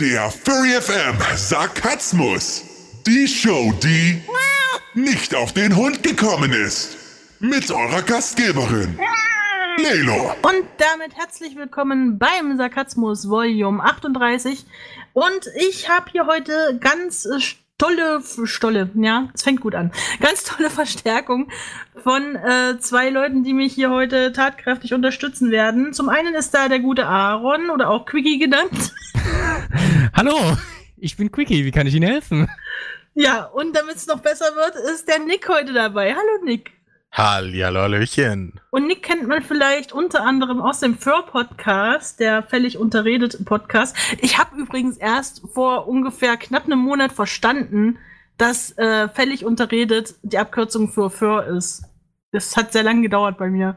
Der 0.00 0.30
Furry 0.30 0.80
FM 0.80 1.18
Sarkasmus. 1.36 2.64
Die 3.06 3.28
Show, 3.28 3.70
die 3.82 4.22
nicht 4.94 5.34
auf 5.34 5.52
den 5.52 5.76
Hund 5.76 6.02
gekommen 6.02 6.54
ist. 6.54 6.96
Mit 7.38 7.70
eurer 7.70 8.00
Gastgeberin, 8.00 8.98
Lelo. 9.76 10.34
Und 10.40 10.64
damit 10.78 11.14
herzlich 11.18 11.54
willkommen 11.54 12.18
beim 12.18 12.56
Sarkasmus 12.56 13.28
Volume 13.28 13.84
38. 13.84 14.64
Und 15.12 15.50
ich 15.68 15.90
habe 15.90 16.10
hier 16.10 16.24
heute 16.24 16.78
ganz 16.80 17.26
äh, 17.26 17.38
tolle, 17.80 18.20
stolle, 18.44 18.90
ja, 18.94 19.30
es 19.32 19.42
fängt 19.42 19.62
gut 19.62 19.74
an. 19.74 19.90
Ganz 20.20 20.44
tolle 20.44 20.68
Verstärkung 20.70 21.50
von 22.02 22.36
äh, 22.36 22.78
zwei 22.78 23.08
Leuten, 23.08 23.42
die 23.42 23.54
mich 23.54 23.74
hier 23.74 23.90
heute 23.90 24.32
tatkräftig 24.32 24.92
unterstützen 24.92 25.50
werden. 25.50 25.94
Zum 25.94 26.08
einen 26.08 26.34
ist 26.34 26.52
da 26.52 26.68
der 26.68 26.80
gute 26.80 27.06
Aaron 27.06 27.70
oder 27.70 27.88
auch 27.88 28.04
Quickie 28.04 28.38
genannt. 28.38 28.92
Hallo, 30.14 30.56
ich 30.98 31.16
bin 31.16 31.32
Quickie, 31.32 31.64
wie 31.64 31.70
kann 31.70 31.86
ich 31.86 31.94
Ihnen 31.94 32.08
helfen? 32.08 32.50
Ja, 33.14 33.44
und 33.44 33.74
damit 33.74 33.96
es 33.96 34.06
noch 34.06 34.20
besser 34.20 34.54
wird, 34.54 34.76
ist 34.92 35.08
der 35.08 35.18
Nick 35.20 35.48
heute 35.48 35.72
dabei. 35.72 36.14
Hallo 36.14 36.44
Nick. 36.44 36.72
Hallihallöchen. 37.12 38.60
Und 38.70 38.86
Nick 38.86 39.02
kennt 39.02 39.26
man 39.26 39.42
vielleicht 39.42 39.92
unter 39.92 40.22
anderem 40.24 40.60
aus 40.60 40.80
dem 40.80 40.96
Fur-Podcast, 40.96 42.20
der 42.20 42.42
völlig 42.44 42.78
unterredet 42.78 43.44
Podcast. 43.44 43.96
Ich 44.20 44.38
habe 44.38 44.56
übrigens 44.56 44.96
erst 44.96 45.42
vor 45.52 45.88
ungefähr 45.88 46.36
knapp 46.36 46.66
einem 46.66 46.78
Monat 46.78 47.12
verstanden, 47.12 47.98
dass 48.38 48.76
äh, 48.78 49.08
völlig 49.08 49.44
unterredet 49.44 50.14
die 50.22 50.38
Abkürzung 50.38 50.88
für 50.88 51.10
Fur 51.10 51.44
ist. 51.46 51.84
Das 52.32 52.56
hat 52.56 52.72
sehr 52.72 52.84
lange 52.84 53.02
gedauert 53.02 53.38
bei 53.38 53.50
mir. 53.50 53.76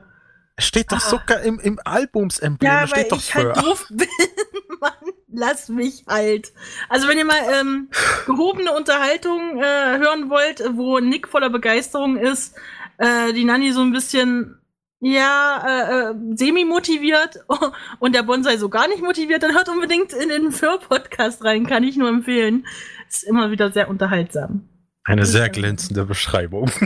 Es 0.56 0.66
steht 0.66 0.92
doch 0.92 1.00
sogar 1.00 1.42
im, 1.42 1.60
im 1.60 1.80
Albumsemblem. 1.84 2.72
Ja, 2.72 2.86
steht 2.86 2.98
weil 2.98 3.10
doch 3.10 3.18
ich 3.18 3.34
halt 3.34 3.58
Fur. 3.58 3.64
doof 3.64 3.88
bin. 3.90 4.08
Mann, 4.80 4.94
lass 5.32 5.70
mich 5.70 6.04
halt. 6.08 6.54
Also 6.90 7.08
wenn 7.08 7.18
ihr 7.18 7.26
mal 7.26 7.42
ähm, 7.60 7.90
gehobene 8.28 8.72
Unterhaltung 8.72 9.58
äh, 9.58 9.98
hören 9.98 10.30
wollt, 10.30 10.64
wo 10.76 11.00
Nick 11.00 11.28
voller 11.28 11.50
Begeisterung 11.50 12.18
ist, 12.18 12.56
äh, 12.98 13.34
die 13.34 13.46
Nanny 13.46 13.72
so 13.72 13.82
ein 13.82 13.92
bisschen 13.92 14.60
ja, 15.06 15.64
äh, 15.68 16.12
äh, 16.12 16.16
semi-motiviert 16.36 17.46
und 18.00 18.16
der 18.16 18.24
Bonsai 18.24 18.58
so 18.58 18.70
gar 18.70 18.88
nicht 18.88 19.04
motiviert, 19.04 19.44
dann 19.44 19.54
hört 19.54 19.68
unbedingt 19.68 20.14
in 20.14 20.30
den 20.30 20.52
Fur-Podcast 20.52 21.44
rein, 21.44 21.66
kann 21.66 21.84
ich 21.84 21.98
nur 21.98 22.08
empfehlen. 22.08 22.66
Ist 23.10 23.24
immer 23.24 23.52
wieder 23.52 23.72
sehr 23.72 23.90
unterhaltsam. 23.90 24.70
Eine 25.04 25.26
sehr 25.26 25.50
glänzende 25.50 26.06
Beschreibung. 26.06 26.72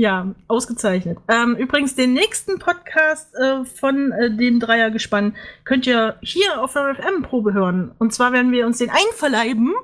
Ja, 0.00 0.34
ausgezeichnet. 0.48 1.18
Ähm, 1.28 1.56
übrigens, 1.56 1.94
den 1.94 2.14
nächsten 2.14 2.58
Podcast 2.58 3.34
äh, 3.34 3.66
von 3.66 4.12
äh, 4.12 4.34
dem 4.34 4.58
Dreiergespann 4.58 5.36
könnt 5.64 5.86
ihr 5.86 6.16
hier 6.22 6.62
auf 6.62 6.72
der 6.72 6.94
FM-Probe 6.94 7.52
hören. 7.52 7.92
Und 7.98 8.14
zwar 8.14 8.32
werden 8.32 8.50
wir 8.50 8.64
uns 8.64 8.78
den 8.78 8.88
einverleiben 8.88 9.74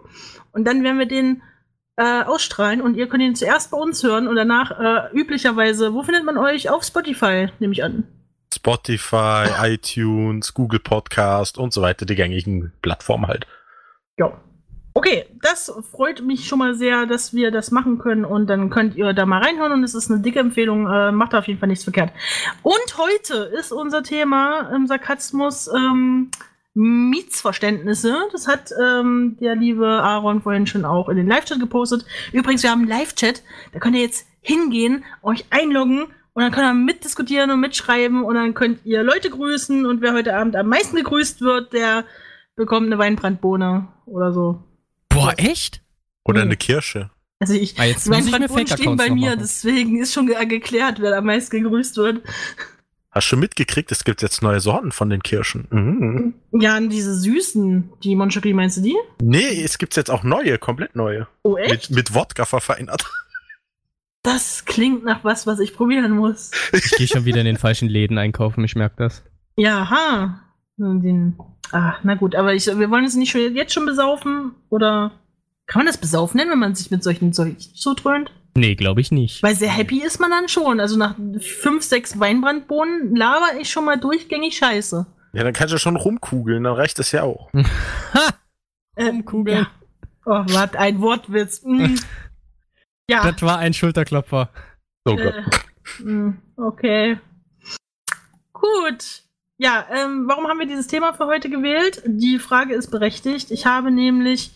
und 0.53 0.65
dann 0.65 0.83
werden 0.83 0.99
wir 0.99 1.05
den 1.05 1.43
äh, 1.97 2.23
ausstrahlen 2.23 2.81
und 2.81 2.95
ihr 2.97 3.09
könnt 3.09 3.23
ihn 3.23 3.35
zuerst 3.35 3.71
bei 3.71 3.79
uns 3.79 4.03
hören 4.03 4.29
und 4.29 4.37
danach 4.37 4.71
äh, 4.79 5.17
üblicherweise, 5.17 5.95
wo 5.95 6.03
findet 6.03 6.25
man 6.25 6.37
euch? 6.37 6.71
Auf 6.71 6.85
Spotify, 6.85 7.49
nehme 7.59 7.73
ich 7.73 7.83
an. 7.83 8.05
Spotify, 8.55 9.47
iTunes, 9.63 10.55
Google 10.55 10.81
Podcast 10.81 11.59
und 11.59 11.73
so 11.73 11.83
weiter, 11.83 12.07
die 12.07 12.15
gängigen 12.15 12.73
Plattformen 12.83 13.27
halt. 13.27 13.47
Ja. 14.19 14.41
Okay, 14.95 15.27
das 15.43 15.71
freut 15.93 16.23
mich 16.23 16.49
schon 16.49 16.59
mal 16.59 16.75
sehr, 16.75 17.05
dass 17.05 17.35
wir 17.35 17.51
das 17.51 17.71
machen 17.71 17.99
können 17.99 18.25
und 18.25 18.47
dann 18.47 18.71
könnt 18.71 18.97
ihr 18.97 19.13
da 19.13 19.27
mal 19.27 19.43
reinhören 19.43 19.73
und 19.73 19.85
es 19.85 19.95
ist 19.95 20.11
eine 20.11 20.21
dicke 20.21 20.39
Empfehlung, 20.39 20.87
äh, 20.91 21.13
macht 21.13 21.35
auf 21.35 21.47
jeden 21.49 21.61
Fall 21.61 21.69
nichts 21.69 21.85
verkehrt. 21.85 22.13
Und 22.63 22.97
heute 22.97 23.35
ist 23.59 23.73
unser 23.73 24.03
Thema 24.03 24.71
im 24.75 24.87
Sarkasmus 24.87 25.69
ähm, 25.69 26.31
Mietsverständnisse. 26.77 28.15
Das 28.33 28.47
hat 28.47 28.71
ähm, 28.81 29.37
der 29.41 29.57
liebe 29.57 29.87
Aaron 29.87 30.43
vorhin 30.43 30.67
schon 30.67 30.85
auch 30.85 31.09
in 31.09 31.17
den 31.17 31.27
Live-Chat 31.27 31.59
gepostet. 31.59 32.05
Übrigens, 32.33 32.63
wir 32.63 32.71
haben 32.71 32.81
einen 32.83 32.89
Live-Chat, 32.91 33.43
da 33.73 33.79
könnt 33.79 33.97
ihr 33.97 34.03
jetzt 34.03 34.27
hingehen, 34.41 35.05
euch 35.23 35.47
einloggen 35.51 36.05
und 36.35 36.43
dann 36.43 36.53
könnt 36.53 36.67
ihr 36.67 36.75
mitdiskutieren 36.75 37.51
und 37.51 37.61
mitschreiben 37.61 38.23
und 38.23 38.35
dann 38.35 38.55
könnt 38.55 38.85
ihr 38.85 39.03
Leute 39.03 39.31
grüßen 39.31 39.87
und 39.87 40.03
wer 40.03 40.13
heute 40.13 40.37
Abend 40.37 40.55
am 40.55 40.69
meisten 40.69 40.97
gegrüßt 40.97 41.41
wird, 41.41 41.73
der 41.73 42.05
bekommt 42.55 42.87
eine 42.87 42.99
Weinbrandbohne 42.99 43.89
oder 44.07 44.33
so. 44.33 44.63
Boah, 45.09 45.33
echt? 45.37 45.81
Oder 46.25 46.43
Hm. 46.43 46.49
eine 46.49 46.57
Kirsche. 46.57 47.11
Also 47.39 47.55
ich, 47.55 47.79
Ah, 47.79 47.85
jetzt 47.85 48.07
die 48.07 48.11
muss 48.11 48.21
ich 48.21 48.25
mir 48.27 48.33
Weinbrandbohnen 48.33 48.67
stehen 48.67 48.97
bei 48.97 49.11
mir, 49.11 49.31
machen. 49.31 49.39
deswegen 49.41 49.99
ist 50.01 50.13
schon 50.15 50.27
ge 50.27 50.43
geklärt, 50.47 51.01
wer 51.01 51.17
am 51.19 51.25
meisten 51.27 51.63
gegrüßt 51.63 51.97
wird. 51.99 52.23
Hast 53.17 53.33
du 53.33 53.39
mitgekriegt, 53.39 53.91
es 53.93 54.05
gibt 54.05 54.21
jetzt 54.21 54.43
neue 54.43 54.61
Sorten 54.61 54.93
von 54.93 55.09
den 55.09 55.23
Kirschen? 55.23 55.67
Mhm. 55.71 56.35
Ja, 56.53 56.77
und 56.77 56.91
diese 56.91 57.15
süßen, 57.15 57.91
die 58.03 58.15
Moncherie, 58.15 58.53
meinst 58.53 58.77
du 58.77 58.83
die? 58.83 58.97
Nee, 59.23 59.63
es 59.63 59.79
gibt 59.79 59.97
jetzt 59.97 60.11
auch 60.11 60.23
neue, 60.23 60.59
komplett 60.59 60.95
neue. 60.95 61.27
Oh, 61.43 61.57
echt? 61.57 61.89
Mit, 61.89 61.97
mit 61.97 62.15
Wodka 62.15 62.45
verfeinert. 62.45 63.07
Das 64.23 64.67
klingt 64.67 65.03
nach 65.05 65.25
was, 65.25 65.47
was 65.47 65.61
ich 65.61 65.75
probieren 65.75 66.11
muss. 66.11 66.51
Ich 66.75 66.91
gehe 66.91 67.07
schon 67.07 67.25
wieder 67.25 67.41
in 67.41 67.47
den 67.47 67.57
falschen 67.57 67.89
Läden 67.89 68.19
einkaufen, 68.19 68.63
ich 68.65 68.77
merke 68.77 68.97
das. 68.99 69.25
Ja, 69.57 69.89
ha. 69.89 70.41
Den, 70.77 71.39
ah, 71.73 71.95
na 72.03 72.17
gut, 72.17 72.35
aber 72.35 72.53
ich, 72.53 72.67
wir 72.67 72.91
wollen 72.91 73.05
uns 73.05 73.17
nicht 73.17 73.31
schon, 73.31 73.55
jetzt 73.55 73.73
schon 73.73 73.87
besaufen, 73.87 74.53
oder 74.69 75.13
kann 75.65 75.81
man 75.81 75.87
das 75.87 75.97
besaufen 75.97 76.37
nennen, 76.37 76.51
wenn 76.51 76.59
man 76.59 76.75
sich 76.75 76.91
mit 76.91 77.03
solchen 77.03 77.33
Zeug 77.33 77.57
zutrönt? 77.61 78.31
Nee, 78.57 78.75
glaube 78.75 79.01
ich 79.01 79.13
nicht. 79.13 79.43
Weil 79.43 79.55
sehr 79.55 79.71
happy 79.71 80.03
ist 80.03 80.19
man 80.19 80.31
dann 80.31 80.49
schon. 80.49 80.81
Also 80.81 80.97
nach 80.97 81.15
fünf, 81.41 81.85
sechs 81.85 82.19
Weinbrandbohnen 82.19 83.15
laber 83.15 83.61
ich 83.61 83.71
schon 83.71 83.85
mal 83.85 83.99
durchgängig 83.99 84.57
Scheiße. 84.57 85.07
Ja, 85.35 85.45
dann 85.45 85.53
kannst 85.53 85.75
du 85.75 85.79
schon 85.79 85.97
rumkugeln, 85.97 86.65
dann 86.65 86.75
reicht 86.75 86.99
das 86.99 87.13
ja 87.13 87.23
auch. 87.23 87.53
ha! 88.15 88.31
Äh, 88.95 89.05
Rumkugeln. 89.05 89.59
Ja. 89.59 89.71
Oh, 90.25 90.43
was 90.49 90.75
ein 90.75 91.01
Wortwitz. 91.01 91.63
Mm. 91.65 91.95
Ja. 93.09 93.31
Das 93.31 93.41
war 93.43 93.59
ein 93.59 93.73
Schulterklopfer. 93.73 94.51
Oh 95.05 95.15
Gott. 95.15 95.35
Äh, 96.01 96.03
mm, 96.03 96.43
okay. 96.57 97.21
Gut. 98.53 99.23
Ja, 99.59 99.87
ähm, 99.93 100.25
warum 100.27 100.49
haben 100.49 100.59
wir 100.59 100.67
dieses 100.67 100.89
Thema 100.89 101.13
für 101.13 101.27
heute 101.27 101.49
gewählt? 101.49 102.03
Die 102.05 102.41
Frage 102.41 102.75
ist 102.75 102.91
berechtigt. 102.91 103.53
Ich 103.53 103.65
habe 103.65 103.93
nämlich 103.93 104.56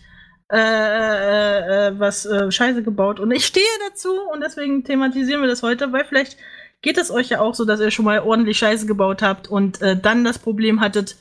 äh, 0.51 0.57
äh, 0.57 1.87
äh, 1.87 1.99
was 1.99 2.25
äh, 2.25 2.51
Scheiße 2.51 2.83
gebaut 2.83 3.19
und 3.19 3.31
ich 3.31 3.45
stehe 3.45 3.65
dazu 3.87 4.11
und 4.33 4.41
deswegen 4.41 4.83
thematisieren 4.83 5.41
wir 5.41 5.47
das 5.47 5.63
heute, 5.63 5.93
weil 5.93 6.05
vielleicht 6.05 6.37
geht 6.81 6.97
es 6.97 7.11
euch 7.11 7.29
ja 7.29 7.39
auch 7.39 7.55
so, 7.55 7.65
dass 7.65 7.79
ihr 7.79 7.91
schon 7.91 8.05
mal 8.05 8.19
ordentlich 8.19 8.57
Scheiße 8.57 8.85
gebaut 8.85 9.21
habt 9.21 9.47
und 9.47 9.81
äh, 9.81 9.95
dann 9.95 10.23
das 10.23 10.39
Problem 10.39 10.81
hattet, 10.81 11.15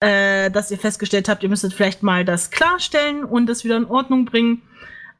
äh, 0.00 0.50
dass 0.50 0.70
ihr 0.70 0.78
festgestellt 0.78 1.28
habt, 1.28 1.42
ihr 1.42 1.48
müsstet 1.48 1.72
vielleicht 1.72 2.02
mal 2.02 2.24
das 2.24 2.50
klarstellen 2.50 3.24
und 3.24 3.46
das 3.46 3.64
wieder 3.64 3.76
in 3.76 3.86
Ordnung 3.86 4.24
bringen. 4.24 4.62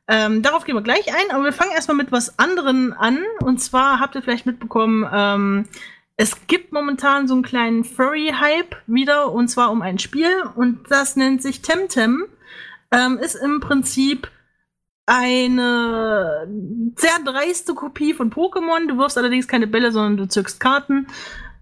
Ähm, 0.08 0.42
darauf 0.42 0.64
gehen 0.64 0.74
wir 0.74 0.82
gleich 0.82 1.08
ein, 1.08 1.30
aber 1.30 1.44
wir 1.44 1.52
fangen 1.52 1.72
erstmal 1.72 1.96
mit 1.96 2.12
was 2.12 2.38
anderem 2.38 2.94
an. 2.98 3.18
Und 3.40 3.62
zwar 3.62 4.00
habt 4.00 4.14
ihr 4.14 4.22
vielleicht 4.22 4.46
mitbekommen, 4.46 5.08
ähm, 5.12 5.68
es 6.16 6.46
gibt 6.48 6.72
momentan 6.72 7.28
so 7.28 7.34
einen 7.34 7.44
kleinen 7.44 7.84
Furry-Hype 7.84 8.76
wieder, 8.86 9.30
und 9.30 9.48
zwar 9.48 9.70
um 9.70 9.82
ein 9.82 9.98
Spiel, 9.98 10.42
und 10.56 10.90
das 10.90 11.14
nennt 11.14 11.42
sich 11.42 11.62
Temtem. 11.62 12.24
Ähm, 12.90 13.18
ist 13.18 13.34
im 13.34 13.60
Prinzip 13.60 14.30
eine 15.06 16.46
sehr 16.96 17.18
dreiste 17.24 17.74
Kopie 17.74 18.14
von 18.14 18.30
Pokémon. 18.30 18.88
Du 18.88 18.98
wirfst 18.98 19.16
allerdings 19.16 19.48
keine 19.48 19.66
Bälle, 19.66 19.90
sondern 19.90 20.16
du 20.16 20.28
zückst 20.28 20.60
Karten. 20.60 21.06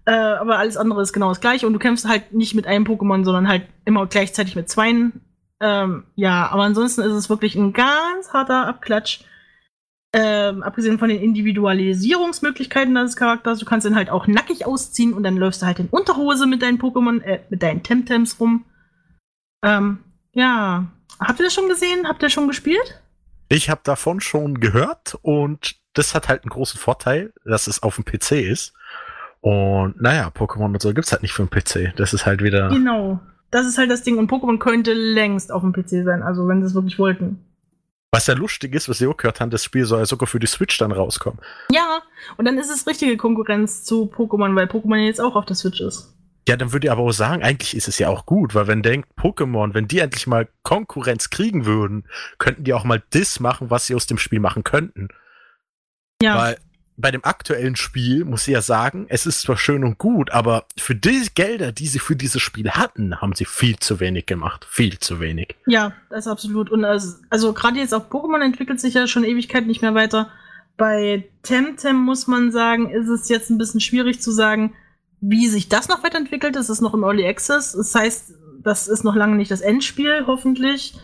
Äh, 0.05 0.11
aber 0.11 0.57
alles 0.57 0.77
andere 0.77 1.01
ist 1.01 1.13
genau 1.13 1.29
das 1.29 1.41
gleiche 1.41 1.67
und 1.67 1.73
du 1.73 1.79
kämpfst 1.79 2.07
halt 2.07 2.33
nicht 2.33 2.55
mit 2.55 2.67
einem 2.67 2.85
Pokémon, 2.85 3.23
sondern 3.25 3.47
halt 3.47 3.67
immer 3.85 4.05
gleichzeitig 4.07 4.55
mit 4.55 4.69
zweien. 4.69 5.21
Ähm, 5.59 6.05
ja, 6.15 6.49
aber 6.49 6.63
ansonsten 6.63 7.01
ist 7.01 7.13
es 7.13 7.29
wirklich 7.29 7.55
ein 7.55 7.73
ganz 7.73 8.31
harter 8.33 8.67
Abklatsch. 8.67 9.21
Ähm, 10.13 10.63
abgesehen 10.63 10.99
von 10.99 11.09
den 11.09 11.21
Individualisierungsmöglichkeiten 11.21 12.95
deines 12.95 13.17
Charakters, 13.17 13.59
du 13.59 13.65
kannst 13.65 13.85
ihn 13.85 13.95
halt 13.95 14.09
auch 14.09 14.27
nackig 14.27 14.65
ausziehen 14.65 15.13
und 15.13 15.23
dann 15.23 15.35
läufst 15.35 15.61
du 15.61 15.65
halt 15.65 15.79
in 15.79 15.89
Unterhose 15.89 16.47
mit 16.47 16.61
deinen 16.61 16.79
Pokémon, 16.79 17.21
äh, 17.21 17.41
mit 17.49 17.61
deinen 17.61 17.83
Temtems 17.83 18.39
rum. 18.39 18.65
Ähm, 19.63 19.99
ja. 20.31 20.87
Habt 21.19 21.39
ihr 21.39 21.45
das 21.45 21.53
schon 21.53 21.69
gesehen? 21.69 22.07
Habt 22.07 22.21
ihr 22.23 22.29
schon 22.29 22.47
gespielt? 22.47 23.01
Ich 23.49 23.69
habe 23.69 23.81
davon 23.83 24.19
schon 24.19 24.59
gehört 24.59 25.17
und 25.21 25.75
das 25.93 26.13
hat 26.13 26.27
halt 26.27 26.43
einen 26.43 26.49
großen 26.49 26.79
Vorteil, 26.79 27.33
dass 27.45 27.67
es 27.67 27.81
auf 27.81 27.95
dem 27.95 28.05
PC 28.05 28.33
ist. 28.33 28.73
Und 29.41 30.01
naja, 30.01 30.27
Pokémon 30.27 30.65
und 30.65 30.81
so 30.81 30.93
gibt's 30.93 31.11
halt 31.11 31.21
nicht 31.21 31.33
für 31.33 31.45
den 31.45 31.49
PC. 31.49 31.95
Das 31.95 32.13
ist 32.13 32.25
halt 32.25 32.43
wieder. 32.43 32.69
Genau. 32.69 33.19
Das 33.51 33.65
ist 33.65 33.77
halt 33.77 33.89
das 33.89 34.03
Ding. 34.03 34.17
Und 34.17 34.29
Pokémon 34.29 34.59
könnte 34.59 34.93
längst 34.93 35.51
auf 35.51 35.61
dem 35.61 35.73
PC 35.73 36.03
sein, 36.03 36.21
also 36.21 36.47
wenn 36.47 36.61
sie 36.61 36.67
es 36.67 36.73
wirklich 36.73 36.99
wollten. 36.99 37.43
Was 38.11 38.27
ja 38.27 38.33
lustig 38.33 38.73
ist, 38.73 38.89
was 38.89 38.99
wir 38.99 39.09
auch 39.09 39.17
gehört 39.17 39.39
haben, 39.39 39.51
das 39.51 39.63
Spiel 39.63 39.85
soll 39.85 39.99
ja 39.99 40.05
sogar 40.05 40.27
für 40.27 40.39
die 40.39 40.47
Switch 40.47 40.77
dann 40.77 40.91
rauskommen. 40.91 41.39
Ja, 41.71 42.01
und 42.37 42.45
dann 42.45 42.57
ist 42.57 42.69
es 42.69 42.87
richtige 42.87 43.17
Konkurrenz 43.17 43.83
zu 43.83 44.05
Pokémon, 44.05 44.55
weil 44.55 44.67
Pokémon 44.67 44.97
jetzt 44.97 45.21
auch 45.21 45.35
auf 45.35 45.45
der 45.45 45.55
Switch 45.55 45.81
ist. 45.81 46.16
Ja, 46.47 46.55
dann 46.55 46.71
würde 46.71 46.87
ich 46.87 46.91
aber 46.91 47.01
auch 47.01 47.11
sagen, 47.11 47.43
eigentlich 47.43 47.75
ist 47.75 47.89
es 47.89 47.99
ja 47.99 48.07
auch 48.07 48.25
gut, 48.25 48.55
weil 48.55 48.67
wenn 48.67 48.81
denkt, 48.81 49.09
Pokémon, 49.17 49.73
wenn 49.73 49.89
die 49.89 49.99
endlich 49.99 50.27
mal 50.27 50.47
Konkurrenz 50.63 51.29
kriegen 51.29 51.65
würden, 51.65 52.05
könnten 52.37 52.63
die 52.63 52.73
auch 52.73 52.85
mal 52.85 53.03
das 53.09 53.41
machen, 53.41 53.69
was 53.69 53.87
sie 53.87 53.95
aus 53.95 54.07
dem 54.07 54.17
Spiel 54.17 54.39
machen 54.39 54.63
könnten. 54.63 55.09
Ja. 56.21 56.37
Weil 56.37 56.57
bei 56.95 57.11
dem 57.11 57.25
aktuellen 57.25 57.75
Spiel 57.75 58.23
muss 58.23 58.47
ich 58.47 58.53
ja 58.53 58.61
sagen, 58.61 59.07
es 59.09 59.25
ist 59.25 59.41
zwar 59.41 59.57
schön 59.57 59.83
und 59.83 59.97
gut, 59.97 60.31
aber 60.31 60.65
für 60.77 60.95
die 60.95 61.27
Gelder, 61.35 61.73
die 61.73 61.87
sie 61.87 61.99
für 61.99 62.15
dieses 62.15 62.41
Spiel 62.41 62.71
hatten, 62.71 63.19
haben 63.19 63.35
sie 63.35 63.45
viel 63.45 63.77
zu 63.77 63.99
wenig 63.99 64.25
gemacht. 64.25 64.65
Viel 64.69 64.99
zu 64.99 65.19
wenig. 65.19 65.55
Ja, 65.65 65.91
das 66.09 66.25
ist 66.25 66.31
absolut. 66.31 66.71
Und 66.71 66.85
also, 66.85 67.17
also 67.29 67.51
gerade 67.51 67.77
jetzt 67.77 67.93
auch 67.93 68.09
Pokémon 68.09 68.41
entwickelt 68.41 68.79
sich 68.79 68.93
ja 68.93 69.05
schon 69.05 69.25
Ewigkeit 69.25 69.67
nicht 69.67 69.81
mehr 69.81 69.95
weiter. 69.95 70.31
Bei 70.77 71.27
Temtem 71.43 71.97
muss 71.97 72.25
man 72.27 72.53
sagen, 72.53 72.89
ist 72.89 73.09
es 73.09 73.27
jetzt 73.27 73.49
ein 73.49 73.57
bisschen 73.57 73.81
schwierig 73.81 74.21
zu 74.21 74.31
sagen, 74.31 74.73
wie 75.21 75.47
sich 75.47 75.69
das 75.69 75.87
noch 75.87 76.03
weiterentwickelt. 76.03 76.55
Es 76.55 76.69
ist 76.69 76.81
noch 76.81 76.93
im 76.93 77.03
Early 77.03 77.27
Access. 77.27 77.73
Das 77.73 77.93
heißt, 77.95 78.33
das 78.61 78.87
ist 78.87 79.03
noch 79.03 79.15
lange 79.15 79.35
nicht 79.35 79.51
das 79.51 79.61
Endspiel, 79.61 80.25
hoffentlich. 80.27 80.95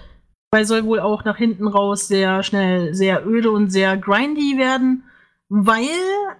Weil 0.52 0.66
soll 0.66 0.86
wohl 0.86 1.00
auch 1.00 1.26
nach 1.26 1.38
hinten 1.38 1.68
raus 1.68 2.08
sehr 2.08 2.44
schnell 2.44 2.94
sehr 2.94 3.26
öde 3.26 3.52
und 3.52 3.72
sehr 3.72 3.98
grindy 3.98 4.58
werden 4.58 5.04
weil 5.56 5.86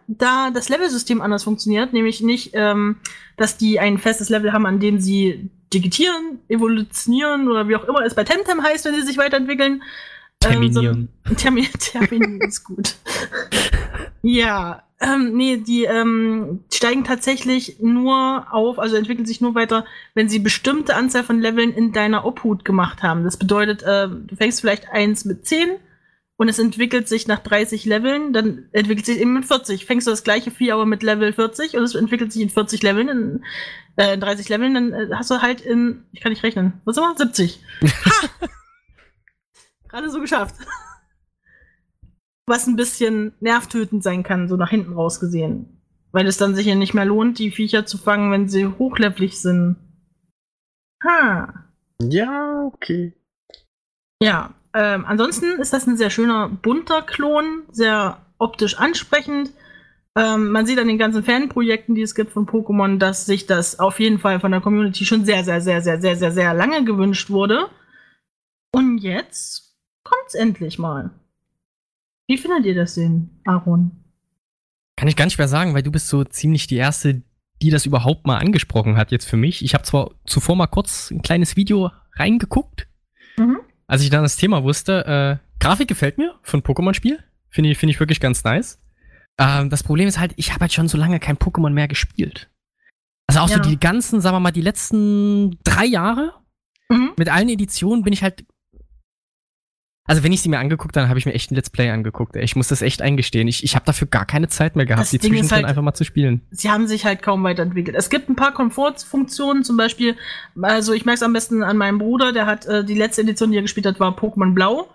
da 0.08 0.50
das 0.50 0.70
Levelsystem 0.70 1.22
anders 1.22 1.44
funktioniert, 1.44 1.94
nämlich 1.94 2.22
nicht, 2.22 2.52
ähm, 2.54 2.96
dass 3.38 3.58
die 3.58 3.80
ein 3.80 4.00
festes 4.00 4.30
Level 4.30 4.54
haben, 4.54 4.66
an 4.66 4.80
dem 4.80 5.00
sie 5.00 5.52
digitieren, 5.72 6.40
evolutionieren 6.50 7.48
oder 7.48 7.68
wie 7.68 7.76
auch 7.76 7.84
immer 7.84 8.04
es 8.04 8.16
bei 8.16 8.24
Temtem 8.24 8.64
heißt, 8.64 8.86
wenn 8.86 8.96
sie 8.96 9.04
sich 9.04 9.20
weiterentwickeln. 9.20 9.84
Terminieren. 10.40 11.10
Ähm, 11.26 11.30
so, 11.30 11.36
termi 11.36 11.68
terminieren 11.80 12.42
ist 12.42 12.64
gut. 12.64 12.96
ja, 14.24 14.84
ähm, 15.02 15.36
nee, 15.36 15.58
die 15.58 15.84
ähm, 15.84 16.64
steigen 16.74 17.04
tatsächlich 17.04 17.80
nur 17.82 18.48
auf, 18.52 18.80
also 18.80 18.96
entwickeln 18.96 19.26
sich 19.26 19.42
nur 19.42 19.54
weiter, 19.54 19.86
wenn 20.14 20.30
sie 20.30 20.40
bestimmte 20.40 20.96
Anzahl 20.96 21.24
von 21.24 21.42
Leveln 21.42 21.74
in 21.74 21.92
deiner 21.92 22.26
Obhut 22.26 22.64
gemacht 22.64 23.04
haben. 23.04 23.26
Das 23.26 23.36
bedeutet, 23.36 23.84
äh, 23.84 24.08
du 24.08 24.36
fängst 24.38 24.62
vielleicht 24.62 24.90
eins 24.90 25.26
mit 25.26 25.46
zehn 25.46 25.72
und 26.38 26.48
es 26.48 26.58
entwickelt 26.58 27.10
sich 27.10 27.28
nach 27.28 27.40
30 27.40 27.84
Leveln, 27.84 28.32
dann 28.32 28.70
entwickelt 28.72 29.06
sich 29.06 29.20
eben 29.20 29.34
mit 29.34 29.46
40. 29.46 29.86
Fängst 29.86 30.08
du 30.08 30.12
das 30.12 30.24
gleiche 30.24 30.52
Vieh 30.52 30.72
aber 30.72 30.86
mit 30.86 31.04
Level 31.04 31.34
40 31.34 31.76
und 31.76 31.84
es 31.84 31.96
entwickelt 31.96 32.32
sich 32.32 32.42
in 32.42 32.50
40 32.50 32.82
Leveln, 32.82 33.10
in, 33.10 33.44
äh, 33.98 34.14
in 34.14 34.22
30 34.22 34.48
Leveln, 34.48 34.74
dann 34.74 34.94
äh, 34.94 35.10
hast 35.14 35.30
du 35.32 35.42
halt 35.42 35.60
in, 35.60 36.06
ich 36.14 36.22
kann 36.22 36.32
nicht 36.32 36.44
rechnen, 36.44 36.82
was 36.86 36.96
immer, 36.96 37.14
70. 37.18 37.60
Ha! 37.84 38.30
Gerade 39.90 40.10
so 40.10 40.22
geschafft. 40.22 40.56
Was 42.46 42.68
ein 42.68 42.76
bisschen 42.76 43.34
nervtötend 43.40 44.04
sein 44.04 44.24
kann, 44.24 44.48
so 44.50 44.58
nach 44.58 44.70
hinten 44.70 44.94
raus 44.94 45.20
gesehen. 45.20 45.82
Weil 46.12 46.28
es 46.28 46.38
dann 46.38 46.56
sicher 46.56 46.76
nicht 46.76 46.94
mehr 46.94 47.06
lohnt, 47.06 47.40
die 47.40 47.52
Viecher 47.52 47.86
zu 47.86 47.98
fangen, 47.98 48.32
wenn 48.32 48.50
sie 48.50 48.68
hochlevelig 48.68 49.40
sind. 49.40 49.78
Ha. 51.04 51.54
Ja, 52.02 52.64
okay. 52.66 53.14
Ja, 54.22 54.54
ähm, 54.74 55.06
ansonsten 55.06 55.60
ist 55.60 55.74
das 55.74 55.88
ein 55.88 55.98
sehr 55.98 56.10
schöner, 56.10 56.50
bunter 56.50 57.02
Klon, 57.02 57.64
sehr 57.72 58.18
optisch 58.38 58.78
ansprechend. 58.78 59.52
Ähm, 60.16 60.52
man 60.52 60.66
sieht 60.66 60.80
an 60.80 60.88
den 60.88 60.98
ganzen 60.98 61.24
Fanprojekten, 61.24 61.96
die 61.96 62.02
es 62.02 62.16
gibt 62.16 62.32
von 62.32 62.46
Pokémon, 62.46 63.00
dass 63.00 63.26
sich 63.26 63.48
das 63.48 63.80
auf 63.80 64.00
jeden 64.00 64.20
Fall 64.20 64.40
von 64.40 64.52
der 64.52 64.62
Community 64.62 65.06
schon 65.06 65.26
sehr, 65.26 65.44
sehr, 65.44 65.62
sehr, 65.62 65.82
sehr, 65.82 66.00
sehr, 66.00 66.16
sehr, 66.16 66.32
sehr 66.32 66.54
lange 66.54 66.84
gewünscht 66.84 67.30
wurde. 67.30 67.70
Und 68.72 69.00
jetzt 69.00 69.76
kommt's 70.04 70.36
endlich 70.36 70.78
mal. 70.78 71.12
Wie 72.28 72.38
findet 72.38 72.66
ihr 72.66 72.76
das 72.76 72.96
denn, 72.96 73.30
Aaron? 73.46 73.92
Kann 74.96 75.08
ich 75.08 75.16
gar 75.16 75.26
nicht 75.26 75.38
mehr 75.38 75.48
sagen, 75.48 75.74
weil 75.74 75.84
du 75.84 75.92
bist 75.92 76.08
so 76.08 76.24
ziemlich 76.24 76.68
die 76.68 76.78
erste, 76.78 77.24
die 77.62 77.70
das 77.70 77.86
überhaupt 77.86 78.28
mal 78.28 78.38
angesprochen 78.38 78.96
hat 78.98 79.12
jetzt 79.12 79.28
für 79.28 79.38
mich. 79.38 79.64
Ich 79.64 79.74
habe 79.74 79.84
zwar 79.84 80.12
zuvor 80.26 80.56
mal 80.56 80.68
kurz 80.68 81.12
ein 81.12 81.22
kleines 81.22 81.56
Video 81.56 81.92
reingeguckt, 82.16 82.88
mhm 83.38 83.60
als 83.88 84.02
ich 84.02 84.10
dann 84.10 84.24
das 84.24 84.38
Thema 84.38 84.64
wusste, 84.64 85.06
äh, 85.06 85.60
Grafik 85.60 85.88
gefällt 85.88 86.18
mir 86.18 86.34
von 86.42 86.62
Pokémon-Spiel. 86.62 87.24
Finde 87.50 87.70
ich, 87.70 87.78
find 87.78 87.92
ich 87.92 88.00
wirklich 88.00 88.20
ganz 88.20 88.44
nice. 88.44 88.82
Ähm, 89.38 89.70
das 89.70 89.84
Problem 89.84 90.08
ist 90.08 90.20
halt, 90.20 90.34
ich 90.36 90.52
habe 90.52 90.62
halt 90.62 90.74
schon 90.74 90.88
so 90.88 90.98
lange 90.98 91.20
kein 91.20 91.38
Pokémon 91.38 91.70
mehr 91.70 91.88
gespielt. 91.88 92.50
Also 93.28 93.42
auch 93.42 93.50
ja. 93.50 93.58
so 93.58 93.70
die 93.70 93.80
ganzen, 93.80 94.22
sagen 94.22 94.36
wir 94.36 94.40
mal, 94.40 94.52
die 94.52 94.62
letzten 94.62 95.60
drei 95.64 95.86
Jahre 95.86 96.34
mhm. 96.90 97.12
mit 97.18 97.30
allen 97.30 97.50
Editionen 97.50 98.04
bin 98.04 98.14
ich 98.14 98.24
halt 98.24 98.46
also 100.06 100.22
wenn 100.24 100.34
ich 100.34 100.42
sie 100.42 100.50
mir 100.50 100.60
angeguckt, 100.60 100.96
dann 100.96 101.08
habe 101.08 101.18
ich 101.18 101.26
mir 101.26 101.34
echt 101.34 101.52
ein 101.52 101.56
Let's 101.56 101.70
Play 101.70 101.90
angeguckt. 101.90 102.36
Ich 102.36 102.58
muss 102.58 102.68
das 102.68 102.82
echt 102.82 103.02
eingestehen. 103.02 103.48
Ich, 103.48 103.64
ich 103.64 103.76
habe 103.76 103.86
dafür 103.86 104.08
gar 104.08 104.26
keine 104.26 104.50
Zeit 104.50 104.76
mehr 104.76 104.86
gehabt, 104.86 105.04
das 105.04 105.12
die 105.12 105.20
zwischendrin 105.20 105.52
halt, 105.52 105.66
einfach 105.66 105.82
mal 105.82 105.94
zu 105.94 106.04
spielen. 106.04 106.42
Sie 106.52 106.70
haben 106.70 106.88
sich 106.88 107.06
halt 107.06 107.22
kaum 107.22 107.44
weiterentwickelt. 107.44 107.96
Es 107.96 108.10
gibt 108.10 108.30
ein 108.30 108.36
paar 108.36 108.54
Komfortfunktionen, 108.54 109.64
zum 109.64 109.78
Beispiel, 109.78 110.18
also 110.62 110.92
ich 110.92 111.06
merke 111.06 111.18
es 111.18 111.24
am 111.24 111.32
besten 111.32 111.64
an 111.64 111.78
meinem 111.78 112.00
Bruder, 112.00 112.34
der 112.34 112.46
hat 112.46 112.66
äh, 112.66 112.84
die 112.84 112.96
letzte 112.96 113.22
Edition, 113.22 113.52
die 113.52 113.58
er 113.58 113.62
gespielt 113.62 113.86
hat, 113.86 114.00
war 114.02 114.12
Pokémon 114.18 114.54
Blau. 114.54 114.90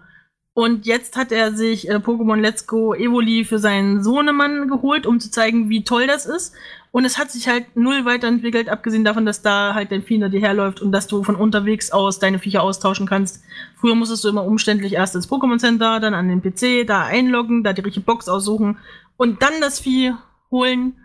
Und 0.52 0.86
jetzt 0.86 1.16
hat 1.16 1.32
er 1.32 1.52
sich 1.52 1.88
äh, 1.88 1.94
Pokémon 1.94 2.40
Let's 2.40 2.66
Go 2.66 2.92
Evoli 2.92 3.44
für 3.44 3.58
seinen 3.58 4.02
Sohnemann 4.02 4.68
geholt, 4.68 5.06
um 5.06 5.20
zu 5.20 5.30
zeigen, 5.30 5.70
wie 5.70 5.84
toll 5.84 6.06
das 6.06 6.26
ist. 6.26 6.52
Und 6.90 7.04
es 7.04 7.18
hat 7.18 7.30
sich 7.30 7.48
halt 7.48 7.76
null 7.76 8.04
weiterentwickelt, 8.04 8.68
abgesehen 8.68 9.04
davon, 9.04 9.26
dass 9.26 9.42
da 9.42 9.74
halt 9.74 9.92
dein 9.92 10.02
Vieh 10.02 10.14
hinter 10.14 10.30
dir 10.30 10.40
herläuft 10.40 10.80
und 10.80 10.90
dass 10.90 11.06
du 11.06 11.22
von 11.22 11.36
unterwegs 11.36 11.90
aus 11.90 12.18
deine 12.18 12.38
Viecher 12.38 12.62
austauschen 12.62 13.06
kannst. 13.06 13.42
Früher 13.76 13.94
musstest 13.94 14.24
du 14.24 14.28
immer 14.28 14.44
umständlich 14.44 14.94
erst 14.94 15.14
ins 15.14 15.28
Pokémon 15.28 15.58
Center, 15.58 16.00
dann 16.00 16.14
an 16.14 16.28
den 16.28 16.42
PC, 16.42 16.86
da 16.86 17.02
einloggen, 17.02 17.62
da 17.62 17.72
die 17.72 17.82
richtige 17.82 18.06
Box 18.06 18.28
aussuchen 18.28 18.78
und 19.16 19.42
dann 19.42 19.60
das 19.60 19.80
Vieh 19.80 20.14
holen. 20.50 20.96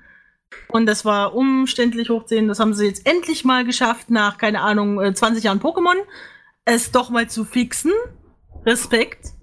Und 0.69 0.85
das 0.85 1.03
war 1.03 1.35
umständlich 1.35 2.09
hochziehen. 2.09 2.47
Das 2.47 2.59
haben 2.59 2.73
sie 2.73 2.85
jetzt 2.85 3.07
endlich 3.07 3.43
mal 3.43 3.65
geschafft, 3.65 4.09
nach, 4.09 4.37
keine 4.37 4.61
Ahnung, 4.61 4.99
20 5.13 5.43
äh, 5.43 5.47
Jahren 5.47 5.59
Pokémon, 5.59 5.95
es 6.63 6.91
doch 6.91 7.09
mal 7.09 7.27
zu 7.27 7.43
fixen. 7.43 7.91
Respekt. 8.65 9.33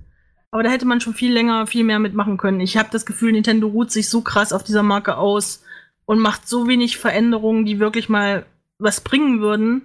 Aber 0.50 0.62
da 0.62 0.70
hätte 0.70 0.86
man 0.86 1.00
schon 1.00 1.14
viel 1.14 1.32
länger, 1.32 1.66
viel 1.66 1.84
mehr 1.84 1.98
mitmachen 1.98 2.36
können. 2.36 2.60
Ich 2.60 2.76
habe 2.76 2.88
das 2.90 3.06
Gefühl, 3.06 3.32
Nintendo 3.32 3.68
ruht 3.68 3.90
sich 3.90 4.08
so 4.08 4.22
krass 4.22 4.52
auf 4.52 4.64
dieser 4.64 4.82
Marke 4.82 5.16
aus 5.16 5.62
und 6.10 6.18
macht 6.18 6.48
so 6.48 6.66
wenig 6.66 6.98
Veränderungen, 6.98 7.64
die 7.64 7.78
wirklich 7.78 8.08
mal 8.08 8.44
was 8.80 9.00
bringen 9.00 9.40
würden. 9.40 9.82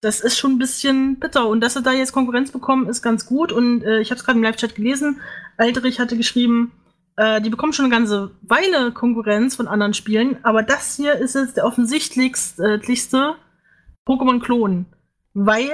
Das 0.00 0.20
ist 0.20 0.38
schon 0.38 0.52
ein 0.52 0.58
bisschen 0.58 1.16
bitter. 1.16 1.48
Und 1.48 1.60
dass 1.60 1.74
sie 1.74 1.82
da 1.82 1.92
jetzt 1.92 2.14
Konkurrenz 2.14 2.50
bekommen, 2.50 2.88
ist 2.88 3.02
ganz 3.02 3.26
gut. 3.26 3.52
Und 3.52 3.82
äh, 3.82 4.00
ich 4.00 4.10
habe 4.10 4.18
es 4.18 4.24
gerade 4.24 4.38
im 4.38 4.42
Live-Chat 4.42 4.74
gelesen. 4.74 5.20
Alterich 5.58 6.00
hatte 6.00 6.16
geschrieben, 6.16 6.72
äh, 7.16 7.42
die 7.42 7.50
bekommen 7.50 7.74
schon 7.74 7.84
eine 7.84 7.94
ganze 7.94 8.30
Weile 8.40 8.90
Konkurrenz 8.92 9.54
von 9.54 9.68
anderen 9.68 9.92
Spielen. 9.92 10.42
Aber 10.44 10.62
das 10.62 10.96
hier 10.96 11.12
ist 11.16 11.34
jetzt 11.34 11.58
der 11.58 11.66
offensichtlichste 11.66 12.80
äh, 12.80 14.10
Pokémon-Klon. 14.10 14.86
Weil 15.34 15.68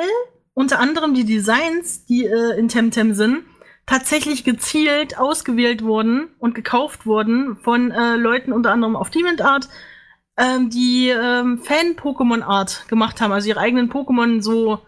unter 0.53 0.81
anderem 0.81 1.15
die 1.15 1.27
Designs, 1.27 2.07
die 2.07 2.27
äh, 2.27 2.59
in 2.59 2.67
Temtem 2.67 3.15
sind, 3.15 3.45
tatsächlich 3.87 4.45
gezielt 4.45 5.19
ausgewählt 5.19 5.83
wurden 5.83 6.29
und 6.39 6.55
gekauft 6.55 7.07
wurden 7.07 7.57
von 7.57 7.91
äh, 7.91 8.17
Leuten 8.17 8.53
unter 8.53 8.73
anderem 8.73 8.97
auf 8.97 9.11
DeviantArt, 9.11 9.69
ähm, 10.37 10.71
die 10.71 11.09
ähm, 11.11 11.59
Fan-Pokémon-Art 11.59 12.89
gemacht 12.89 13.21
haben, 13.21 13.33
also 13.33 13.49
ihre 13.49 13.61
eigenen 13.61 13.91
Pokémon 13.91 14.43
so 14.43 14.81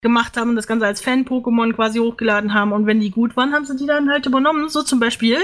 gemacht 0.00 0.36
haben 0.36 0.50
und 0.50 0.56
das 0.56 0.66
Ganze 0.66 0.86
als 0.86 1.00
Fan-Pokémon 1.00 1.72
quasi 1.72 1.98
hochgeladen 1.98 2.54
haben. 2.54 2.72
Und 2.72 2.86
wenn 2.86 3.00
die 3.00 3.10
gut 3.10 3.36
waren, 3.36 3.52
haben 3.52 3.64
sie 3.64 3.76
die 3.76 3.86
dann 3.86 4.10
halt 4.10 4.26
übernommen. 4.26 4.68
So 4.68 4.82
zum 4.82 5.00
Beispiel 5.00 5.38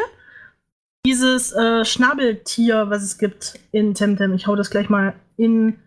dieses 1.07 1.53
äh, 1.53 1.85
Schnabeltier, 1.85 2.91
was 2.91 3.03
es 3.03 3.19
gibt 3.19 3.59
in 3.73 3.95
Temtem. 3.95 4.35
Ich 4.35 4.47
hau 4.47 4.57
das 4.57 4.71
gleich 4.71 4.91
mal 4.91 5.15
in 5.37 5.79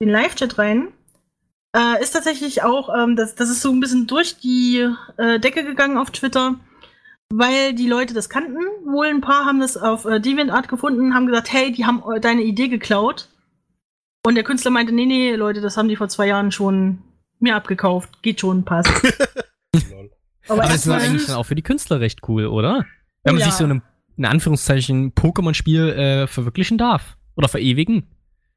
den 0.00 0.08
Live-Chat 0.08 0.58
rein. 0.58 0.88
Äh, 1.74 2.00
ist 2.00 2.12
tatsächlich 2.12 2.62
auch, 2.62 2.88
ähm, 2.94 3.16
das, 3.16 3.34
das 3.34 3.50
ist 3.50 3.60
so 3.60 3.72
ein 3.72 3.80
bisschen 3.80 4.06
durch 4.06 4.36
die 4.38 4.88
äh, 5.16 5.40
Decke 5.40 5.64
gegangen 5.64 5.98
auf 5.98 6.12
Twitter, 6.12 6.54
weil 7.30 7.74
die 7.74 7.88
Leute 7.88 8.14
das 8.14 8.28
kannten. 8.28 8.58
Wohl 8.84 9.08
ein 9.08 9.20
paar 9.20 9.44
haben 9.44 9.58
das 9.58 9.76
auf 9.76 10.04
äh, 10.04 10.20
DeviantArt 10.20 10.68
gefunden, 10.68 11.14
haben 11.14 11.26
gesagt, 11.26 11.52
hey, 11.52 11.72
die 11.72 11.84
haben 11.84 12.02
äh, 12.14 12.20
deine 12.20 12.42
Idee 12.42 12.68
geklaut. 12.68 13.28
Und 14.24 14.36
der 14.36 14.44
Künstler 14.44 14.70
meinte, 14.70 14.94
nee, 14.94 15.04
nee, 15.04 15.34
Leute, 15.34 15.60
das 15.60 15.76
haben 15.76 15.88
die 15.88 15.96
vor 15.96 16.08
zwei 16.08 16.28
Jahren 16.28 16.52
schon 16.52 17.02
mir 17.40 17.56
abgekauft. 17.56 18.22
Geht 18.22 18.40
schon, 18.40 18.64
passt. 18.64 18.90
Aber, 20.48 20.62
Aber 20.62 20.72
das 20.72 20.86
ist 20.86 20.88
eigentlich 20.88 21.26
dann 21.26 21.36
auch 21.36 21.46
für 21.46 21.56
die 21.56 21.62
Künstler 21.62 22.00
recht 22.00 22.20
cool, 22.28 22.46
oder? 22.46 22.84
Wenn 23.24 23.34
man 23.34 23.40
ja. 23.40 23.46
sich 23.46 23.54
so 23.54 23.64
einem, 23.64 23.82
in 24.16 24.26
Anführungszeichen, 24.26 25.12
Pokémon-Spiel 25.14 25.88
äh, 25.88 26.26
verwirklichen 26.28 26.78
darf. 26.78 27.16
Oder 27.34 27.48
verewigen. 27.48 28.06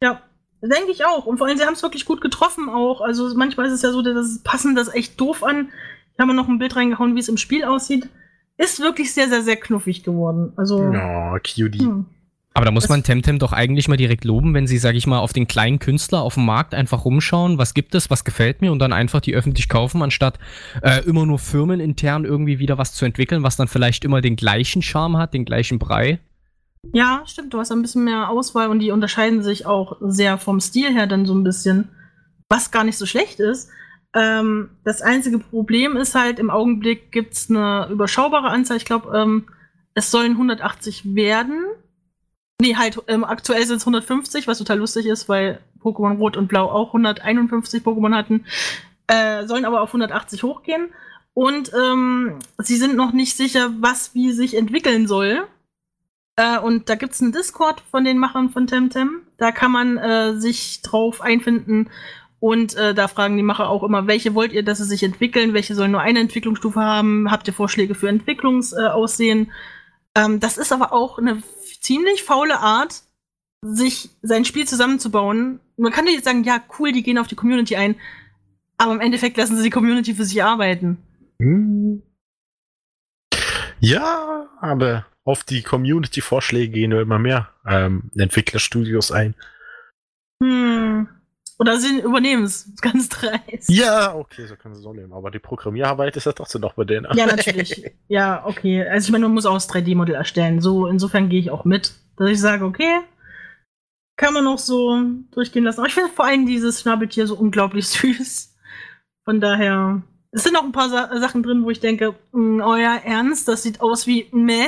Ja, 0.04 0.22
Denke 0.68 0.92
ich 0.92 1.06
auch. 1.06 1.26
Und 1.26 1.38
vor 1.38 1.48
allem, 1.48 1.58
sie 1.58 1.66
haben 1.66 1.74
es 1.74 1.84
wirklich 1.84 2.06
gut 2.06 2.22
getroffen 2.22 2.70
auch. 2.70 3.02
Also 3.02 3.34
manchmal 3.36 3.68
ist 3.68 3.74
es 3.74 3.82
ja 3.82 3.92
so, 3.92 4.02
dass 4.02 4.40
passen 4.44 4.76
das 4.76 4.94
echt 4.94 5.20
doof 5.20 5.44
an. 5.44 5.70
Ich 6.14 6.20
habe 6.20 6.34
noch 6.34 6.48
ein 6.48 6.60
Bild 6.60 6.76
reingehauen, 6.76 7.16
wie 7.16 7.20
es 7.20 7.30
im 7.30 7.38
Spiel 7.38 7.64
aussieht. 7.64 8.10
Ist 8.58 8.80
wirklich 8.80 9.14
sehr, 9.14 9.30
sehr, 9.30 9.44
sehr 9.44 9.58
knuffig 9.58 10.04
geworden. 10.04 10.54
Also. 10.56 10.80
Oh, 10.80 11.38
cutie. 11.38 11.80
Hm. 11.80 12.06
Aber 12.58 12.66
da 12.66 12.72
muss 12.72 12.90
man 12.90 13.04
Temtem 13.04 13.38
doch 13.38 13.54
eigentlich 13.54 13.88
mal 13.88 13.98
direkt 13.98 14.26
loben, 14.26 14.56
wenn 14.56 14.66
sie, 14.66 14.80
sag 14.80 14.96
ich 14.96 15.06
mal, 15.06 15.20
auf 15.20 15.32
den 15.32 15.48
kleinen 15.48 15.78
Künstler 15.78 16.24
auf 16.24 16.34
dem 16.34 16.46
Markt 16.46 16.74
einfach 16.74 17.06
rumschauen, 17.06 17.60
was 17.60 17.76
gibt 17.76 17.94
es, 17.94 18.10
was 18.10 18.26
gefällt 18.26 18.62
mir 18.62 18.72
und 18.72 18.80
dann 18.80 18.94
einfach 18.94 19.22
die 19.22 19.36
öffentlich 19.36 19.70
kaufen, 19.70 20.02
anstatt 20.02 20.40
äh, 20.82 21.06
immer 21.06 21.28
nur 21.28 21.38
firmenintern 21.38 22.26
irgendwie 22.26 22.58
wieder 22.58 22.80
was 22.80 22.94
zu 22.94 23.06
entwickeln, 23.06 23.44
was 23.44 23.58
dann 23.58 23.68
vielleicht 23.68 24.04
immer 24.04 24.22
den 24.22 24.36
gleichen 24.36 24.82
Charme 24.82 25.18
hat, 25.20 25.36
den 25.36 25.46
gleichen 25.46 25.78
Brei. 25.78 26.18
Ja, 26.94 27.24
stimmt, 27.26 27.54
du 27.54 27.60
hast 27.60 27.72
ein 27.72 27.82
bisschen 27.82 28.04
mehr 28.04 28.30
Auswahl 28.30 28.70
und 28.70 28.80
die 28.80 28.92
unterscheiden 28.92 29.44
sich 29.44 29.66
auch 29.66 29.98
sehr 30.02 30.38
vom 30.38 30.60
Stil 30.60 30.94
her 30.94 31.08
dann 31.08 31.26
so 31.26 31.34
ein 31.34 31.44
bisschen, 31.44 31.90
was 32.50 32.72
gar 32.72 32.84
nicht 32.84 32.98
so 32.98 33.06
schlecht 33.06 33.40
ist. 33.40 33.70
Ähm, 34.14 34.70
das 34.84 35.02
einzige 35.02 35.40
Problem 35.40 35.98
ist 35.98 36.16
halt, 36.16 36.40
im 36.40 36.50
Augenblick 36.50 37.12
gibt 37.12 37.34
es 37.34 37.50
eine 37.50 37.88
überschaubare 37.92 38.48
Anzahl, 38.48 38.78
ich 38.78 38.86
glaube, 38.86 39.16
ähm, 39.16 39.48
es 39.94 40.12
sollen 40.12 40.34
180 40.34 41.16
werden. 41.16 41.66
Nee, 42.62 42.76
halt, 42.76 43.02
ähm, 43.08 43.24
aktuell 43.24 43.66
sind 43.66 43.78
es 43.78 43.84
150, 43.84 44.48
was 44.48 44.58
total 44.58 44.80
lustig 44.80 45.06
ist, 45.06 45.30
weil 45.30 45.60
Pokémon 45.80 46.18
Rot 46.18 46.38
und 46.38 46.48
Blau 46.48 46.70
auch 46.70 46.90
151 46.94 47.84
Pokémon 47.84 48.16
hatten. 48.16 48.46
Äh, 49.08 49.46
sollen 49.46 49.66
aber 49.66 49.82
auf 49.82 49.90
180 49.90 50.44
hochgehen. 50.44 50.90
Und 51.34 51.72
ähm, 51.74 52.40
sie 52.58 52.78
sind 52.78 52.96
noch 52.96 53.14
nicht 53.14 53.38
sicher, 53.38 53.72
was 53.80 54.16
wie 54.16 54.32
sich 54.32 54.56
entwickeln 54.56 55.08
soll. 55.08 55.48
Äh, 56.38 56.60
und 56.60 56.88
da 56.88 56.96
gibt 56.96 57.14
es 57.14 57.22
einen 57.22 57.34
Discord 57.34 57.82
von 57.92 58.06
den 58.06 58.18
Machern 58.18 58.50
von 58.52 58.68
Temtem. 58.68 59.24
Da 59.38 59.52
kann 59.52 59.72
man 59.72 59.98
äh, 59.98 60.40
sich 60.40 60.82
drauf 60.84 61.22
einfinden. 61.22 61.90
Und 62.40 62.76
äh, 62.76 62.94
da 62.94 63.08
fragen 63.08 63.36
die 63.36 63.44
Macher 63.44 63.70
auch 63.70 63.84
immer, 63.84 64.06
welche 64.06 64.36
wollt 64.36 64.54
ihr, 64.54 64.64
dass 64.64 64.78
sie 64.78 64.86
sich 64.86 65.04
entwickeln? 65.04 65.54
Welche 65.54 65.74
sollen 65.74 65.92
nur 65.92 66.02
eine 66.02 66.20
Entwicklungsstufe 66.20 66.80
haben? 66.80 67.32
Habt 67.32 67.48
ihr 67.48 67.54
Vorschläge 67.54 67.96
für 67.96 68.08
Entwicklungsaussehen? 68.08 69.52
Ähm, 70.16 70.40
das 70.40 70.58
ist 70.58 70.72
aber 70.72 70.94
auch 70.94 71.18
eine 71.18 71.42
ziemlich 71.82 72.24
faule 72.24 72.60
Art, 72.60 73.02
sich 73.64 74.12
sein 74.22 74.46
Spiel 74.46 74.68
zusammenzubauen. 74.68 75.60
Man 75.78 75.92
kann 75.92 76.06
jetzt 76.06 76.26
sagen, 76.26 76.44
ja, 76.44 76.62
cool, 76.78 76.92
die 76.92 77.02
gehen 77.02 77.18
auf 77.18 77.28
die 77.28 77.36
Community 77.36 77.76
ein. 77.76 77.96
Aber 78.78 78.94
im 78.94 79.00
Endeffekt 79.00 79.38
lassen 79.38 79.58
sie 79.58 79.64
die 79.64 79.70
Community 79.72 80.14
für 80.14 80.26
sich 80.26 80.44
arbeiten. 80.44 81.00
Hm. 81.40 82.04
Ja, 83.80 84.48
aber 84.62 85.06
auf 85.28 85.44
die 85.44 85.62
Community-Vorschläge 85.62 86.72
gehen 86.72 86.92
nur 86.92 87.02
immer 87.02 87.20
mehr 87.20 87.50
ähm, 87.68 88.10
Entwicklerstudios 88.18 89.12
ein. 89.12 89.36
Hm. 90.42 91.10
Oder 91.60 91.78
sie 91.80 92.00
übernehmen 92.00 92.44
es 92.44 92.72
ganz 92.82 93.10
dreist. 93.10 93.70
Ja, 93.70 94.16
okay, 94.16 94.46
so 94.46 94.56
können 94.56 94.74
sie 94.74 94.80
es 94.80 94.86
auch 94.86 94.94
nehmen. 94.94 95.12
Aber 95.12 95.30
die 95.30 95.40
Programmierarbeit 95.40 96.16
ist 96.16 96.28
ja 96.28 96.32
trotzdem 96.32 96.62
noch 96.62 96.76
bei 96.76 96.86
denen. 96.86 97.08
Ja, 97.14 97.26
natürlich. 97.26 97.92
ja, 98.08 98.46
okay. 98.46 98.88
Also 98.88 99.08
ich 99.08 99.12
meine, 99.12 99.26
man 99.26 99.34
muss 99.34 99.46
auch 99.46 99.56
das 99.56 99.70
3D-Modell 99.70 100.16
erstellen. 100.16 100.62
So, 100.62 100.88
insofern 100.88 101.28
gehe 101.28 101.42
ich 101.42 101.52
auch 101.52 101.66
mit, 101.66 101.94
dass 102.16 102.30
ich 102.30 102.40
sage, 102.40 102.64
okay, 102.64 103.00
kann 104.16 104.34
man 104.34 104.46
noch 104.46 104.60
so 104.60 105.02
durchgehen 105.32 105.66
lassen. 105.66 105.80
Aber 105.80 105.88
ich 105.88 105.94
finde 105.94 106.12
vor 106.12 106.26
allem 106.26 106.46
dieses 106.46 106.82
Schnabeltier 106.82 107.28
so 107.28 107.36
unglaublich 107.36 107.88
süß. 107.90 108.56
Von 109.26 109.42
daher, 109.42 110.04
es 110.32 110.44
sind 110.44 110.54
noch 110.54 110.64
ein 110.64 110.72
paar 110.72 110.90
Sa 110.90 111.20
Sachen 111.20 111.44
drin, 111.44 111.66
wo 111.66 111.70
ich 111.70 111.82
denke, 111.82 112.16
mh, 112.32 112.66
euer 112.66 113.02
Ernst, 113.04 113.50
das 113.50 113.64
sieht 113.64 113.82
aus 113.82 114.08
wie 114.08 114.30
meh. 114.32 114.68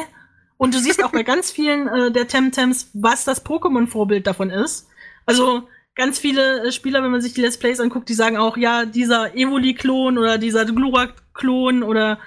Und 0.59 0.73
du 0.75 0.79
siehst 0.79 1.01
auch 1.05 1.13
bei 1.13 1.23
ganz 1.23 1.51
vielen 1.51 1.87
äh, 1.87 2.11
der 2.11 2.27
Temtems, 2.27 2.89
was 2.93 3.23
das 3.23 3.45
Pokémon-Vorbild 3.45 4.27
davon 4.27 4.49
ist. 4.49 4.89
Also 5.25 5.63
ganz 5.95 6.19
viele 6.19 6.67
äh, 6.67 6.71
Spieler, 6.73 7.01
wenn 7.01 7.11
man 7.11 7.21
sich 7.21 7.33
die 7.33 7.39
Let's 7.39 7.57
Plays 7.57 7.79
anguckt, 7.79 8.09
die 8.09 8.13
sagen 8.13 8.35
auch, 8.35 8.57
ja, 8.57 8.83
dieser 8.83 9.35
Evoli-Klon 9.35 10.17
oder 10.17 10.37
dieser 10.37 10.65
Glurak-Klon 10.65 11.81
oder 11.81 12.19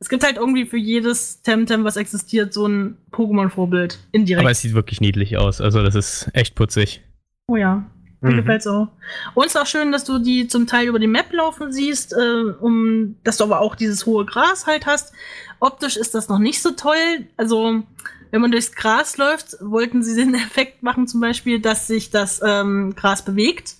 es 0.00 0.10
gibt 0.10 0.22
halt 0.22 0.36
irgendwie 0.36 0.66
für 0.66 0.76
jedes 0.76 1.40
Temtem, 1.40 1.82
was 1.84 1.96
existiert, 1.96 2.52
so 2.52 2.66
ein 2.66 2.98
Pokémon-Vorbild 3.10 3.98
indirekt. 4.12 4.44
Aber 4.44 4.50
es 4.50 4.60
sieht 4.60 4.74
wirklich 4.74 5.00
niedlich 5.00 5.38
aus, 5.38 5.62
also 5.62 5.82
das 5.82 5.94
ist 5.94 6.28
echt 6.34 6.56
putzig. 6.56 7.02
Oh 7.46 7.56
ja. 7.56 7.90
Mir 8.20 8.32
mhm. 8.32 8.36
gefällt's 8.38 8.66
auch. 8.66 8.88
Und 9.34 9.46
es 9.46 9.54
ist 9.54 9.60
auch 9.60 9.66
schön, 9.66 9.92
dass 9.92 10.04
du 10.04 10.18
die 10.18 10.48
zum 10.48 10.66
Teil 10.66 10.88
über 10.88 10.98
die 10.98 11.06
Map 11.06 11.32
laufen 11.32 11.72
siehst, 11.72 12.12
äh, 12.12 12.52
um, 12.60 13.16
dass 13.22 13.36
du 13.36 13.44
aber 13.44 13.60
auch 13.60 13.76
dieses 13.76 14.06
hohe 14.06 14.26
Gras 14.26 14.66
halt 14.66 14.86
hast. 14.86 15.12
Optisch 15.60 15.96
ist 15.96 16.14
das 16.14 16.28
noch 16.28 16.38
nicht 16.38 16.60
so 16.60 16.72
toll. 16.72 17.28
Also, 17.36 17.82
wenn 18.30 18.40
man 18.40 18.50
durchs 18.50 18.72
Gras 18.72 19.16
läuft, 19.18 19.56
wollten 19.60 20.02
sie 20.02 20.16
den 20.16 20.34
Effekt 20.34 20.82
machen, 20.82 21.06
zum 21.06 21.20
Beispiel, 21.20 21.60
dass 21.60 21.86
sich 21.86 22.10
das 22.10 22.40
ähm, 22.44 22.94
Gras 22.96 23.24
bewegt. 23.24 23.76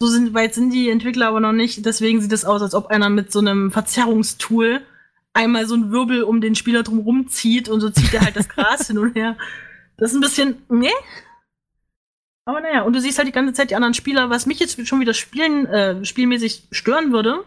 So 0.00 0.08
sind, 0.08 0.34
weit 0.34 0.54
sind 0.54 0.70
die 0.72 0.90
Entwickler 0.90 1.28
aber 1.28 1.40
noch 1.40 1.52
nicht. 1.52 1.84
Deswegen 1.84 2.20
sieht 2.20 2.32
es 2.32 2.44
aus, 2.44 2.62
als 2.62 2.74
ob 2.74 2.86
einer 2.86 3.10
mit 3.10 3.32
so 3.32 3.40
einem 3.40 3.70
Verzerrungstool 3.70 4.80
einmal 5.32 5.66
so 5.66 5.74
einen 5.74 5.90
Wirbel 5.90 6.22
um 6.22 6.40
den 6.40 6.54
Spieler 6.54 6.82
drumherum 6.82 7.28
zieht 7.28 7.68
und 7.68 7.80
so 7.80 7.90
zieht 7.90 8.12
er 8.14 8.20
halt 8.20 8.36
das 8.36 8.48
Gras 8.48 8.86
hin 8.86 8.98
und 8.98 9.14
her. 9.14 9.36
Das 9.96 10.10
ist 10.10 10.16
ein 10.16 10.20
bisschen, 10.20 10.62
ne? 10.68 10.90
Aber 12.44 12.60
naja, 12.60 12.82
und 12.82 12.92
du 12.92 13.00
siehst 13.00 13.18
halt 13.18 13.28
die 13.28 13.32
ganze 13.32 13.52
Zeit 13.52 13.70
die 13.70 13.76
anderen 13.76 13.94
Spieler, 13.94 14.30
was 14.30 14.46
mich 14.46 14.58
jetzt 14.58 14.86
schon 14.86 15.00
wieder 15.00 15.14
spielen, 15.14 15.66
äh, 15.66 16.04
spielmäßig 16.04 16.68
stören 16.72 17.12
würde, 17.12 17.44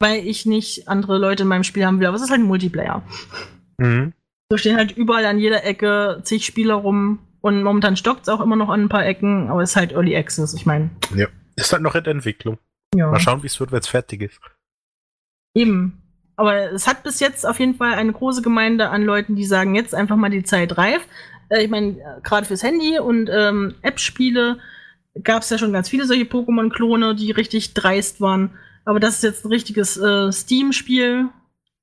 weil 0.00 0.26
ich 0.26 0.44
nicht 0.44 0.88
andere 0.88 1.18
Leute 1.18 1.44
in 1.44 1.48
meinem 1.48 1.64
Spiel 1.64 1.86
haben 1.86 2.00
will. 2.00 2.06
Aber 2.06 2.16
es 2.16 2.22
ist 2.22 2.30
halt 2.30 2.40
ein 2.40 2.46
Multiplayer. 2.46 3.02
Mhm. 3.78 4.12
So 4.50 4.56
stehen 4.56 4.76
halt 4.76 4.96
überall 4.96 5.26
an 5.26 5.38
jeder 5.38 5.64
Ecke 5.64 6.20
zig 6.24 6.44
Spieler 6.44 6.74
rum. 6.74 7.20
Und 7.40 7.62
momentan 7.62 7.96
stockt 7.96 8.22
es 8.22 8.28
auch 8.28 8.40
immer 8.40 8.56
noch 8.56 8.68
an 8.68 8.82
ein 8.82 8.88
paar 8.88 9.06
Ecken, 9.06 9.48
aber 9.48 9.62
es 9.62 9.70
ist 9.70 9.76
halt 9.76 9.92
Early 9.92 10.16
Access, 10.16 10.54
ich 10.54 10.66
meine. 10.66 10.90
Ja, 11.14 11.28
ist 11.54 11.72
halt 11.72 11.82
noch 11.82 11.94
in 11.94 12.02
der 12.02 12.14
Entwicklung. 12.14 12.58
Ja. 12.94 13.10
Mal 13.10 13.20
schauen, 13.20 13.42
wie 13.42 13.46
es 13.46 13.60
wird, 13.60 13.70
wenn 13.70 13.78
es 13.78 13.86
fertig 13.86 14.22
ist. 14.22 14.40
Eben. 15.54 16.02
Aber 16.36 16.72
es 16.72 16.86
hat 16.86 17.02
bis 17.04 17.20
jetzt 17.20 17.46
auf 17.46 17.58
jeden 17.60 17.74
Fall 17.74 17.94
eine 17.94 18.12
große 18.12 18.42
Gemeinde 18.42 18.90
an 18.90 19.04
Leuten, 19.04 19.36
die 19.36 19.44
sagen, 19.44 19.74
jetzt 19.74 19.94
einfach 19.94 20.16
mal 20.16 20.30
die 20.30 20.42
Zeit 20.42 20.78
reif. 20.78 21.02
Äh, 21.48 21.64
ich 21.64 21.70
meine, 21.70 22.20
gerade 22.22 22.46
fürs 22.46 22.62
Handy 22.62 22.98
und 22.98 23.30
ähm, 23.32 23.74
App-Spiele 23.82 24.58
gab 25.22 25.42
es 25.42 25.50
ja 25.50 25.58
schon 25.58 25.72
ganz 25.72 25.88
viele 25.88 26.06
solche 26.06 26.24
Pokémon-Klone, 26.24 27.14
die 27.14 27.30
richtig 27.30 27.74
dreist 27.74 28.20
waren. 28.20 28.50
Aber 28.84 29.00
das 29.00 29.16
ist 29.16 29.22
jetzt 29.22 29.44
ein 29.44 29.52
richtiges 29.52 29.96
äh, 29.96 30.32
Steam-Spiel, 30.32 31.28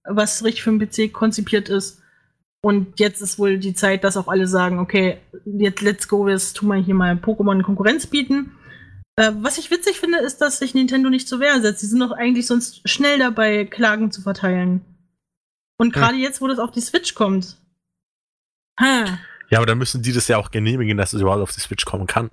was 0.04 0.44
richtig 0.44 0.64
für 0.64 0.72
den 0.72 0.80
PC 0.80 1.14
konzipiert 1.14 1.70
ist. 1.70 2.02
Und 2.62 3.00
jetzt 3.00 3.22
ist 3.22 3.38
wohl 3.38 3.60
die 3.60 3.76
Zeit, 3.76 4.04
dass 4.04 4.18
auch 4.18 4.28
alle 4.28 4.48
sagen, 4.48 4.80
okay, 4.80 5.20
jetzt 5.46 5.82
let's 5.82 6.08
go, 6.08 6.28
jetzt 6.28 6.54
tun 6.54 6.70
wir 6.70 6.78
hier 6.78 6.96
mal 6.96 7.14
Pokémon 7.14 7.62
Konkurrenz 7.62 8.08
bieten. 8.08 8.52
Äh, 9.18 9.34
was 9.36 9.58
ich 9.58 9.70
witzig 9.70 10.00
finde, 10.00 10.18
ist, 10.18 10.42
dass 10.42 10.60
sich 10.60 10.74
Nintendo 10.74 11.10
nicht 11.10 11.28
zur 11.28 11.40
Wehr 11.40 11.62
setzt. 11.62 11.82
Sie 11.82 11.88
sind 11.88 12.00
doch 12.00 12.12
eigentlich 12.12 12.48
sonst 12.48 12.88
schnell 12.90 13.20
dabei, 13.20 13.66
Klagen 13.66 14.12
zu 14.12 14.22
verteilen. 14.22 14.82
Und 15.78 15.94
gerade 15.94 16.16
hm. 16.16 16.24
jetzt, 16.24 16.42
wo 16.42 16.48
das 16.48 16.60
auf 16.60 16.72
die 16.72 16.82
Switch 16.82 17.14
kommt. 17.14 17.58
Ha. 18.80 19.20
Ja, 19.50 19.60
aber 19.60 19.66
dann 19.66 19.78
müssen 19.78 20.02
die 20.02 20.14
das 20.14 20.28
ja 20.28 20.38
auch 20.38 20.52
genehmigen, 20.52 20.98
dass 20.98 21.14
es 21.14 21.22
überhaupt 21.22 21.42
auf 21.42 21.52
die 21.52 21.60
Switch 21.60 21.86
kommen 21.86 22.08
kann. 22.08 22.30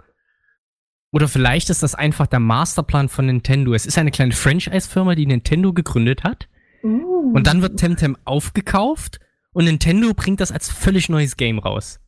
Oder 1.12 1.28
vielleicht 1.28 1.68
ist 1.68 1.82
das 1.82 1.94
einfach 1.94 2.26
der 2.26 2.40
Masterplan 2.40 3.08
von 3.08 3.26
Nintendo. 3.26 3.74
Es 3.74 3.84
ist 3.84 3.98
eine 3.98 4.10
kleine 4.10 4.32
Franchise-Firma, 4.32 5.14
die 5.14 5.26
Nintendo 5.26 5.72
gegründet 5.74 6.24
hat. 6.24 6.48
Uh. 6.82 7.32
Und 7.34 7.46
dann 7.46 7.60
wird 7.60 7.78
Temtem 7.78 8.16
aufgekauft 8.24 9.20
und 9.52 9.64
Nintendo 9.64 10.14
bringt 10.14 10.40
das 10.40 10.50
als 10.50 10.70
völlig 10.70 11.08
neues 11.08 11.36
Game 11.36 11.58
raus. 11.58 12.00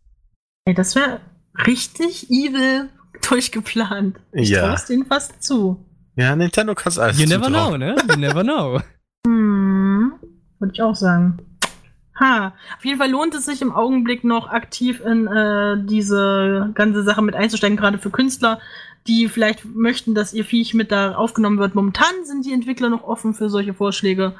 Ey, 0.64 0.74
das 0.74 0.94
wäre 0.94 1.20
richtig 1.66 2.30
evil 2.30 2.88
durchgeplant. 3.28 4.18
Ich 4.32 4.48
ja. 4.48 4.74
traue 4.74 4.86
denen 4.88 5.06
fast 5.06 5.42
zu. 5.42 5.84
Ja, 6.16 6.34
Nintendo 6.34 6.74
kann 6.74 6.90
es 6.90 6.98
alles 6.98 7.18
You 7.18 7.26
never 7.26 7.48
know, 7.48 7.76
ne? 7.76 7.96
You 8.08 8.16
never 8.16 8.42
know. 8.42 8.80
hm, 9.26 10.12
würde 10.58 10.72
ich 10.72 10.80
auch 10.80 10.94
sagen. 10.94 11.38
Ha, 12.18 12.54
auf 12.76 12.84
jeden 12.84 12.98
Fall 12.98 13.10
lohnt 13.10 13.34
es 13.34 13.44
sich 13.44 13.60
im 13.60 13.72
Augenblick 13.72 14.22
noch 14.22 14.48
aktiv 14.48 15.00
in 15.04 15.26
äh, 15.26 15.76
diese 15.84 16.70
ganze 16.74 17.02
Sache 17.02 17.22
mit 17.22 17.34
einzusteigen, 17.34 17.76
gerade 17.76 17.98
für 17.98 18.10
Künstler, 18.10 18.60
die 19.08 19.28
vielleicht 19.28 19.64
möchten, 19.64 20.14
dass 20.14 20.32
ihr 20.32 20.44
Viech 20.44 20.74
mit 20.74 20.92
da 20.92 21.16
aufgenommen 21.16 21.58
wird. 21.58 21.74
Momentan 21.74 22.24
sind 22.24 22.46
die 22.46 22.52
Entwickler 22.52 22.88
noch 22.88 23.02
offen 23.02 23.34
für 23.34 23.50
solche 23.50 23.74
Vorschläge. 23.74 24.34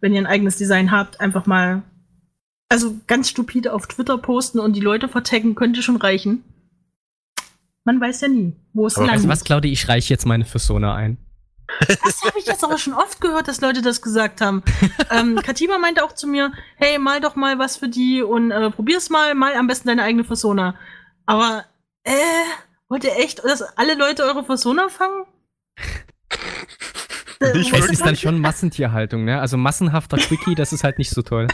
Wenn 0.00 0.12
ihr 0.12 0.20
ein 0.20 0.26
eigenes 0.26 0.56
Design 0.56 0.90
habt, 0.90 1.20
einfach 1.20 1.46
mal, 1.46 1.82
also 2.68 2.96
ganz 3.06 3.28
stupide 3.28 3.72
auf 3.72 3.86
Twitter 3.86 4.18
posten 4.18 4.58
und 4.58 4.74
die 4.74 4.80
Leute 4.80 5.08
vertaggen, 5.08 5.54
könnte 5.54 5.82
schon 5.82 5.96
reichen. 5.96 6.42
Man 7.84 8.00
weiß 8.00 8.22
ja 8.22 8.28
nie, 8.28 8.54
wo 8.72 8.86
es 8.86 8.96
langt. 8.96 9.26
Was, 9.28 9.44
Claudia, 9.44 9.70
ich 9.70 9.88
reiche 9.88 10.12
jetzt 10.12 10.26
meine 10.26 10.44
Persona 10.44 10.94
ein. 10.94 11.16
Das 11.78 12.22
habe 12.24 12.38
ich 12.38 12.46
jetzt 12.46 12.64
aber 12.64 12.78
schon 12.78 12.94
oft 12.94 13.20
gehört, 13.20 13.48
dass 13.48 13.60
Leute 13.60 13.82
das 13.82 14.02
gesagt 14.02 14.40
haben. 14.40 14.62
ähm, 15.10 15.36
Katiba 15.36 15.78
meinte 15.78 16.04
auch 16.04 16.12
zu 16.12 16.26
mir, 16.26 16.52
hey, 16.76 16.98
mal 16.98 17.20
doch 17.20 17.36
mal 17.36 17.58
was 17.58 17.76
für 17.76 17.88
die 17.88 18.22
und 18.22 18.50
äh, 18.50 18.70
probier's 18.70 19.10
mal, 19.10 19.34
mal 19.34 19.54
am 19.54 19.66
besten 19.66 19.88
deine 19.88 20.02
eigene 20.02 20.24
Persona. 20.24 20.74
Aber, 21.26 21.64
äh, 22.04 22.12
wollt 22.88 23.04
ihr 23.04 23.16
echt, 23.16 23.44
dass 23.44 23.62
alle 23.62 23.94
Leute 23.94 24.24
eure 24.24 24.42
Persona 24.42 24.88
fangen? 24.88 25.24
Äh, 27.42 27.58
es 27.58 27.90
ist 27.90 28.04
dann 28.04 28.16
schon 28.16 28.38
Massentierhaltung, 28.38 29.24
ne? 29.24 29.40
Also 29.40 29.56
massenhafter 29.56 30.16
Quickie, 30.18 30.54
das 30.54 30.74
ist 30.74 30.84
halt 30.84 30.98
nicht 30.98 31.10
so 31.10 31.22
toll. 31.22 31.46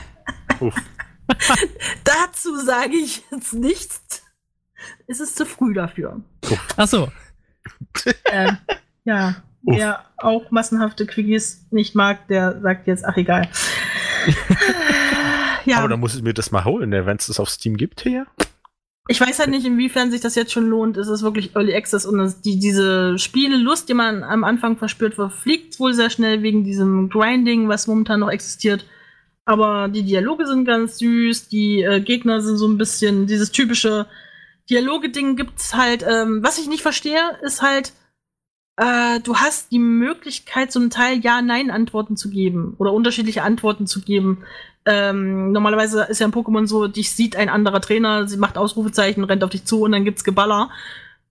Dazu 2.04 2.56
sage 2.56 2.96
ich 2.96 3.22
jetzt 3.30 3.52
nichts. 3.54 4.24
Es 5.06 5.20
ist 5.20 5.36
zu 5.36 5.46
früh 5.46 5.74
dafür. 5.74 6.20
Ach 6.76 6.88
so. 6.88 7.10
Äh, 8.24 8.52
ja. 9.04 9.36
Wer 9.66 10.04
auch 10.18 10.50
massenhafte 10.50 11.06
Quickies 11.06 11.66
nicht 11.70 11.94
mag, 11.94 12.28
der 12.28 12.60
sagt 12.60 12.86
jetzt, 12.86 13.04
ach 13.04 13.16
egal. 13.16 13.48
ja. 15.64 15.78
Aber 15.78 15.88
dann 15.88 16.00
muss 16.00 16.14
ich 16.14 16.22
mir 16.22 16.34
das 16.34 16.52
mal 16.52 16.64
holen, 16.64 16.90
ne, 16.90 17.04
wenn 17.04 17.16
es 17.16 17.26
das 17.26 17.40
auf 17.40 17.50
Steam 17.50 17.76
gibt 17.76 18.02
hier. 18.02 18.26
Ich 19.08 19.20
weiß 19.20 19.38
halt 19.38 19.50
nicht, 19.50 19.64
inwiefern 19.64 20.10
sich 20.10 20.20
das 20.20 20.34
jetzt 20.34 20.52
schon 20.52 20.68
lohnt. 20.68 20.96
Es 20.96 21.08
ist 21.08 21.22
wirklich 21.22 21.54
Early 21.54 21.74
Access 21.74 22.06
und 22.06 22.44
die, 22.44 22.58
diese 22.58 23.18
Spielelust, 23.18 23.88
die 23.88 23.94
man 23.94 24.24
am 24.24 24.42
Anfang 24.42 24.76
verspürt, 24.76 25.14
verfliegt 25.14 25.78
wohl 25.78 25.94
sehr 25.94 26.10
schnell 26.10 26.42
wegen 26.42 26.64
diesem 26.64 27.08
Grinding, 27.08 27.68
was 27.68 27.86
momentan 27.86 28.20
noch 28.20 28.30
existiert. 28.30 28.84
Aber 29.44 29.86
die 29.88 30.02
Dialoge 30.02 30.46
sind 30.46 30.64
ganz 30.64 30.98
süß, 30.98 31.48
die 31.48 31.82
äh, 31.82 32.00
Gegner 32.00 32.40
sind 32.40 32.56
so 32.56 32.66
ein 32.66 32.78
bisschen 32.78 33.28
dieses 33.28 33.52
typische 33.52 34.06
Dialoge-Ding 34.68 35.36
gibt's 35.36 35.74
halt. 35.74 36.04
Ähm, 36.08 36.42
was 36.42 36.58
ich 36.58 36.68
nicht 36.68 36.82
verstehe, 36.82 37.38
ist 37.42 37.62
halt, 37.62 37.92
äh, 38.76 39.20
du 39.20 39.36
hast 39.36 39.72
die 39.72 39.78
Möglichkeit, 39.78 40.70
zum 40.70 40.90
Teil 40.90 41.18
Ja-Nein-Antworten 41.18 42.16
zu 42.16 42.30
geben 42.30 42.74
oder 42.78 42.92
unterschiedliche 42.92 43.42
Antworten 43.42 43.86
zu 43.86 44.02
geben. 44.02 44.44
Ähm, 44.84 45.52
normalerweise 45.52 46.02
ist 46.04 46.20
ja 46.20 46.26
ein 46.26 46.32
Pokémon 46.32 46.66
so, 46.66 46.86
dich 46.86 47.10
sieht 47.10 47.36
ein 47.36 47.48
anderer 47.48 47.80
Trainer, 47.80 48.28
sie 48.28 48.36
macht 48.36 48.58
Ausrufezeichen, 48.58 49.24
rennt 49.24 49.42
auf 49.42 49.50
dich 49.50 49.64
zu 49.64 49.82
und 49.82 49.92
dann 49.92 50.04
gibt's 50.04 50.24
Geballer. 50.24 50.70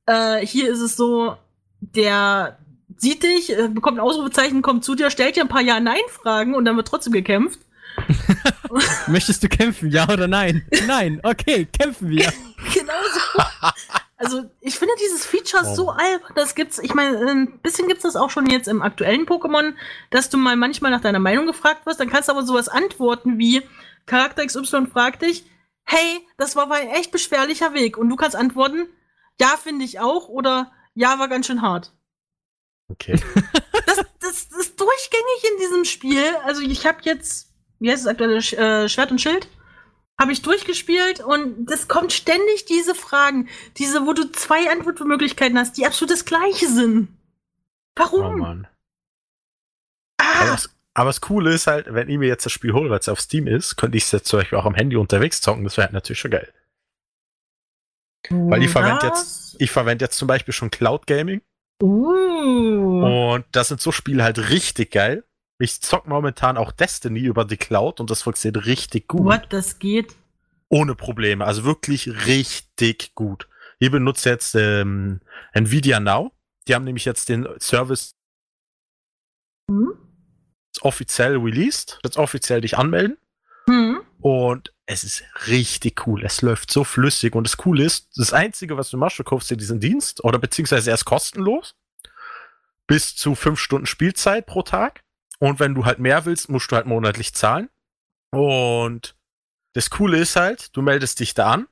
Äh, 0.08 0.46
hier 0.46 0.70
ist 0.70 0.82
es 0.82 0.96
so, 0.96 1.38
der 1.80 2.58
sieht 2.98 3.24
dich, 3.24 3.58
äh, 3.58 3.68
bekommt 3.68 3.98
ein 3.98 4.04
Ausrufezeichen, 4.04 4.62
kommt 4.62 4.84
zu 4.84 4.96
dir, 4.96 5.10
stellt 5.10 5.36
dir 5.36 5.44
ein 5.44 5.50
paar 5.50 5.62
Ja-Nein-Fragen 5.62 6.56
und 6.56 6.66
dann 6.66 6.76
wird 6.76 6.88
trotzdem 6.88 7.14
gekämpft. 7.14 7.60
Möchtest 9.08 9.44
du 9.44 9.50
kämpfen, 9.50 9.90
ja 9.90 10.10
oder 10.10 10.28
nein? 10.28 10.66
Nein, 10.88 11.20
okay, 11.24 11.66
kämpfen 11.66 12.10
wir. 12.10 12.26
genau 12.74 12.94
so. 13.14 13.42
Also, 14.18 14.50
ich 14.62 14.80
finde 14.80 14.94
dieses 15.02 15.26
Feature 15.26 15.64
oh. 15.66 15.76
so 15.76 15.90
albern. 15.90 16.32
Das 16.36 16.56
gibt's, 16.56 16.80
ich 16.80 16.94
meine, 16.94 17.18
ein 17.18 17.60
bisschen 17.60 17.88
gibt's 17.88 18.04
das 18.04 18.16
auch 18.16 18.30
schon 18.30 18.50
jetzt 18.50 18.68
im 18.68 18.82
aktuellen 18.82 19.26
Pokémon, 19.26 19.74
dass 20.10 20.30
du 20.30 20.38
mal 20.38 20.56
manchmal 20.56 20.92
nach 20.92 21.02
deiner 21.02 21.20
Meinung 21.20 21.46
gefragt 21.46 21.86
wirst, 21.86 22.00
dann 22.00 22.10
kannst 22.10 22.30
du 22.30 22.34
aber 22.34 22.44
sowas 22.44 22.70
antworten 22.70 23.38
wie 23.38 23.62
Charakter 24.06 24.46
XY 24.46 24.88
fragt 24.88 25.24
dich, 25.24 25.46
hey, 25.84 26.28
das 26.38 26.56
war 26.56 26.72
ein 26.72 26.90
echt 26.90 27.12
beschwerlicher 27.12 27.74
Weg. 27.74 27.98
Und 27.98 28.10
du 28.10 28.16
kannst 28.16 28.36
antworten, 28.36 28.88
ja, 29.40 29.58
finde 29.62 29.84
ich 29.84 30.00
auch, 30.00 30.30
oder 30.30 30.72
ja, 30.94 31.20
war 31.20 31.28
ganz 31.28 31.48
schön 31.48 31.62
hart. 31.62 31.92
Okay. 32.90 33.20
Das, 33.86 33.98
das, 33.98 34.50
das 34.50 34.60
ist 34.60 34.80
durchgängig 34.80 35.52
in 35.52 35.60
diesem 35.60 35.86
Spiel. 35.86 36.36
Also 36.44 36.62
ich 36.62 36.88
habe 36.88 36.98
jetzt, 37.04 37.54
wie 37.80 37.92
heißt 37.92 38.02
es 38.02 38.08
aktuell, 38.08 38.38
äh, 38.38 38.90
Schwert 38.90 39.12
und 39.12 39.22
Schild? 39.22 39.48
Habe 40.20 40.32
ich 40.32 40.42
durchgespielt 40.42 41.20
und 41.20 41.70
es 41.70 41.88
kommt 41.88 42.14
ständig 42.14 42.66
diese 42.66 42.96
Fragen, 42.96 43.50
diese, 43.78 44.06
wo 44.06 44.14
du 44.14 44.32
zwei 44.32 44.70
Antwortmöglichkeiten 44.72 45.58
hast, 45.58 45.78
die 45.78 45.86
absolut 45.86 46.12
das 46.12 46.26
gleiche 46.26 46.68
sind. 46.68 47.10
Warum? 47.96 48.26
Oh 48.26 48.38
Mann. 48.38 48.68
Ah. 50.18 50.42
Aber, 50.42 50.52
das, 50.52 50.76
aber 50.94 51.10
das 51.10 51.22
Coole 51.22 51.54
ist 51.54 51.68
halt, 51.68 51.94
wenn 51.94 52.10
ich 52.10 52.18
mir 52.18 52.28
jetzt 52.28 52.46
das 52.46 52.54
Spiel 52.54 52.74
hole, 52.74 52.90
weil 52.90 53.00
es 53.00 53.10
auf 53.10 53.20
Steam 53.20 53.48
ist, 53.48 53.76
könnte 53.76 53.98
ich 53.98 54.06
es 54.06 54.12
jetzt 54.12 54.28
zum 54.28 54.40
Beispiel 54.40 54.58
auch 54.58 54.66
am 54.66 54.76
Handy 54.76 54.96
unterwegs 54.96 55.42
zocken. 55.42 55.64
Das 55.64 55.78
wäre 55.78 55.86
halt 55.86 55.94
natürlich 55.94 56.20
schon 56.20 56.32
geil. 56.32 56.52
Du 58.30 58.50
weil 58.50 58.64
ich 58.64 58.70
verwende 58.70 59.06
jetzt, 59.06 59.56
ich 59.60 59.72
verwende 59.72 60.06
jetzt 60.06 60.18
zum 60.18 60.28
Beispiel 60.28 60.54
schon 60.54 60.72
Cloud 60.72 61.06
Gaming. 61.08 61.42
Uh. 61.82 63.36
Und 63.36 63.46
das 63.52 63.68
sind 63.68 63.82
so 63.82 63.92
Spiele 63.92 64.24
halt 64.24 64.50
richtig 64.50 64.92
geil. 64.92 65.26
Ich 65.58 65.82
zock 65.82 66.08
momentan 66.08 66.58
auch 66.58 66.72
Destiny 66.72 67.22
über 67.22 67.46
die 67.46 67.58
Cloud 67.58 68.00
und 68.00 68.10
das 68.10 68.22
funktioniert 68.24 68.66
richtig 68.66 69.08
gut. 69.08 69.24
What, 69.24 69.48
das 69.50 69.80
geht? 69.80 70.16
Ohne 70.68 70.96
Probleme, 70.96 71.46
also 71.46 71.64
wirklich 71.64 72.26
richtig 72.26 73.16
gut. 73.16 73.48
Ich 73.80 73.92
benutze 73.92 74.30
jetzt 74.30 74.56
ähm, 74.56 75.22
Nvidia 75.54 76.00
Now. 76.00 76.32
Die 76.68 76.76
haben 76.76 76.84
nämlich 76.84 77.06
jetzt 77.06 77.30
den 77.30 77.48
Service 77.60 78.16
hm? 79.70 79.94
offiziell 80.82 81.38
released. 81.38 82.00
Jetzt 82.04 82.18
offiziell 82.18 82.62
dich 82.62 82.78
anmelden. 82.78 83.18
Hm? 83.68 84.02
Und 84.20 84.74
es 84.86 85.04
ist 85.04 85.24
richtig 85.48 86.08
cool. 86.08 86.24
Es 86.24 86.42
läuft 86.42 86.72
so 86.72 86.84
flüssig. 86.84 87.36
Und 87.36 87.46
das 87.46 87.58
Coole 87.58 87.84
ist, 87.84 88.10
das 88.18 88.34
Einzige, 88.34 88.78
was 88.78 88.90
du 88.90 88.98
machst, 88.98 89.20
du 89.20 89.24
kaufst 89.24 89.50
dir 89.50 89.58
diesen 89.58 89.80
Dienst 89.80 90.24
oder 90.24 90.40
beziehungsweise 90.40 90.90
erst 90.90 91.06
kostenlos. 91.06 91.76
Bis 92.88 93.16
zu 93.16 93.36
fünf 93.36 93.60
Stunden 93.60 93.88
Spielzeit 93.88 94.46
pro 94.46 94.62
Tag. 94.62 95.05
Und 95.40 95.60
wenn 95.60 95.76
du 95.76 95.86
halt 95.86 96.00
mehr 96.00 96.26
willst, 96.26 96.50
musst 96.50 96.72
du 96.72 96.76
halt 96.76 96.86
monatlich 96.86 97.34
zahlen. 97.34 97.70
Und 98.32 99.16
das 99.74 99.90
Coole 99.90 100.18
ist 100.18 100.36
halt, 100.36 100.76
du 100.76 100.82
meldest 100.82 101.20
dich 101.20 101.34
da 101.34 101.52
an 101.52 101.68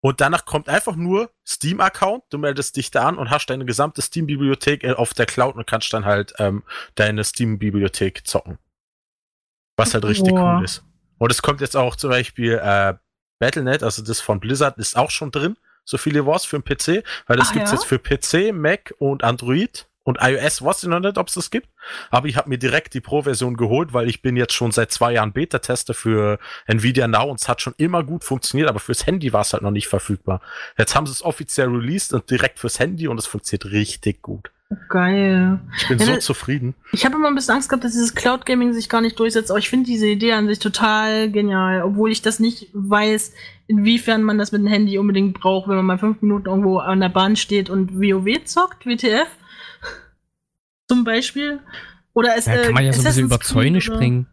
und 0.00 0.20
danach 0.20 0.44
kommt 0.44 0.68
einfach 0.68 0.96
nur 0.96 1.30
Steam-Account, 1.46 2.24
du 2.30 2.38
meldest 2.38 2.76
dich 2.76 2.90
da 2.90 3.08
an 3.08 3.18
und 3.18 3.30
hast 3.30 3.46
deine 3.46 3.64
gesamte 3.64 4.00
Steam-Bibliothek 4.00 4.84
äh, 4.84 4.92
auf 4.92 5.12
der 5.14 5.26
Cloud 5.26 5.56
und 5.56 5.66
kannst 5.66 5.92
dann 5.92 6.04
halt 6.04 6.34
ähm, 6.38 6.62
deine 6.94 7.24
Steam-Bibliothek 7.24 8.26
zocken. 8.26 8.58
Was 9.76 9.94
halt 9.94 10.04
richtig 10.04 10.34
Boah. 10.34 10.58
cool 10.58 10.64
ist. 10.64 10.84
Und 11.18 11.32
es 11.32 11.42
kommt 11.42 11.60
jetzt 11.60 11.76
auch 11.76 11.96
zum 11.96 12.10
Beispiel 12.10 12.60
äh, 12.62 12.94
Battle.net, 13.40 13.82
also 13.82 14.02
das 14.02 14.20
von 14.20 14.40
Blizzard, 14.40 14.78
ist 14.78 14.96
auch 14.96 15.10
schon 15.10 15.30
drin, 15.30 15.56
so 15.84 15.98
viele 15.98 16.26
Wars 16.26 16.44
für 16.44 16.60
den 16.60 16.64
PC, 16.64 17.04
weil 17.26 17.36
das 17.36 17.48
Ach, 17.48 17.52
gibt's 17.54 17.72
ja? 17.72 17.76
jetzt 17.76 17.86
für 17.86 17.98
PC, 17.98 18.54
Mac 18.54 18.94
und 18.98 19.24
Android. 19.24 19.88
Und 20.08 20.16
iOS 20.22 20.62
weiß 20.62 20.84
ich 20.84 20.88
noch 20.88 21.00
nicht, 21.00 21.18
ob 21.18 21.28
es 21.28 21.34
das 21.34 21.50
gibt. 21.50 21.68
Aber 22.10 22.28
ich 22.28 22.38
habe 22.38 22.48
mir 22.48 22.56
direkt 22.56 22.94
die 22.94 23.02
Pro-Version 23.02 23.58
geholt, 23.58 23.92
weil 23.92 24.08
ich 24.08 24.22
bin 24.22 24.38
jetzt 24.38 24.54
schon 24.54 24.72
seit 24.72 24.90
zwei 24.90 25.12
Jahren 25.12 25.32
Beta-Tester 25.32 25.92
für 25.92 26.38
Nvidia 26.66 27.06
Now 27.06 27.28
und 27.28 27.38
es 27.38 27.46
hat 27.46 27.60
schon 27.60 27.74
immer 27.76 28.02
gut 28.02 28.24
funktioniert, 28.24 28.70
aber 28.70 28.80
fürs 28.80 29.04
Handy 29.04 29.34
war 29.34 29.42
es 29.42 29.52
halt 29.52 29.62
noch 29.62 29.70
nicht 29.70 29.86
verfügbar. 29.86 30.40
Jetzt 30.78 30.94
haben 30.94 31.04
sie 31.04 31.12
es 31.12 31.22
offiziell 31.22 31.68
released 31.68 32.14
und 32.14 32.30
direkt 32.30 32.58
fürs 32.58 32.78
Handy 32.78 33.06
und 33.06 33.18
es 33.18 33.26
funktioniert 33.26 33.66
richtig 33.66 34.22
gut. 34.22 34.50
Geil. 34.88 35.60
Ich 35.76 35.88
bin 35.88 35.98
ja, 35.98 36.06
so 36.06 36.16
zufrieden. 36.16 36.74
Ich 36.92 37.04
habe 37.04 37.16
immer 37.16 37.28
ein 37.28 37.34
bisschen 37.34 37.56
Angst 37.56 37.68
gehabt, 37.68 37.84
dass 37.84 37.92
dieses 37.92 38.14
Cloud 38.14 38.46
Gaming 38.46 38.72
sich 38.72 38.88
gar 38.88 39.02
nicht 39.02 39.18
durchsetzt, 39.20 39.50
aber 39.50 39.58
ich 39.58 39.68
finde 39.68 39.84
diese 39.84 40.06
Idee 40.06 40.32
an 40.32 40.48
sich 40.48 40.58
total 40.58 41.30
genial, 41.30 41.82
obwohl 41.82 42.10
ich 42.10 42.22
das 42.22 42.40
nicht 42.40 42.68
weiß, 42.72 43.34
inwiefern 43.66 44.22
man 44.22 44.38
das 44.38 44.52
mit 44.52 44.62
dem 44.62 44.68
Handy 44.68 44.96
unbedingt 44.96 45.38
braucht, 45.38 45.68
wenn 45.68 45.76
man 45.76 45.84
mal 45.84 45.98
fünf 45.98 46.22
Minuten 46.22 46.48
irgendwo 46.48 46.78
an 46.78 47.00
der 47.00 47.10
Bahn 47.10 47.36
steht 47.36 47.68
und 47.68 47.94
WoW 48.00 48.42
zockt, 48.46 48.86
WTF 48.86 49.28
zum 50.88 51.04
Beispiel. 51.04 51.60
Oder 52.14 52.36
es, 52.36 52.46
ja, 52.46 52.56
kann 52.56 52.74
man 52.74 52.84
ja 52.84 52.92
so 52.92 53.02
ein 53.02 53.04
bisschen 53.04 53.26
über 53.26 53.40
Zäune 53.40 53.80
springen. 53.80 54.26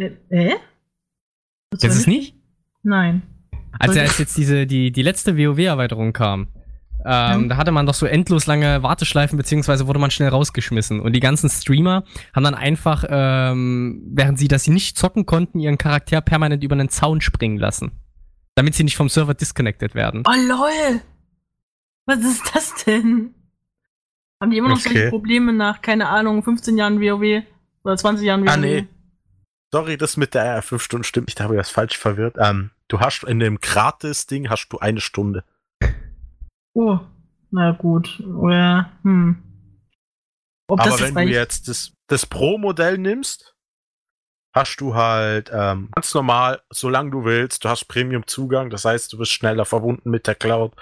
Äh? 0.00 0.10
äh? 0.30 0.56
Das 1.70 1.84
ist 1.84 2.00
es 2.00 2.06
nicht? 2.06 2.34
Nein. 2.82 3.22
Also 3.78 3.98
als 4.00 4.18
jetzt 4.18 4.36
diese, 4.36 4.66
die, 4.66 4.90
die 4.90 5.02
letzte 5.02 5.36
WoW-Erweiterung 5.36 6.12
kam, 6.12 6.48
ähm, 7.04 7.42
ja. 7.42 7.48
da 7.48 7.56
hatte 7.56 7.72
man 7.72 7.86
doch 7.86 7.94
so 7.94 8.06
endlos 8.06 8.46
lange 8.46 8.82
Warteschleifen, 8.82 9.36
beziehungsweise 9.36 9.86
wurde 9.86 9.98
man 9.98 10.10
schnell 10.10 10.28
rausgeschmissen. 10.28 11.00
Und 11.00 11.14
die 11.14 11.20
ganzen 11.20 11.48
Streamer 11.48 12.04
haben 12.34 12.44
dann 12.44 12.54
einfach, 12.54 13.04
ähm, 13.08 14.02
während 14.12 14.38
sie 14.38 14.48
das 14.48 14.66
nicht 14.68 14.98
zocken 14.98 15.26
konnten, 15.26 15.58
ihren 15.58 15.78
Charakter 15.78 16.20
permanent 16.20 16.62
über 16.62 16.74
einen 16.74 16.90
Zaun 16.90 17.20
springen 17.20 17.58
lassen. 17.58 17.92
Damit 18.54 18.74
sie 18.74 18.84
nicht 18.84 18.96
vom 18.96 19.08
Server 19.08 19.34
disconnected 19.34 19.94
werden. 19.94 20.22
Oh 20.26 20.48
lol! 20.48 21.00
Was 22.06 22.18
ist 22.18 22.42
das 22.54 22.84
denn? 22.84 23.34
Haben 24.42 24.50
die 24.50 24.58
immer 24.58 24.70
noch 24.70 24.80
okay. 24.80 24.88
solche 24.88 25.08
Probleme 25.10 25.52
nach, 25.52 25.82
keine 25.82 26.08
Ahnung, 26.08 26.42
15 26.42 26.76
Jahren 26.76 27.00
WoW 27.00 27.44
oder 27.84 27.96
20 27.96 28.26
Jahren 28.26 28.42
WoW? 28.42 28.50
Ah, 28.50 28.56
nee. 28.56 28.88
Sorry, 29.70 29.96
das 29.96 30.16
mit 30.16 30.34
der 30.34 30.62
5 30.62 30.82
Stunden 30.82 31.04
stimmt 31.04 31.28
nicht, 31.28 31.38
da 31.38 31.44
habe 31.44 31.54
ich 31.54 31.60
das 31.60 31.70
falsch 31.70 31.96
verwirrt. 31.96 32.34
Ähm, 32.40 32.72
du 32.88 32.98
hast 32.98 33.22
in 33.22 33.38
dem 33.38 33.60
Gratis-Ding 33.60 34.50
hast 34.50 34.68
du 34.70 34.80
eine 34.80 35.00
Stunde. 35.00 35.44
Oh, 36.72 36.98
na 37.52 37.70
gut. 37.70 38.18
Oder, 38.18 38.90
hm. 39.04 39.44
Ob 40.66 40.80
Aber 40.80 40.98
wenn 40.98 41.14
du 41.14 41.22
jetzt 41.22 41.68
das, 41.68 41.92
das 42.08 42.26
Pro-Modell 42.26 42.98
nimmst, 42.98 43.54
hast 44.52 44.78
du 44.78 44.96
halt 44.96 45.52
ähm, 45.54 45.90
ganz 45.94 46.12
normal, 46.14 46.62
solange 46.68 47.12
du 47.12 47.24
willst, 47.24 47.64
du 47.64 47.68
hast 47.68 47.84
Premium-Zugang, 47.84 48.70
das 48.70 48.86
heißt, 48.86 49.12
du 49.12 49.18
bist 49.18 49.30
schneller 49.30 49.66
verbunden 49.66 50.10
mit 50.10 50.26
der 50.26 50.34
Cloud 50.34 50.72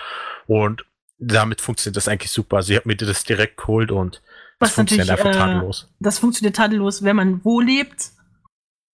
und 0.46 0.86
damit 1.20 1.60
funktioniert 1.60 1.96
das 1.96 2.08
eigentlich 2.08 2.32
super. 2.32 2.56
Also 2.56 2.72
ich 2.72 2.78
habe 2.78 2.88
mir 2.88 2.96
das 2.96 3.24
direkt 3.24 3.58
geholt 3.58 3.92
und 3.92 4.22
das 4.58 4.72
funktioniert 4.72 5.10
einfach 5.10 5.30
äh, 5.30 5.32
tadellos. 5.32 5.88
Das 6.00 6.18
funktioniert 6.18 6.56
tadellos, 6.56 7.02
wenn 7.02 7.16
man 7.16 7.44
wo 7.44 7.60
lebt. 7.60 8.10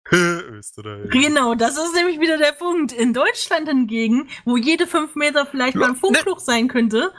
Österreich. 0.12 1.10
Genau, 1.10 1.54
das 1.54 1.76
ist 1.76 1.94
nämlich 1.94 2.20
wieder 2.20 2.36
der 2.36 2.52
Punkt. 2.52 2.92
In 2.92 3.14
Deutschland 3.14 3.68
hingegen, 3.68 4.28
wo 4.44 4.56
jede 4.56 4.86
fünf 4.86 5.14
Meter 5.14 5.46
vielleicht 5.46 5.76
mal 5.76 5.90
ein 5.90 5.96
Funkfluch 5.96 6.38
ne. 6.38 6.44
sein 6.44 6.68
könnte, 6.68 7.12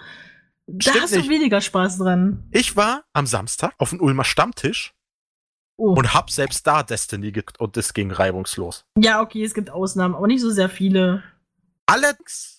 da 0.67 0.91
Stimmt 0.91 1.03
hast 1.03 1.13
du 1.13 1.19
nicht. 1.19 1.29
weniger 1.29 1.61
Spaß 1.61 1.99
dran. 1.99 2.43
Ich 2.51 2.75
war 2.75 3.03
am 3.13 3.27
Samstag 3.27 3.73
auf 3.77 3.91
dem 3.91 4.01
Ulmer 4.01 4.23
Stammtisch 4.23 4.93
oh. 5.77 5.93
und 5.93 6.13
hab 6.13 6.29
selbst 6.29 6.65
da 6.65 6.83
Destiny 6.83 7.33
und 7.59 7.77
das 7.77 7.93
ging 7.93 8.11
reibungslos. 8.11 8.85
Ja, 8.97 9.21
okay, 9.21 9.43
es 9.43 9.53
gibt 9.53 9.69
Ausnahmen, 9.69 10.15
aber 10.15 10.27
nicht 10.27 10.41
so 10.41 10.51
sehr 10.51 10.69
viele. 10.69 11.23
Allerdings 11.87 12.54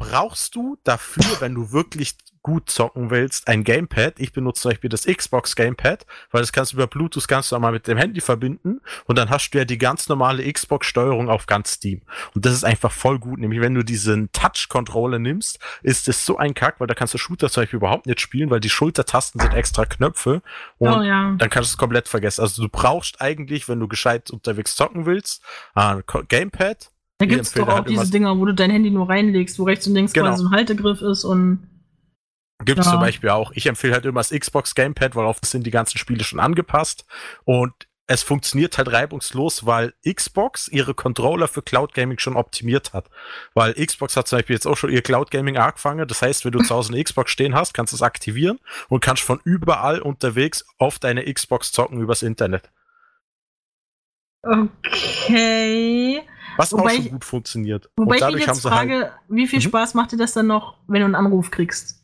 brauchst 0.00 0.54
du 0.56 0.78
dafür, 0.82 1.40
wenn 1.40 1.54
du 1.54 1.72
wirklich 1.72 2.16
gut 2.42 2.70
zocken 2.70 3.10
willst, 3.10 3.48
ein 3.48 3.64
Gamepad. 3.64 4.14
Ich 4.18 4.32
benutze 4.32 4.62
zum 4.62 4.70
Beispiel 4.70 4.88
das 4.88 5.04
Xbox 5.04 5.54
Gamepad, 5.54 6.06
weil 6.30 6.40
das 6.40 6.52
kannst 6.52 6.72
du 6.72 6.76
über 6.76 6.86
Bluetooth 6.86 7.28
ganz 7.28 7.50
normal 7.50 7.72
mit 7.72 7.86
dem 7.86 7.98
Handy 7.98 8.22
verbinden 8.22 8.80
und 9.04 9.18
dann 9.18 9.28
hast 9.28 9.50
du 9.50 9.58
ja 9.58 9.66
die 9.66 9.76
ganz 9.76 10.08
normale 10.08 10.50
Xbox-Steuerung 10.50 11.28
auf 11.28 11.44
ganz 11.44 11.72
Steam. 11.72 12.00
Und 12.34 12.46
das 12.46 12.54
ist 12.54 12.64
einfach 12.64 12.90
voll 12.90 13.18
gut. 13.18 13.40
Nämlich, 13.40 13.60
wenn 13.60 13.74
du 13.74 13.82
diesen 13.82 14.32
Touch-Controller 14.32 15.18
nimmst, 15.18 15.58
ist 15.82 16.08
das 16.08 16.24
so 16.24 16.38
ein 16.38 16.54
Kack, 16.54 16.80
weil 16.80 16.86
da 16.86 16.94
kannst 16.94 17.12
du 17.12 17.18
Shooter 17.18 17.50
zum 17.50 17.64
Beispiel 17.64 17.76
überhaupt 17.76 18.06
nicht 18.06 18.22
spielen, 18.22 18.48
weil 18.48 18.60
die 18.60 18.70
Schultertasten 18.70 19.38
sind 19.38 19.52
extra 19.52 19.84
Knöpfe 19.84 20.40
und 20.78 20.94
oh, 20.94 21.02
ja. 21.02 21.34
dann 21.36 21.50
kannst 21.50 21.72
du 21.72 21.74
es 21.74 21.78
komplett 21.78 22.08
vergessen. 22.08 22.40
Also 22.40 22.62
du 22.62 22.70
brauchst 22.70 23.20
eigentlich, 23.20 23.68
wenn 23.68 23.78
du 23.78 23.86
gescheit 23.86 24.30
unterwegs 24.30 24.76
zocken 24.76 25.04
willst, 25.04 25.42
ein 25.74 26.02
Gamepad, 26.28 26.90
da 27.20 27.26
gibt 27.26 27.42
es 27.42 27.52
doch 27.52 27.68
auch 27.68 27.74
halt 27.74 27.90
diese 27.90 28.10
Dinger, 28.10 28.38
wo 28.38 28.46
du 28.46 28.54
dein 28.54 28.70
Handy 28.70 28.90
nur 28.90 29.10
reinlegst, 29.10 29.58
wo 29.58 29.64
rechts 29.64 29.86
und 29.86 29.92
links 29.92 30.14
genau. 30.14 30.28
quasi 30.28 30.42
so 30.42 30.48
ein 30.48 30.54
Haltegriff 30.54 31.02
ist 31.02 31.24
und. 31.24 31.68
Gibt 32.64 32.78
es 32.78 32.86
ja. 32.86 32.92
zum 32.92 33.00
Beispiel 33.00 33.28
auch. 33.28 33.52
Ich 33.54 33.66
empfehle 33.66 33.92
halt 33.92 34.06
immer 34.06 34.20
das 34.20 34.30
Xbox 34.30 34.74
Gamepad, 34.74 35.16
weil 35.16 35.26
auf 35.26 35.38
das 35.38 35.50
sind 35.50 35.66
die 35.66 35.70
ganzen 35.70 35.98
Spiele 35.98 36.24
schon 36.24 36.40
angepasst. 36.40 37.04
Und 37.44 37.74
es 38.06 38.22
funktioniert 38.22 38.78
halt 38.78 38.90
reibungslos, 38.90 39.66
weil 39.66 39.92
Xbox 40.02 40.68
ihre 40.68 40.94
Controller 40.94 41.46
für 41.46 41.60
Cloud 41.60 41.92
Gaming 41.92 42.18
schon 42.18 42.36
optimiert 42.36 42.94
hat. 42.94 43.10
Weil 43.52 43.74
Xbox 43.74 44.16
hat 44.16 44.26
zum 44.26 44.38
Beispiel 44.38 44.56
jetzt 44.56 44.66
auch 44.66 44.76
schon 44.76 44.90
ihr 44.90 45.02
Cloud 45.02 45.30
Gaming 45.30 45.58
angefangen. 45.58 46.08
Das 46.08 46.22
heißt, 46.22 46.46
wenn 46.46 46.52
du 46.52 46.62
zu 46.62 46.74
Hause 46.74 46.92
eine 46.92 47.04
Xbox 47.04 47.30
stehen 47.30 47.54
hast, 47.54 47.74
kannst 47.74 47.92
du 47.92 47.96
es 47.96 48.02
aktivieren 48.02 48.58
und 48.88 49.00
kannst 49.00 49.22
von 49.22 49.40
überall 49.44 50.00
unterwegs 50.00 50.64
auf 50.78 50.98
deine 50.98 51.30
Xbox 51.32 51.72
zocken 51.72 52.00
übers 52.00 52.22
Internet. 52.22 52.70
Okay. 54.42 56.22
Was 56.60 56.72
Wobei 56.72 56.82
auch 56.84 56.90
schon 56.90 57.04
ich- 57.06 57.10
gut 57.12 57.24
funktioniert. 57.24 57.90
Wobei 57.96 58.16
und 58.22 58.28
ich 58.30 58.34
mich 58.36 58.46
jetzt 58.46 58.64
halt. 58.64 58.74
frage, 58.74 59.12
wie 59.28 59.46
viel 59.46 59.58
Mhm. 59.58 59.64
Spaß 59.64 59.94
macht 59.94 60.12
dir 60.12 60.16
das 60.16 60.32
dann 60.32 60.46
noch, 60.46 60.78
wenn 60.86 61.00
du 61.00 61.06
einen 61.06 61.14
Anruf 61.14 61.50
kriegst? 61.50 62.02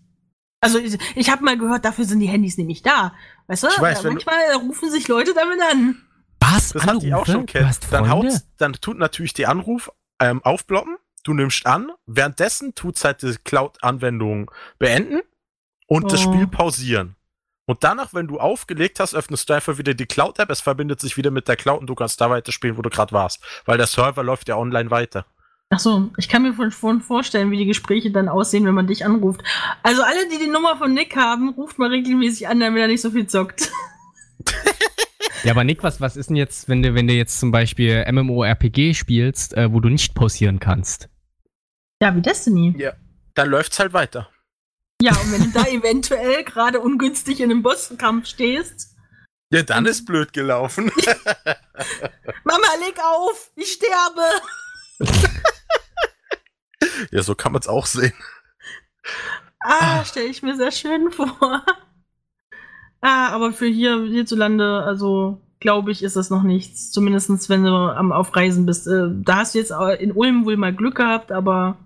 Also 0.60 0.78
ich, 0.78 0.98
ich 1.14 1.30
habe 1.30 1.44
mal 1.44 1.56
gehört, 1.58 1.84
dafür 1.84 2.04
sind 2.06 2.20
die 2.20 2.26
Handys 2.28 2.56
nämlich 2.58 2.82
da. 2.82 3.14
Weißt 3.46 3.62
du? 3.62 3.68
Ich 3.68 3.80
weiß, 3.80 3.98
wenn 4.04 4.16
du- 4.16 4.24
manchmal 4.24 4.54
rufen 4.56 4.90
sich 4.90 5.06
Leute 5.08 5.32
damit 5.34 5.58
an. 5.70 5.96
Was? 6.40 6.72
Das 6.72 6.86
hat 6.86 7.02
die 7.02 7.12
auch 7.14 7.26
schon 7.26 7.46
kennt. 7.46 7.80
Dann 7.90 8.40
dann 8.56 8.72
tut 8.74 8.98
natürlich 8.98 9.34
die 9.34 9.46
Anruf 9.46 9.90
ähm, 10.20 10.42
aufploppen. 10.44 10.96
Du 11.24 11.34
nimmst 11.34 11.66
an. 11.66 11.90
Währenddessen 12.06 12.74
tut's 12.74 13.04
halt 13.04 13.22
die 13.22 13.34
Cloud-Anwendung 13.44 14.50
beenden 14.78 15.20
und 15.88 16.12
das 16.12 16.24
Oh. 16.26 16.32
Spiel 16.32 16.46
pausieren. 16.46 17.15
Und 17.66 17.82
danach, 17.82 18.14
wenn 18.14 18.28
du 18.28 18.38
aufgelegt 18.38 19.00
hast, 19.00 19.14
öffnest 19.14 19.48
du 19.48 19.54
einfach 19.54 19.76
wieder 19.76 19.92
die 19.92 20.06
Cloud-App. 20.06 20.50
Es 20.50 20.60
verbindet 20.60 21.00
sich 21.00 21.16
wieder 21.16 21.32
mit 21.32 21.48
der 21.48 21.56
Cloud 21.56 21.80
und 21.80 21.88
du 21.88 21.96
kannst 21.96 22.20
da 22.20 22.30
weiterspielen, 22.30 22.76
wo 22.76 22.82
du 22.82 22.90
gerade 22.90 23.12
warst. 23.12 23.42
Weil 23.64 23.76
der 23.76 23.88
Server 23.88 24.22
läuft 24.22 24.48
ja 24.48 24.56
online 24.56 24.90
weiter. 24.90 25.26
Ach 25.70 25.80
so, 25.80 26.10
ich 26.16 26.28
kann 26.28 26.42
mir 26.42 26.54
von, 26.54 26.70
von 26.70 27.00
vorstellen, 27.00 27.50
wie 27.50 27.56
die 27.56 27.66
Gespräche 27.66 28.12
dann 28.12 28.28
aussehen, 28.28 28.64
wenn 28.66 28.74
man 28.74 28.86
dich 28.86 29.04
anruft. 29.04 29.40
Also 29.82 30.02
alle, 30.02 30.28
die 30.28 30.38
die 30.38 30.50
Nummer 30.50 30.76
von 30.76 30.94
Nick 30.94 31.16
haben, 31.16 31.50
ruft 31.50 31.80
mal 31.80 31.90
regelmäßig 31.90 32.46
an, 32.46 32.60
damit 32.60 32.80
er 32.80 32.86
nicht 32.86 33.00
so 33.02 33.10
viel 33.10 33.26
zockt. 33.26 33.70
Ja, 35.44 35.52
aber 35.52 35.62
Nick, 35.62 35.84
was, 35.84 36.00
was 36.00 36.16
ist 36.16 36.28
denn 36.28 36.34
jetzt, 36.34 36.68
wenn 36.68 36.82
du, 36.82 36.94
wenn 36.94 37.06
du 37.06 37.14
jetzt 37.14 37.38
zum 37.38 37.52
Beispiel 37.52 38.04
MMORPG 38.10 38.94
spielst, 38.94 39.54
äh, 39.54 39.72
wo 39.72 39.78
du 39.78 39.88
nicht 39.88 40.12
pausieren 40.12 40.58
kannst? 40.58 41.08
Ja, 42.02 42.16
wie 42.16 42.20
Destiny. 42.20 42.74
Dann 43.34 43.48
läuft's 43.50 43.78
halt 43.78 43.92
weiter. 43.92 44.28
Ja, 45.02 45.12
und 45.12 45.32
wenn 45.32 45.42
du 45.42 45.50
da 45.50 45.66
eventuell 45.66 46.44
gerade 46.44 46.80
ungünstig 46.80 47.40
in 47.40 47.50
einem 47.50 47.62
Bosskampf 47.62 48.26
stehst, 48.26 48.96
Ja, 49.52 49.62
dann 49.62 49.86
ist 49.86 50.06
blöd 50.06 50.32
gelaufen. 50.32 50.90
Mama, 52.44 52.66
leg 52.80 52.98
auf, 53.04 53.50
ich 53.56 53.72
sterbe. 53.72 54.22
ja, 57.10 57.22
so 57.22 57.34
kann 57.34 57.52
man's 57.52 57.68
auch 57.68 57.86
sehen. 57.86 58.14
Ah, 59.60 60.04
stelle 60.04 60.26
ich 60.26 60.42
mir 60.42 60.56
sehr 60.56 60.72
schön 60.72 61.12
vor. 61.12 61.64
Ah, 63.00 63.28
aber 63.28 63.52
für 63.52 63.66
hier 63.66 64.02
hierzulande, 64.04 64.82
also 64.82 65.40
glaube 65.60 65.90
ich, 65.90 66.02
ist 66.02 66.16
das 66.16 66.30
noch 66.30 66.42
nichts. 66.42 66.90
Zumindest 66.90 67.48
wenn 67.48 67.64
du 67.64 67.70
am 67.70 68.12
auf 68.12 68.34
Reisen 68.34 68.66
bist. 68.66 68.86
Äh, 68.86 69.08
da 69.10 69.36
hast 69.36 69.54
du 69.54 69.58
jetzt 69.58 69.72
in 70.00 70.12
Ulm 70.12 70.44
wohl 70.44 70.56
mal 70.56 70.74
Glück 70.74 70.96
gehabt, 70.96 71.32
aber 71.32 71.78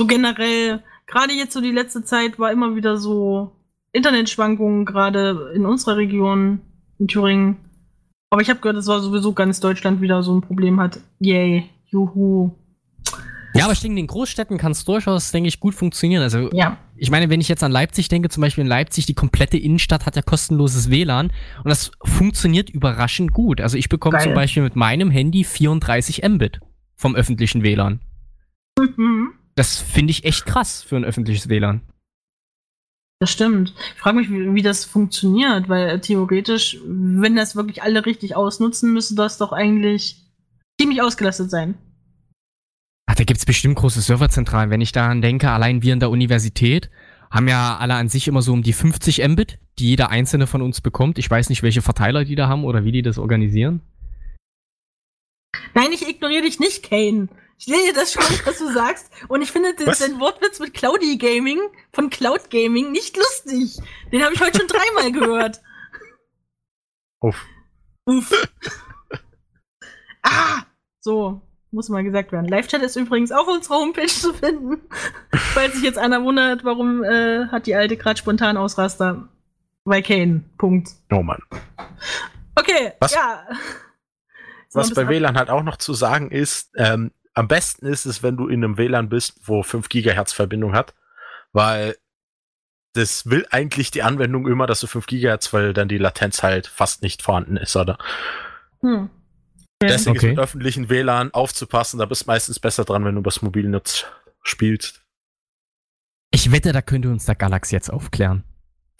so 0.00 0.06
generell, 0.06 0.82
gerade 1.10 1.32
jetzt 1.32 1.52
so 1.52 1.60
die 1.60 1.72
letzte 1.72 2.04
Zeit 2.04 2.38
war 2.38 2.52
immer 2.52 2.74
wieder 2.76 2.96
so 2.96 3.52
Internetschwankungen, 3.92 4.84
gerade 4.84 5.52
in 5.54 5.66
unserer 5.66 5.96
Region, 5.96 6.60
in 6.98 7.08
Thüringen. 7.08 7.56
Aber 8.30 8.40
ich 8.42 8.48
habe 8.48 8.60
gehört, 8.60 8.76
dass 8.76 8.86
war 8.86 9.00
sowieso 9.00 9.32
ganz 9.32 9.58
Deutschland 9.60 10.00
wieder 10.00 10.22
so 10.22 10.34
ein 10.36 10.40
Problem 10.40 10.80
hat. 10.80 11.00
Yay, 11.18 11.68
juhu. 11.86 12.52
Ja, 13.52 13.64
aber 13.64 13.72
ich 13.72 13.80
denke, 13.80 13.94
in 13.98 14.06
den 14.06 14.06
Großstädten 14.06 14.58
kann 14.58 14.70
es 14.70 14.84
durchaus, 14.84 15.32
denke 15.32 15.48
ich, 15.48 15.58
gut 15.58 15.74
funktionieren. 15.74 16.22
Also, 16.22 16.48
Ja. 16.52 16.76
ich 16.94 17.10
meine, 17.10 17.28
wenn 17.30 17.40
ich 17.40 17.48
jetzt 17.48 17.64
an 17.64 17.72
Leipzig 17.72 18.08
denke, 18.08 18.28
zum 18.28 18.42
Beispiel 18.42 18.62
in 18.62 18.68
Leipzig, 18.68 19.06
die 19.06 19.14
komplette 19.14 19.56
Innenstadt 19.58 20.06
hat 20.06 20.14
ja 20.14 20.22
kostenloses 20.22 20.88
WLAN 20.88 21.32
und 21.64 21.68
das 21.68 21.90
funktioniert 22.04 22.70
überraschend 22.70 23.32
gut. 23.32 23.60
Also, 23.60 23.76
ich 23.76 23.88
bekomme 23.88 24.20
zum 24.20 24.34
Beispiel 24.34 24.62
mit 24.62 24.76
meinem 24.76 25.10
Handy 25.10 25.42
34 25.42 26.22
Mbit 26.28 26.60
vom 26.94 27.16
öffentlichen 27.16 27.64
WLAN. 27.64 27.98
Mhm. 28.78 29.32
Das 29.54 29.78
finde 29.78 30.12
ich 30.12 30.24
echt 30.24 30.46
krass 30.46 30.82
für 30.82 30.96
ein 30.96 31.04
öffentliches 31.04 31.48
WLAN. 31.48 31.82
Das 33.20 33.30
stimmt. 33.30 33.74
Ich 33.94 34.00
frage 34.00 34.16
mich, 34.16 34.30
wie, 34.30 34.54
wie 34.54 34.62
das 34.62 34.86
funktioniert, 34.86 35.68
weil 35.68 35.88
äh, 35.88 36.00
theoretisch, 36.00 36.78
wenn 36.86 37.36
das 37.36 37.54
wirklich 37.54 37.82
alle 37.82 38.06
richtig 38.06 38.34
ausnutzen, 38.34 38.94
müsste 38.94 39.14
das 39.14 39.36
doch 39.36 39.52
eigentlich 39.52 40.24
ziemlich 40.80 41.02
ausgelastet 41.02 41.50
sein. 41.50 41.74
Ach, 43.06 43.14
da 43.14 43.24
gibt's 43.24 43.44
bestimmt 43.44 43.76
große 43.76 44.00
Serverzentralen. 44.00 44.70
Wenn 44.70 44.80
ich 44.80 44.92
daran 44.92 45.20
denke, 45.20 45.50
allein 45.50 45.82
wir 45.82 45.92
in 45.92 46.00
der 46.00 46.10
Universität 46.10 46.90
haben 47.30 47.46
ja 47.46 47.76
alle 47.76 47.94
an 47.94 48.08
sich 48.08 48.26
immer 48.26 48.40
so 48.40 48.52
um 48.52 48.62
die 48.62 48.72
50 48.72 49.26
Mbit, 49.28 49.58
die 49.78 49.90
jeder 49.90 50.08
einzelne 50.08 50.46
von 50.46 50.62
uns 50.62 50.80
bekommt. 50.80 51.18
Ich 51.18 51.30
weiß 51.30 51.50
nicht, 51.50 51.62
welche 51.62 51.82
Verteiler 51.82 52.24
die 52.24 52.36
da 52.36 52.48
haben 52.48 52.64
oder 52.64 52.84
wie 52.84 52.92
die 52.92 53.02
das 53.02 53.18
organisieren. 53.18 53.82
Nein, 55.74 55.92
ich 55.92 56.08
ignoriere 56.08 56.42
dich 56.42 56.58
nicht, 56.58 56.88
Kane. 56.88 57.28
Ich 57.60 57.66
sehe 57.66 57.92
das 57.92 58.12
schon, 58.14 58.22
was 58.46 58.56
du 58.56 58.72
sagst. 58.72 59.10
Und 59.28 59.42
ich 59.42 59.52
finde 59.52 59.74
den, 59.74 59.84
den 59.92 60.18
Wortwitz 60.18 60.60
mit 60.60 60.72
Cloudy 60.72 61.18
Gaming 61.18 61.60
von 61.92 62.08
Cloud 62.08 62.48
Gaming 62.48 62.90
nicht 62.90 63.18
lustig. 63.18 63.76
Den 64.10 64.24
habe 64.24 64.32
ich 64.32 64.40
heute 64.40 64.58
schon 64.60 64.66
dreimal 64.66 65.12
gehört. 65.12 65.60
Uff. 67.20 67.36
Uff. 68.06 68.48
ah! 70.22 70.62
So, 71.00 71.42
muss 71.70 71.90
mal 71.90 72.02
gesagt 72.02 72.32
werden. 72.32 72.48
Live-Chat 72.48 72.80
ist 72.82 72.96
übrigens 72.96 73.30
auf 73.30 73.46
unserer 73.46 73.74
Homepage 73.76 74.06
zu 74.06 74.32
finden. 74.32 74.80
Falls 75.52 75.74
sich 75.74 75.82
jetzt 75.82 75.98
einer 75.98 76.24
wundert, 76.24 76.64
warum 76.64 77.04
äh, 77.04 77.46
hat 77.48 77.66
die 77.66 77.74
alte 77.74 77.98
gerade 77.98 78.18
spontan 78.18 78.56
Ausraster. 78.56 79.28
Bei 79.84 80.00
Kane. 80.00 80.44
Punkt. 80.56 80.88
Oh 81.10 81.22
Mann. 81.22 81.42
Okay, 82.54 82.92
Was- 83.00 83.14
ja. 83.14 83.46
Was 84.72 84.94
bei 84.94 85.08
WLAN 85.08 85.36
halt 85.36 85.50
auch 85.50 85.62
noch 85.62 85.76
zu 85.76 85.92
sagen 85.92 86.30
ist, 86.30 86.70
ähm, 86.76 87.10
am 87.34 87.48
besten 87.48 87.86
ist 87.86 88.06
es, 88.06 88.22
wenn 88.22 88.36
du 88.36 88.48
in 88.48 88.64
einem 88.64 88.76
WLAN 88.76 89.08
bist, 89.08 89.40
wo 89.44 89.62
5 89.62 89.88
Gigahertz 89.88 90.32
Verbindung 90.32 90.74
hat, 90.74 90.94
weil 91.52 91.96
das 92.94 93.30
will 93.30 93.46
eigentlich 93.50 93.90
die 93.90 94.02
Anwendung 94.02 94.48
immer, 94.48 94.66
dass 94.66 94.80
du 94.80 94.86
5 94.86 95.06
Gigahertz, 95.06 95.52
weil 95.52 95.72
dann 95.72 95.88
die 95.88 95.98
Latenz 95.98 96.42
halt 96.42 96.66
fast 96.66 97.02
nicht 97.02 97.22
vorhanden 97.22 97.56
ist, 97.56 97.76
oder? 97.76 97.98
Hm. 98.80 99.10
Deswegen 99.82 100.16
Okay. 100.16 100.26
ist 100.26 100.36
mit 100.36 100.38
öffentlichen 100.38 100.90
WLAN 100.90 101.32
aufzupassen, 101.32 101.98
da 101.98 102.06
bist 102.06 102.22
du 102.22 102.26
meistens 102.26 102.58
besser 102.58 102.84
dran, 102.84 103.04
wenn 103.04 103.14
du 103.14 103.20
übers 103.20 103.42
Mobilnetz 103.42 104.06
spielst. 104.42 105.02
Ich 106.32 106.52
wette, 106.52 106.72
da 106.72 106.82
könnte 106.82 107.10
uns 107.10 107.24
der 107.24 107.34
Galax 107.34 107.70
jetzt 107.70 107.90
aufklären. 107.90 108.44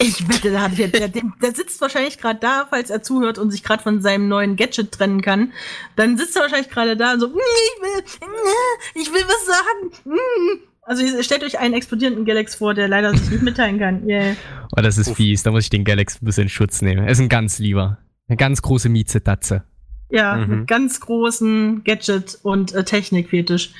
Ich 0.01 0.27
wette, 0.27 0.49
der, 0.51 0.61
hat 0.61 0.73
jetzt, 0.73 0.93
der, 0.97 1.07
der, 1.09 1.21
der 1.41 1.53
sitzt 1.55 1.79
wahrscheinlich 1.81 2.17
gerade 2.17 2.39
da, 2.39 2.67
falls 2.69 2.89
er 2.89 3.01
zuhört 3.03 3.37
und 3.37 3.51
sich 3.51 3.63
gerade 3.63 3.83
von 3.83 4.01
seinem 4.01 4.27
neuen 4.27 4.55
Gadget 4.55 4.91
trennen 4.91 5.21
kann. 5.21 5.53
Dann 5.95 6.17
sitzt 6.17 6.35
er 6.35 6.41
wahrscheinlich 6.43 6.69
gerade 6.69 6.97
da 6.97 7.13
und 7.13 7.19
so, 7.19 7.27
"Mm, 7.27 7.31
ich 7.33 7.81
will, 7.81 8.27
mm, 8.27 9.01
ich 9.01 9.13
will 9.13 9.23
was 9.27 9.45
sagen. 9.45 10.15
mm." 10.15 10.59
Also 10.83 11.03
stellt 11.23 11.43
euch 11.43 11.59
einen 11.59 11.75
explodierenden 11.75 12.25
Galax 12.25 12.55
vor, 12.55 12.73
der 12.73 12.87
leider 12.87 13.15
sich 13.15 13.29
nicht 13.29 13.43
mitteilen 13.43 13.79
kann. 13.79 14.05
Yeah. 14.07 14.35
Oh, 14.75 14.81
das 14.81 14.97
ist 14.97 15.09
Uff. 15.09 15.17
fies. 15.17 15.43
Da 15.43 15.51
muss 15.51 15.65
ich 15.65 15.69
den 15.69 15.83
Galax 15.85 16.21
ein 16.21 16.25
bisschen 16.25 16.43
in 16.43 16.49
Schutz 16.49 16.81
nehmen. 16.81 17.05
Er 17.05 17.11
ist 17.11 17.19
ein 17.19 17.29
ganz 17.29 17.59
lieber. 17.59 17.99
Eine 18.27 18.37
ganz 18.37 18.61
große 18.63 18.89
Mieze-Datze. 18.89 19.63
Ja, 20.09 20.35
Mhm. 20.37 20.59
mit 20.59 20.67
ganz 20.67 20.99
großen 20.99 21.83
Gadget 21.83 22.39
und 22.41 22.73
äh, 22.73 22.83
Technikfetisch. 22.83 23.71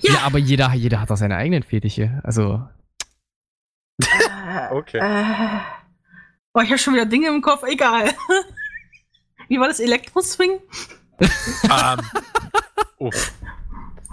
Ja. 0.00 0.12
Ja. 0.12 0.20
aber 0.24 0.38
jeder, 0.38 0.72
jeder 0.74 1.00
hat 1.00 1.10
auch 1.10 1.16
seine 1.16 1.36
eigenen 1.36 1.62
Fetische. 1.62 2.20
Also, 2.22 2.62
Äh, 4.56 4.74
Okay. 4.74 4.98
Äh, 4.98 5.60
boah, 6.52 6.62
ich 6.62 6.70
habe 6.70 6.78
schon 6.78 6.94
wieder 6.94 7.06
Dinge 7.06 7.28
im 7.28 7.42
Kopf. 7.42 7.62
Egal. 7.64 8.12
Wie 9.48 9.60
war 9.60 9.68
das 9.68 9.80
Elektroswing? 9.80 10.60
ähm, 11.20 12.00
uff. 12.98 13.32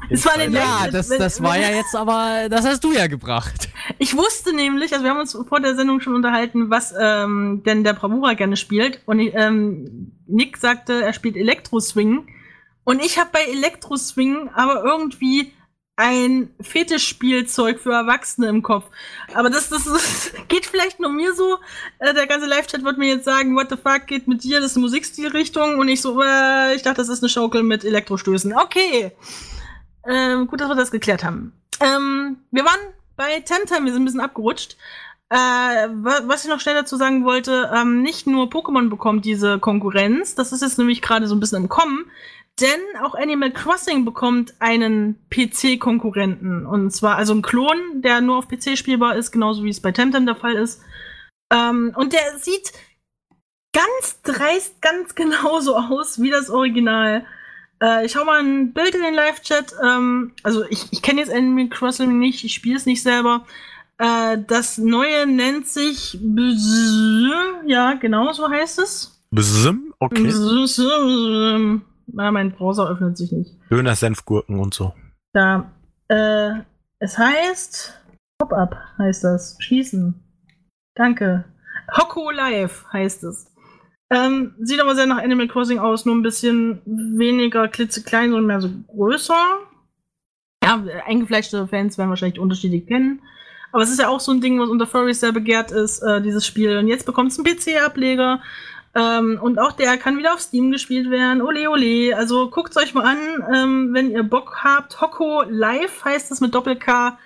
Es 0.10 0.26
war 0.26 0.34
eine 0.34 0.54
ja, 0.54 0.88
das, 0.92 1.08
das 1.08 1.42
war 1.42 1.58
ja 1.58 1.70
jetzt 1.70 1.96
aber, 1.96 2.48
das 2.50 2.66
hast 2.66 2.84
du 2.84 2.92
ja 2.92 3.08
gebracht. 3.08 3.70
Ich 4.00 4.16
wusste 4.16 4.54
nämlich, 4.54 4.92
also 4.92 5.04
wir 5.04 5.12
haben 5.12 5.20
uns 5.20 5.32
vor 5.48 5.60
der 5.62 5.76
Sendung 5.76 6.02
schon 6.02 6.14
unterhalten, 6.14 6.70
was 6.70 6.94
ähm, 7.00 7.64
denn 7.66 7.84
der 7.84 7.94
Bravura 7.94 8.34
gerne 8.34 8.58
spielt. 8.58 9.02
Und 9.06 9.20
ähm, 9.20 10.12
Nick 10.28 10.58
sagte, 10.58 11.04
er 11.04 11.14
spielt 11.14 11.38
Elektroswing. 11.38 12.28
Und 12.84 13.02
ich 13.04 13.18
habe 13.18 13.30
bei 13.32 13.44
Elektroswing 13.44 14.50
aber 14.54 14.84
irgendwie 14.84 15.54
ein 15.96 16.50
Fetischspielzeug 16.60 17.80
für 17.80 17.94
Erwachsene 17.94 18.48
im 18.48 18.64
Kopf. 18.64 18.86
Aber 19.34 19.50
das, 19.50 19.70
das, 19.70 19.84
das 19.86 20.32
geht 20.48 20.66
vielleicht 20.66 21.00
nur 21.00 21.12
mir 21.12 21.34
so. 21.36 21.58
Äh, 22.00 22.14
der 22.14 22.26
ganze 22.28 22.48
Live-Chat 22.48 22.84
wird 22.84 22.98
mir 22.98 23.10
jetzt 23.10 23.26
sagen, 23.26 23.56
what 23.56 23.70
the 23.70 23.78
fuck 23.78 24.08
geht 24.08 24.28
mit 24.28 24.44
dir? 24.44 24.60
Das 24.60 24.72
ist 24.72 24.78
eine 24.78 24.86
Musikstilrichtung. 24.86 25.78
Und 25.78 25.88
ich 25.88 26.02
so, 26.02 26.22
äh, 26.22 26.76
ich 26.76 26.82
dachte, 26.82 26.98
das 26.98 27.10
ist 27.10 27.22
eine 27.22 27.30
Schaukel 27.30 27.62
mit 27.64 27.86
Elektrostößen. 27.86 28.54
Okay. 28.58 29.12
Ähm, 30.08 30.48
gut, 30.48 30.62
dass 30.62 30.68
wir 30.70 30.76
das 30.76 30.92
geklärt 30.92 31.24
haben. 31.24 31.54
Ähm, 31.80 32.38
wir 32.52 32.66
waren 32.66 32.80
bei 33.16 33.40
Temtem, 33.42 33.86
wir 33.86 33.94
sind 33.94 34.02
ein 34.02 34.06
bisschen 34.06 34.20
abgerutscht. 34.20 34.78
Äh, 35.30 35.36
wa- 35.36 36.22
was 36.26 36.44
ich 36.44 36.50
noch 36.50 36.60
schnell 36.60 36.76
dazu 36.76 36.98
sagen 36.98 37.24
wollte, 37.24 37.72
ähm, 37.74 38.02
nicht 38.02 38.28
nur 38.28 38.48
Pokémon 38.50 38.90
bekommt 38.90 39.26
diese 39.26 39.58
Konkurrenz, 39.60 40.36
das 40.36 40.52
ist 40.52 40.62
jetzt 40.62 40.78
nämlich 40.78 41.02
gerade 41.02 41.28
so 41.28 41.36
ein 41.36 41.40
bisschen 41.40 41.64
im 41.64 41.70
Kommen, 41.70 42.06
denn 42.60 42.80
auch 43.02 43.16
Animal 43.16 43.52
Crossing 43.52 44.06
bekommt 44.06 44.54
einen 44.60 45.18
PC-Konkurrenten. 45.30 46.66
Und 46.66 46.92
zwar 46.92 47.16
also 47.16 47.34
einen 47.34 47.42
Klon, 47.42 48.02
der 48.02 48.22
nur 48.22 48.38
auf 48.38 48.48
PC 48.48 48.78
spielbar 48.78 49.16
ist, 49.16 49.32
genauso 49.32 49.64
wie 49.64 49.70
es 49.70 49.82
bei 49.82 49.92
Temtem 49.92 50.26
der 50.26 50.36
Fall 50.36 50.54
ist. 50.54 50.82
Ähm, 51.52 51.94
und 51.96 52.14
der 52.14 52.38
sieht 52.40 52.74
ganz 53.74 54.22
dreist, 54.22 54.82
ganz 54.82 55.16
genauso 55.16 55.76
aus 55.76 56.22
wie 56.22 56.30
das 56.30 56.50
Original. 56.50 57.26
Äh, 57.82 58.06
ich 58.06 58.16
hau 58.16 58.24
mal 58.24 58.40
ein 58.40 58.74
Bild 58.74 58.94
in 58.94 59.02
den 59.02 59.16
Live-Chat. 59.16 59.74
Ähm, 59.84 60.34
also 60.44 60.64
ich, 60.70 60.88
ich 60.92 61.02
kenne 61.02 61.22
jetzt 61.22 61.34
Animal 61.34 61.70
Crossing 61.70 62.20
nicht, 62.20 62.44
ich 62.44 62.54
spiele 62.54 62.78
es 62.78 62.86
nicht 62.86 63.02
selber. 63.02 63.46
Äh, 63.98 64.38
das 64.48 64.78
neue 64.78 65.26
nennt 65.26 65.68
sich 65.68 66.18
Bzz, 66.22 67.66
ja, 67.66 67.94
genau 67.94 68.32
so 68.32 68.50
heißt 68.50 68.80
es. 68.80 69.22
Bzim? 69.32 69.94
Okay. 70.00 70.24
Bzz, 70.24 70.82
ah, 72.18 72.32
mein 72.32 72.52
Browser 72.52 72.90
öffnet 72.90 73.18
sich 73.18 73.32
nicht. 73.32 73.52
Döner, 73.70 73.96
Senfgurken 73.96 74.60
und 74.60 74.74
so. 74.74 74.94
Da. 75.34 75.72
Äh, 76.08 76.62
es 77.00 77.18
heißt 77.18 78.04
Pop-up 78.44 78.76
heißt 78.98 79.24
das. 79.24 79.56
Schießen. 79.60 80.14
Danke. 80.96 81.46
Hoko 81.98 82.30
Live 82.32 82.86
heißt 82.92 83.24
es. 83.24 83.52
Ähm, 84.10 84.54
sieht 84.60 84.82
aber 84.82 84.96
sehr 84.96 85.06
nach 85.06 85.24
Animal 85.24 85.48
Crossing 85.48 85.80
aus, 85.80 86.06
nur 86.06 86.16
ein 86.16 86.22
bisschen 86.24 86.82
weniger 86.86 87.68
klitzeklein, 87.68 88.32
sondern 88.32 88.46
mehr 88.46 88.62
so 88.62 88.70
größer. 88.88 89.60
Ja, 90.64 90.84
eingefleischte 91.06 91.68
Fans 91.68 91.98
werden 91.98 92.10
wahrscheinlich 92.10 92.40
unterschiedlich 92.40 92.86
kennen. 92.86 93.22
Aber 93.72 93.82
es 93.82 93.90
ist 93.90 94.00
ja 94.00 94.10
auch 94.10 94.20
so 94.20 94.32
ein 94.32 94.42
Ding, 94.42 94.60
was 94.60 94.70
unter 94.70 94.86
Furries 94.86 95.20
sehr 95.20 95.32
begehrt 95.32 95.72
ist, 95.72 96.02
äh, 96.04 96.22
dieses 96.22 96.46
Spiel. 96.46 96.78
Und 96.78 96.88
jetzt 96.88 97.06
bekommt 97.06 97.32
es 97.32 97.40
einen 97.40 97.46
PC-Ableger. 97.46 98.40
Ähm, 98.96 99.40
und 99.42 99.60
auch 99.60 99.72
der 99.72 99.98
kann 99.98 100.18
wieder 100.18 100.34
auf 100.34 100.42
Steam 100.42 100.72
gespielt 100.72 101.10
werden. 101.10 101.42
Ole, 101.42 101.70
ole. 101.70 102.16
Also 102.16 102.50
guckt 102.50 102.78
euch 102.78 102.94
mal 102.94 103.06
an, 103.06 103.18
ähm, 103.54 103.94
wenn 103.94 104.12
ihr 104.12 104.24
Bock 104.24 104.64
habt. 104.64 105.02
Hoko 105.02 105.44
Live 105.50 106.06
heißt 106.06 106.32
es 106.32 106.42
mit 106.42 106.54
Doppel-K. 106.54 107.18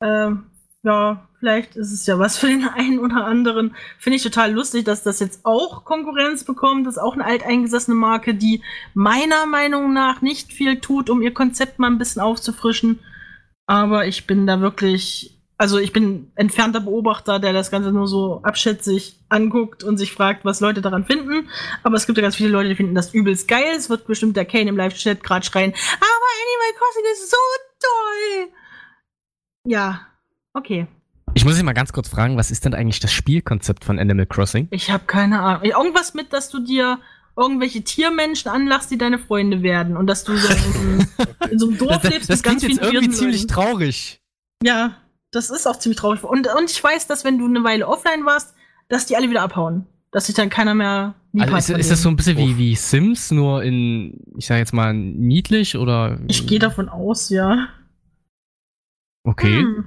Ähm, 0.00 0.46
ja, 0.82 1.28
vielleicht 1.38 1.76
ist 1.76 1.92
es 1.92 2.06
ja 2.06 2.18
was 2.18 2.38
für 2.38 2.48
den 2.48 2.68
einen 2.74 2.98
oder 2.98 3.24
anderen. 3.24 3.76
Finde 3.98 4.16
ich 4.16 4.22
total 4.22 4.52
lustig, 4.52 4.84
dass 4.84 5.04
das 5.04 5.20
jetzt 5.20 5.44
auch 5.44 5.84
Konkurrenz 5.84 6.44
bekommt. 6.44 6.86
Das 6.86 6.94
ist 6.96 7.02
auch 7.02 7.14
eine 7.14 7.24
alteingesessene 7.24 7.96
Marke, 7.96 8.34
die 8.34 8.62
meiner 8.94 9.46
Meinung 9.46 9.92
nach 9.92 10.20
nicht 10.20 10.52
viel 10.52 10.80
tut, 10.80 11.10
um 11.10 11.22
ihr 11.22 11.34
Konzept 11.34 11.78
mal 11.78 11.88
ein 11.88 11.98
bisschen 11.98 12.22
aufzufrischen. 12.22 12.98
Aber 13.66 14.06
ich 14.06 14.26
bin 14.26 14.46
da 14.46 14.60
wirklich, 14.60 15.37
also 15.58 15.78
ich 15.78 15.92
bin 15.92 16.30
entfernter 16.34 16.80
Beobachter, 16.80 17.38
der 17.38 17.52
das 17.52 17.70
Ganze 17.70 17.92
nur 17.92 18.08
so 18.08 18.40
abschätzig 18.42 19.20
anguckt 19.28 19.84
und 19.84 19.98
sich 19.98 20.12
fragt, 20.12 20.44
was 20.44 20.60
Leute 20.60 20.80
daran 20.80 21.04
finden. 21.04 21.48
Aber 21.82 21.96
es 21.96 22.06
gibt 22.06 22.16
ja 22.16 22.22
ganz 22.22 22.36
viele 22.36 22.50
Leute, 22.50 22.70
die 22.70 22.76
finden 22.76 22.94
das 22.94 23.12
übelst 23.12 23.48
geil. 23.48 23.74
Es 23.76 23.90
wird 23.90 24.06
bestimmt 24.06 24.36
der 24.36 24.46
Kane 24.46 24.70
im 24.70 24.76
Live-Chat 24.76 25.22
gerade 25.22 25.44
schreien, 25.44 25.72
aber 25.72 26.28
Animal 26.46 26.78
Crossing 26.78 27.04
ist 27.12 27.30
so 27.30 27.36
toll. 27.80 28.52
Ja, 29.64 30.08
Okay. 30.58 30.86
Ich 31.34 31.44
muss 31.44 31.54
dich 31.54 31.62
mal 31.62 31.72
ganz 31.72 31.92
kurz 31.92 32.08
fragen, 32.08 32.36
was 32.36 32.50
ist 32.50 32.64
denn 32.64 32.74
eigentlich 32.74 33.00
das 33.00 33.12
Spielkonzept 33.12 33.84
von 33.84 33.98
Animal 33.98 34.26
Crossing? 34.26 34.66
Ich 34.70 34.90
habe 34.90 35.04
keine 35.06 35.40
Ahnung. 35.40 35.62
Irgendwas 35.62 36.14
mit, 36.14 36.32
dass 36.32 36.50
du 36.50 36.58
dir 36.58 36.98
irgendwelche 37.36 37.82
Tiermenschen 37.84 38.50
anlachst, 38.50 38.90
die 38.90 38.98
deine 38.98 39.18
Freunde 39.18 39.62
werden 39.62 39.96
und 39.96 40.08
dass 40.08 40.24
du 40.24 40.36
so 40.36 40.48
in, 41.48 41.58
so 41.58 41.68
einem 41.68 41.78
Dorf 41.78 42.02
das, 42.02 42.10
lebst 42.10 42.30
das, 42.30 42.42
das 42.42 42.42
klingt 42.42 42.62
jetzt 42.62 42.82
irgendwie 42.82 43.10
ziemlich 43.10 43.46
traurig. 43.46 44.20
Ja, 44.64 44.96
das 45.30 45.50
ist 45.50 45.66
auch 45.66 45.78
ziemlich 45.78 45.98
traurig. 45.98 46.22
Und, 46.24 46.48
und 46.48 46.70
ich 46.70 46.82
weiß, 46.82 47.06
dass 47.06 47.24
wenn 47.24 47.38
du 47.38 47.46
eine 47.46 47.64
Weile 47.64 47.86
offline 47.86 48.24
warst, 48.24 48.54
dass 48.88 49.06
die 49.06 49.16
alle 49.16 49.28
wieder 49.30 49.42
abhauen. 49.42 49.86
Dass 50.10 50.26
sich 50.26 50.34
dann 50.34 50.48
keiner 50.48 50.74
mehr 50.74 51.14
lieb 51.32 51.52
also 51.52 51.74
ist, 51.74 51.80
ist 51.80 51.90
das 51.90 52.02
so 52.02 52.08
ein 52.08 52.16
bisschen 52.16 52.38
wie, 52.38 52.56
wie 52.56 52.74
Sims, 52.74 53.30
nur 53.30 53.62
in, 53.62 54.18
ich 54.38 54.46
sag 54.46 54.56
jetzt 54.56 54.72
mal, 54.72 54.94
niedlich 54.94 55.76
oder? 55.76 56.18
Ich 56.28 56.46
gehe 56.46 56.58
davon 56.58 56.88
aus, 56.88 57.28
ja. 57.28 57.68
Okay. 59.24 59.58
Hm. 59.58 59.84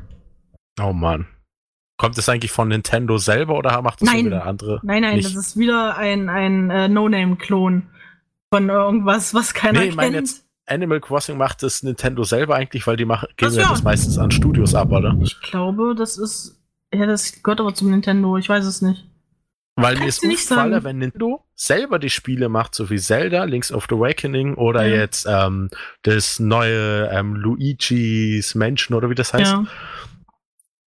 Oh 0.80 0.94
Mann. 0.94 1.26
Kommt 1.98 2.18
das 2.18 2.30
eigentlich 2.30 2.52
von 2.52 2.68
Nintendo 2.68 3.18
selber 3.18 3.58
oder 3.58 3.82
macht 3.82 4.02
das 4.02 4.10
nein. 4.10 4.26
wieder 4.26 4.46
andere? 4.46 4.80
Nein, 4.84 5.02
nein, 5.02 5.16
nicht? 5.16 5.28
das 5.28 5.36
ist 5.36 5.58
wieder 5.58 5.98
ein, 5.98 6.30
ein 6.30 6.70
äh, 6.70 6.88
No-Name-Klon 6.88 7.90
von 8.54 8.70
irgendwas, 8.70 9.34
was 9.34 9.54
keiner 9.54 9.80
nee, 9.80 9.88
ich 9.88 9.98
kennt. 9.98 10.16
Jetzt 10.16 10.46
Animal 10.72 11.00
Crossing 11.00 11.38
macht 11.38 11.64
das 11.64 11.84
Nintendo 11.84 12.24
selber 12.24 12.56
eigentlich, 12.56 12.88
weil 12.88 12.98
die 12.98 13.06
machen, 13.06 13.28
geben 13.38 13.54
ja 13.54 13.70
das 13.70 13.84
meistens 13.84 14.18
an 14.18 14.32
Studios 14.32 14.76
ab, 14.76 14.92
oder? 14.92 15.18
Ich 15.22 15.40
glaube, 15.42 15.96
das 15.96 16.18
ist. 16.18 16.58
Ja, 16.94 17.06
das 17.06 17.42
gehört 17.42 17.62
aber 17.62 17.74
zum 17.74 17.90
Nintendo, 17.92 18.38
ich 18.38 18.50
weiß 18.50 18.66
es 18.66 18.82
nicht. 18.82 19.08
Weil 19.76 19.96
Kannst 19.96 20.24
mir 20.24 20.34
ist 20.34 20.52
aufgefallen, 20.52 20.84
wenn 20.84 20.98
Nintendo 20.98 21.46
selber 21.56 21.98
die 21.98 22.10
Spiele 22.10 22.50
macht, 22.50 22.76
so 22.76 22.90
wie 22.90 23.00
Zelda, 23.00 23.46
Link's 23.46 23.72
of 23.72 23.88
the 23.90 23.96
Awakening 23.96 24.56
oder 24.56 24.86
ja. 24.86 24.98
jetzt 24.98 25.26
ähm, 25.30 25.70
das 26.04 26.40
neue 26.40 27.10
ähm, 27.12 27.36
Luigi's 27.36 28.54
Mansion 28.56 28.98
oder 28.98 29.10
wie 29.10 29.16
das 29.16 29.34
heißt. 29.34 29.52
Ja 29.52 29.66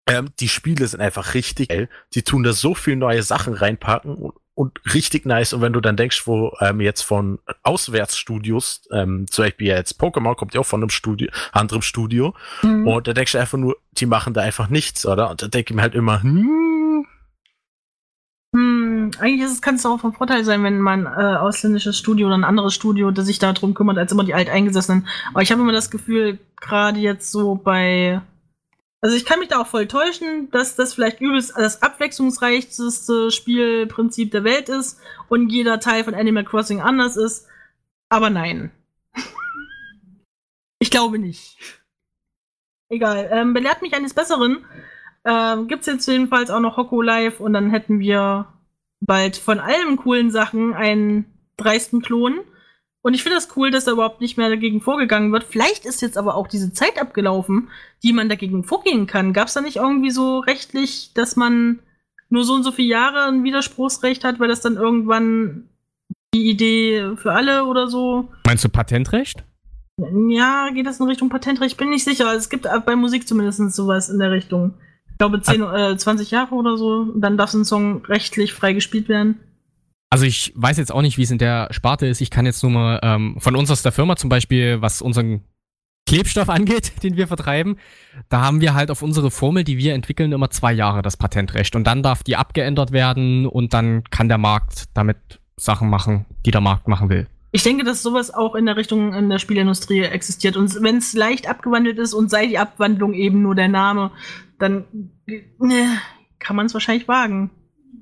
ähm, 0.07 0.31
die 0.39 0.49
Spiele 0.49 0.87
sind 0.87 1.01
einfach 1.01 1.35
richtig 1.35 1.69
geil. 1.69 1.89
Die 2.15 2.23
tun 2.23 2.43
da 2.43 2.53
so 2.53 2.75
viel 2.75 2.97
neue 2.97 3.23
Sachen 3.23 3.55
reinpacken 3.55 4.33
und, 4.55 4.81
richtig 4.95 5.27
nice. 5.27 5.53
Und 5.53 5.63
wenn 5.63 5.73
du 5.73 5.81
dann 5.81 5.97
denkst, 5.97 6.27
wo 6.27 6.53
ähm, 6.61 6.81
jetzt 6.81 7.03
von 7.03 7.39
Auswärtsstudios, 7.63 8.89
ähm, 8.93 9.27
zum 9.29 9.45
Beispiel 9.45 9.69
jetzt 9.69 10.01
Pokémon 10.01 10.35
kommt 10.37 10.55
ja 10.55 10.61
auch 10.61 10.67
von 10.67 10.81
einem 10.81 10.91
Studio, 10.91 11.31
anderem 11.53 11.83
Studio. 11.83 12.35
Mhm. 12.63 12.87
Und 12.87 13.07
da 13.09 13.13
denkst 13.13 13.33
du 13.33 13.39
einfach 13.39 13.59
nur, 13.59 13.77
die 13.93 14.07
machen 14.07 14.35
da 14.35 14.43
einfach 14.43 14.69
nichts, 14.69 15.07
oder? 15.07 15.31
Und 15.31 15.43
da 15.43 15.49
denke 15.49 15.73
ich 15.73 15.77
mir 15.77 15.83
halt 15.83 15.95
immer, 15.95 16.23
hm. 16.23 17.07
Hm, 18.55 19.11
eigentlich 19.19 19.61
kann 19.61 19.75
es 19.75 19.85
auch 19.85 19.99
von 19.99 20.13
Vorteil 20.13 20.45
sein, 20.45 20.63
wenn 20.63 20.81
man 20.81 21.07
äh, 21.07 21.37
ausländisches 21.37 21.99
Studio 21.99 22.29
oder 22.29 22.39
ein 22.39 22.45
anderes 22.45 22.73
Studio, 22.73 23.11
das 23.11 23.27
sich 23.27 23.41
darum 23.41 23.75
kümmert, 23.75 23.99
als 23.99 24.13
immer 24.13 24.23
die 24.23 24.35
Alteingesessenen. 24.35 25.09
Aber 25.31 25.43
ich 25.43 25.51
habe 25.51 25.61
immer 25.61 25.73
das 25.73 25.91
Gefühl, 25.91 26.39
gerade 26.61 27.01
jetzt 27.01 27.33
so 27.33 27.57
bei 27.57 28.21
also 29.05 29.17
ich 29.17 29.27
kann 29.27 29.39
mich 29.39 29.51
da 29.51 29.61
auch 29.61 29.67
voll 29.67 29.87
täuschen, 29.87 30.51
dass 30.51 30.77
das 30.77 30.95
vielleicht 30.95 31.21
übelst 31.21 31.53
das 31.59 31.83
abwechslungsreichste 31.83 33.31
Spielprinzip 33.31 34.31
der 34.31 34.45
Welt 34.45 34.71
ist 34.71 34.99
und 35.29 35.51
jeder 35.51 35.79
Teil 35.79 36.05
von 36.05 36.15
Animal 36.15 36.45
Crossing 36.45 36.81
anders 36.81 37.19
ist. 37.19 37.47
Aber 38.09 38.31
nein. 38.31 38.71
ich 40.79 40.91
glaube 40.91 41.19
nicht. 41.19 41.59
Egal. 42.89 43.29
Ähm, 43.31 43.53
belehrt 43.53 43.83
mich 43.83 43.93
eines 43.93 44.15
Besseren. 44.15 44.65
Ähm, 45.27 45.69
gibt's 45.69 45.85
jetzt 45.85 46.09
jedenfalls 46.09 46.49
auch 46.49 46.61
noch 46.61 46.79
Hoko 46.79 47.03
Live 47.03 47.41
und 47.41 47.53
dann 47.53 47.69
hätten 47.69 47.99
wir 47.99 48.55
bald 49.01 49.37
von 49.37 49.61
allen 49.61 49.99
coolen 49.99 50.31
Sachen 50.31 50.73
einen 50.73 51.27
dreisten 51.59 52.01
Klon. 52.01 52.41
Und 53.05 53.13
ich 53.13 53.23
finde 53.23 53.37
das 53.37 53.55
cool, 53.55 53.71
dass 53.71 53.85
da 53.85 53.93
überhaupt 53.93 54.23
nicht 54.23 54.39
mehr 54.39 54.49
dagegen 54.49 54.81
vorgegangen 54.81 55.31
wird. 55.31 55.45
Vielleicht 55.45 55.85
ist 55.85 56.01
jetzt 56.01 56.17
aber 56.17 56.37
auch 56.37 56.49
diese 56.49 56.73
Zeit 56.73 56.99
abgelaufen, 56.99 57.69
die 58.03 58.15
man 58.15 58.31
dagegen 58.31 58.65
vorgehen 58.65 59.07
kann. 59.07 59.35
Gab 59.35 59.49
es 59.49 59.53
da 59.53 59.61
nicht 59.61 59.77
irgendwie 59.77 60.11
so 60.11 60.39
rechtlich, 60.39 61.13
dass 61.13 61.37
man 61.37 61.81
nur 62.31 62.45
so 62.45 62.55
und 62.55 62.63
so 62.63 62.73
viele 62.73 62.89
Jahre 62.89 63.25
ein 63.25 63.45
Widerspruchsrecht 63.45 64.25
hat, 64.25 64.41
weil 64.41 64.49
das 64.49 64.63
dann 64.63 64.77
irgendwann 64.77 65.69
die 66.33 66.49
Idee 66.49 67.15
für 67.17 67.33
alle 67.33 67.67
oder 67.67 67.89
so? 67.89 68.31
Meinst 68.47 68.65
du 68.65 68.71
Patentrecht? 68.71 69.45
Ja, 70.31 70.71
geht 70.71 70.87
das 70.87 70.99
in 70.99 71.07
Richtung 71.07 71.29
Patentrecht? 71.29 71.77
Bin 71.77 71.91
nicht 71.91 72.05
sicher. 72.05 72.33
Es 72.35 72.49
gibt 72.49 72.67
bei 72.87 72.97
Musik 72.97 73.29
zumindest 73.29 73.61
sowas 73.75 74.09
in 74.09 74.19
der 74.19 74.31
Richtung. 74.31 74.79
Ich 75.11 75.19
glaube 75.19 75.43
10, 75.43 75.63
äh, 75.63 75.97
20 75.99 76.31
Jahre 76.31 76.55
oder 76.55 76.79
so. 76.79 77.05
Dann 77.17 77.37
darf 77.37 77.53
ein 77.53 77.67
Song 77.67 78.03
rechtlich 78.07 78.55
frei 78.55 78.73
gespielt 78.73 79.11
werden. 79.11 79.41
Also 80.15 80.27
ich 80.27 80.53
weiß 80.55 80.77
jetzt 80.77 80.93
auch 80.93 81.03
nicht, 81.03 81.19
wie 81.19 81.25
es 81.25 81.33
in 81.33 81.39
der 81.39 81.67
Sparte 81.73 82.07
ist. 82.07 82.21
Ich 82.21 82.31
kann 82.31 82.47
jetzt 82.47 82.63
nur 82.63 82.71
mal 82.71 83.01
ähm, 83.03 83.35
von 83.41 83.57
uns 83.57 83.69
aus 83.73 83.83
der 83.83 83.91
Firma 83.91 84.15
zum 84.15 84.31
Beispiel, 84.31 84.81
was 84.81 85.03
unseren 85.03 85.43
Klebstoff 86.07 86.49
angeht, 86.51 87.03
den 87.03 87.17
wir 87.17 87.27
vertreiben, 87.27 87.79
da 88.29 88.43
haben 88.43 88.61
wir 88.61 88.75
halt 88.75 88.93
auf 88.93 89.03
unsere 89.03 89.33
Formel, 89.33 89.65
die 89.65 89.77
wir 89.77 89.93
entwickeln, 89.93 90.31
immer 90.31 90.51
zwei 90.51 90.73
Jahre 90.73 91.03
das 91.03 91.17
Patentrecht. 91.17 91.75
Und 91.75 91.89
dann 91.89 92.05
darf 92.05 92.23
die 92.23 92.37
abgeändert 92.37 92.93
werden 92.93 93.45
und 93.45 93.75
dann 93.75 94.05
kann 94.05 94.29
der 94.29 94.39
Markt 94.39 94.85
damit 94.95 95.41
Sachen 95.57 95.91
machen, 95.91 96.27
die 96.47 96.53
der 96.53 96.61
Markt 96.61 96.87
machen 96.87 97.09
will. 97.09 97.27
Ich 97.51 97.65
denke, 97.65 97.83
dass 97.83 98.01
sowas 98.01 98.33
auch 98.33 98.55
in 98.55 98.67
der 98.67 98.77
Richtung 98.77 99.15
in 99.15 99.29
der 99.29 99.41
Spielindustrie 99.41 100.03
existiert. 100.03 100.57
Und 100.57 100.81
wenn 100.81 100.99
es 100.99 101.15
leicht 101.15 101.49
abgewandelt 101.49 101.99
ist 101.99 102.15
und 102.15 102.31
sei 102.31 102.47
die 102.47 102.59
Abwandlung 102.59 103.15
eben 103.15 103.43
nur 103.43 103.57
der 103.57 103.67
Name, 103.67 104.13
dann 104.61 104.85
ne, 105.27 105.99
kann 106.39 106.55
man 106.55 106.67
es 106.67 106.75
wahrscheinlich 106.75 107.09
wagen. 107.09 107.51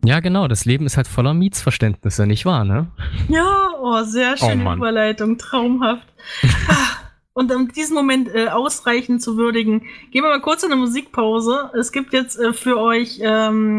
Ja, 0.05 0.21
genau. 0.21 0.49
Das 0.49 0.65
Leben 0.65 0.87
ist 0.87 0.97
halt 0.97 1.07
voller 1.07 1.35
Mietsverständnisse, 1.35 2.27
nicht 2.27 2.45
wahr, 2.45 2.65
ne? 2.65 2.88
Ja, 3.29 3.69
oh, 3.81 4.03
sehr 4.03 4.35
oh, 4.35 4.37
schöne 4.37 4.69
oh, 4.69 4.75
Überleitung. 4.75 5.38
Traumhaft. 5.38 6.07
Und 7.35 7.55
um 7.55 7.69
diesen 7.69 7.95
Moment 7.95 8.29
äh, 8.35 8.49
ausreichend 8.49 9.23
zu 9.23 9.37
würdigen, 9.37 9.81
gehen 10.11 10.23
wir 10.23 10.31
mal 10.31 10.41
kurz 10.43 10.65
in 10.65 10.73
eine 10.73 10.81
Musikpause. 10.81 11.71
Es 11.79 11.91
gibt 11.93 12.12
jetzt 12.12 12.38
äh, 12.38 12.53
für 12.53 12.79
euch 12.79 13.21
ähm, 13.23 13.79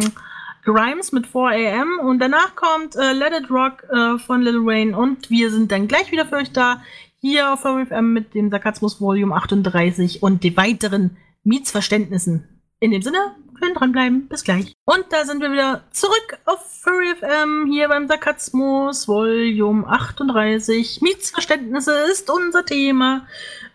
Grimes 0.63 1.11
mit 1.11 1.27
4am 1.27 1.99
und 1.99 2.19
danach 2.19 2.55
kommt 2.55 2.95
äh, 2.95 3.11
Let 3.11 3.33
It 3.33 3.51
Rock 3.51 3.83
äh, 3.91 4.17
von 4.17 4.41
Lil 4.41 4.65
Wayne 4.65 4.97
und 4.97 5.29
wir 5.29 5.51
sind 5.51 5.71
dann 5.71 5.87
gleich 5.87 6.11
wieder 6.11 6.25
für 6.25 6.37
euch 6.37 6.51
da. 6.51 6.81
Hier 7.19 7.53
auf 7.53 7.61
FM 7.61 8.11
mit 8.11 8.33
dem 8.33 8.49
Sarkasmus 8.49 8.99
Volume 8.99 9.35
38 9.35 10.23
und 10.23 10.43
die 10.43 10.57
weiteren 10.57 11.17
Mietsverständnissen. 11.43 12.47
In 12.79 12.91
dem 12.91 13.01
Sinne, 13.01 13.35
schön 13.63 13.73
dranbleiben. 13.73 14.27
Bis 14.27 14.43
gleich. 14.43 14.75
Und 14.85 15.05
da 15.11 15.25
sind 15.25 15.41
wir 15.41 15.51
wieder 15.51 15.83
zurück 15.91 16.37
auf 16.45 16.59
Furry 16.81 17.15
FM 17.15 17.67
hier 17.71 17.87
beim 17.87 18.07
Sarkasmus 18.07 19.07
Volume 19.07 19.87
38. 19.87 20.99
Mietsverständnisse 21.01 21.93
ist 22.11 22.29
unser 22.29 22.65
Thema. 22.65 23.25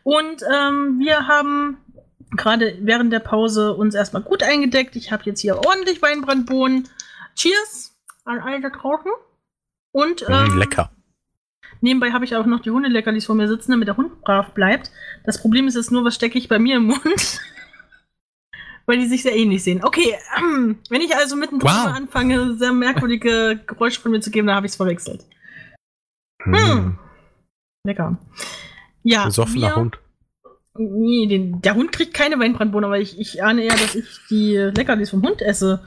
Und 0.03 0.42
ähm, 0.42 0.98
wir 0.98 1.27
haben 1.27 1.79
gerade 2.33 2.77
während 2.83 3.12
der 3.12 3.20
Pause 3.20 3.74
uns 3.74 3.94
erstmal 3.94 4.22
gut 4.22 4.42
eingedeckt. 4.42 4.96
Ich 4.96 5.11
habe 5.11 5.22
jetzt 5.24 5.40
hier 5.40 5.57
ordentlich 5.57 6.03
Weinbrandbohnen. 6.03 6.88
Cheers 7.35 7.94
an 8.24 8.40
alle 8.40 8.61
da 8.61 8.68
draußen. 8.70 9.11
Und 9.92 10.29
Mm, 10.29 10.33
ähm, 10.33 10.59
lecker. 10.59 10.90
nebenbei 11.81 12.12
habe 12.12 12.27
ich 12.27 12.37
auch 12.37 12.44
noch 12.44 12.61
die 12.61 12.70
Hundeleckerlis 12.70 13.24
vor 13.24 13.35
mir 13.35 13.48
sitzen, 13.48 13.70
damit 13.72 13.88
der 13.88 13.96
Hund 13.96 14.20
brav 14.20 14.53
bleibt. 14.53 14.90
Das 15.24 15.40
Problem 15.40 15.66
ist 15.66 15.77
jetzt 15.77 15.90
nur, 15.90 16.05
was 16.05 16.14
stecke 16.14 16.37
ich 16.37 16.48
bei 16.48 16.59
mir 16.59 16.77
im 16.77 16.85
Mund? 16.88 17.40
Weil 18.88 18.98
die 19.01 19.07
sich 19.07 19.22
sehr 19.22 19.37
ähnlich 19.37 19.62
sehen. 19.62 19.85
Okay, 19.85 20.14
ähm, 20.38 20.79
wenn 20.88 21.03
ich 21.03 21.14
also 21.14 21.37
mittendrin 21.37 21.70
Wow. 21.70 21.94
anfange, 21.94 22.57
sehr 22.57 22.72
merkwürdige 22.72 23.61
Geräusche 23.66 24.01
von 24.01 24.11
mir 24.11 24.20
zu 24.20 24.31
geben, 24.31 24.46
dann 24.46 24.57
habe 24.57 24.66
ich 24.66 24.72
es 24.72 24.77
verwechselt. 24.77 25.27
Hm. 26.42 26.98
Lecker. 27.85 28.18
Ja, 29.03 29.27
Besoffener 29.27 29.77
Hund. 29.77 29.98
Nee, 30.79 31.27
den, 31.27 31.61
der 31.61 31.74
Hund 31.74 31.92
kriegt 31.92 32.14
keine 32.14 32.38
Weinbrandbohne, 32.38 32.87
aber 32.87 32.98
ich, 32.98 33.18
ich 33.18 33.42
ahne 33.42 33.62
eher, 33.64 33.77
dass 33.77 33.94
ich 33.94 34.07
die 34.31 34.57
Leckerlis 34.57 35.11
vom 35.11 35.22
Hund 35.22 35.42
esse. 35.42 35.85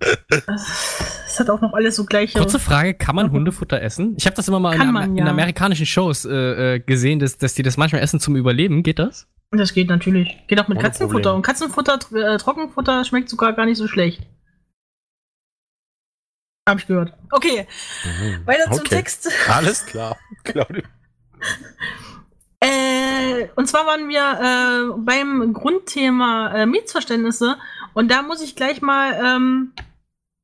Es 0.00 1.38
hat 1.40 1.50
auch 1.50 1.60
noch 1.60 1.72
alles 1.74 1.96
so 1.96 2.04
gleiche. 2.04 2.38
Kurze 2.38 2.58
Frage, 2.58 2.94
kann 2.94 3.16
man 3.16 3.30
Hundefutter 3.30 3.80
essen? 3.82 4.14
Ich 4.18 4.26
habe 4.26 4.36
das 4.36 4.48
immer 4.48 4.60
mal 4.60 4.74
in, 4.80 4.92
man, 4.92 5.10
in 5.16 5.24
ja. 5.24 5.30
amerikanischen 5.30 5.86
Shows 5.86 6.24
äh, 6.24 6.74
äh, 6.76 6.80
gesehen, 6.80 7.18
dass, 7.18 7.38
dass 7.38 7.54
die 7.54 7.62
das 7.62 7.76
manchmal 7.76 8.02
essen 8.02 8.20
zum 8.20 8.36
Überleben. 8.36 8.82
Geht 8.82 8.98
das? 8.98 9.26
Das 9.50 9.72
geht 9.72 9.88
natürlich. 9.88 10.36
Geht 10.46 10.60
auch 10.60 10.68
mit 10.68 10.78
Ohne 10.78 10.84
Katzenfutter. 10.84 11.12
Probleme. 11.30 11.36
Und 11.36 11.42
Katzenfutter, 11.42 11.98
äh, 12.14 12.36
Trockenfutter 12.38 13.04
schmeckt 13.04 13.28
sogar 13.28 13.52
gar 13.54 13.66
nicht 13.66 13.78
so 13.78 13.88
schlecht. 13.88 14.22
Hab 16.68 16.78
ich 16.78 16.86
gehört. 16.86 17.14
Okay, 17.30 17.66
Mhm. 18.04 18.46
weiter 18.46 18.64
zum 18.70 18.80
Okay. 18.80 18.96
Text. 18.96 19.30
Alles 19.48 19.86
klar. 19.86 20.18
Claudia. 20.44 20.82
Äh, 23.18 23.48
und 23.56 23.66
zwar 23.66 23.86
waren 23.86 24.08
wir 24.08 24.20
äh, 24.20 24.98
beim 24.98 25.52
Grundthema 25.52 26.54
äh, 26.54 26.66
Mietsverständnisse. 26.66 27.56
Und 27.94 28.10
da 28.10 28.22
muss 28.22 28.40
ich 28.40 28.56
gleich 28.56 28.82
mal, 28.82 29.12
ähm, 29.22 29.72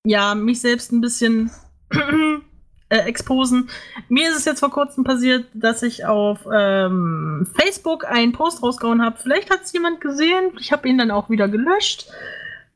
ja, 0.05 0.35
mich 0.35 0.61
selbst 0.61 0.93
ein 0.93 1.01
bisschen 1.01 1.51
äh, 2.89 2.99
exposen. 2.99 3.71
Mir 4.09 4.29
ist 4.31 4.37
es 4.37 4.45
jetzt 4.45 4.61
vor 4.61 4.71
kurzem 4.71 5.05
passiert, 5.05 5.47
dass 5.55 5.83
ich 5.83 6.05
auf 6.05 6.41
ähm, 6.53 7.47
Facebook 7.57 8.05
einen 8.05 8.33
Post 8.33 8.63
rausgehauen 8.63 9.03
habe. 9.03 9.19
Vielleicht 9.19 9.51
hat 9.51 9.63
es 9.65 9.73
jemand 9.73 10.01
gesehen. 10.01 10.53
Ich 10.59 10.73
habe 10.73 10.89
ihn 10.89 10.99
dann 10.99 11.11
auch 11.11 11.31
wieder 11.31 11.49
gelöscht. 11.49 12.09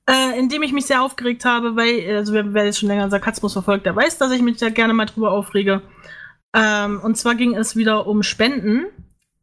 Äh, 0.09 0.39
indem 0.39 0.63
ich 0.63 0.73
mich 0.73 0.87
sehr 0.87 1.03
aufgeregt 1.03 1.45
habe, 1.45 1.77
weil, 1.77 2.17
also 2.17 2.33
wer, 2.33 2.55
wer 2.55 2.65
jetzt 2.65 2.79
schon 2.79 2.89
länger 2.89 3.11
Sarkasmus 3.11 3.53
verfolgt, 3.53 3.85
der 3.85 3.95
weiß, 3.95 4.17
dass 4.17 4.33
ich 4.33 4.41
mich 4.41 4.57
da 4.57 4.71
gerne 4.71 4.95
mal 4.95 5.05
drüber 5.05 5.33
aufrege. 5.33 5.83
Ähm, 6.55 7.01
und 7.03 7.17
zwar 7.17 7.35
ging 7.35 7.55
es 7.55 7.77
wieder 7.77 8.07
um 8.07 8.23
Spenden. 8.23 8.87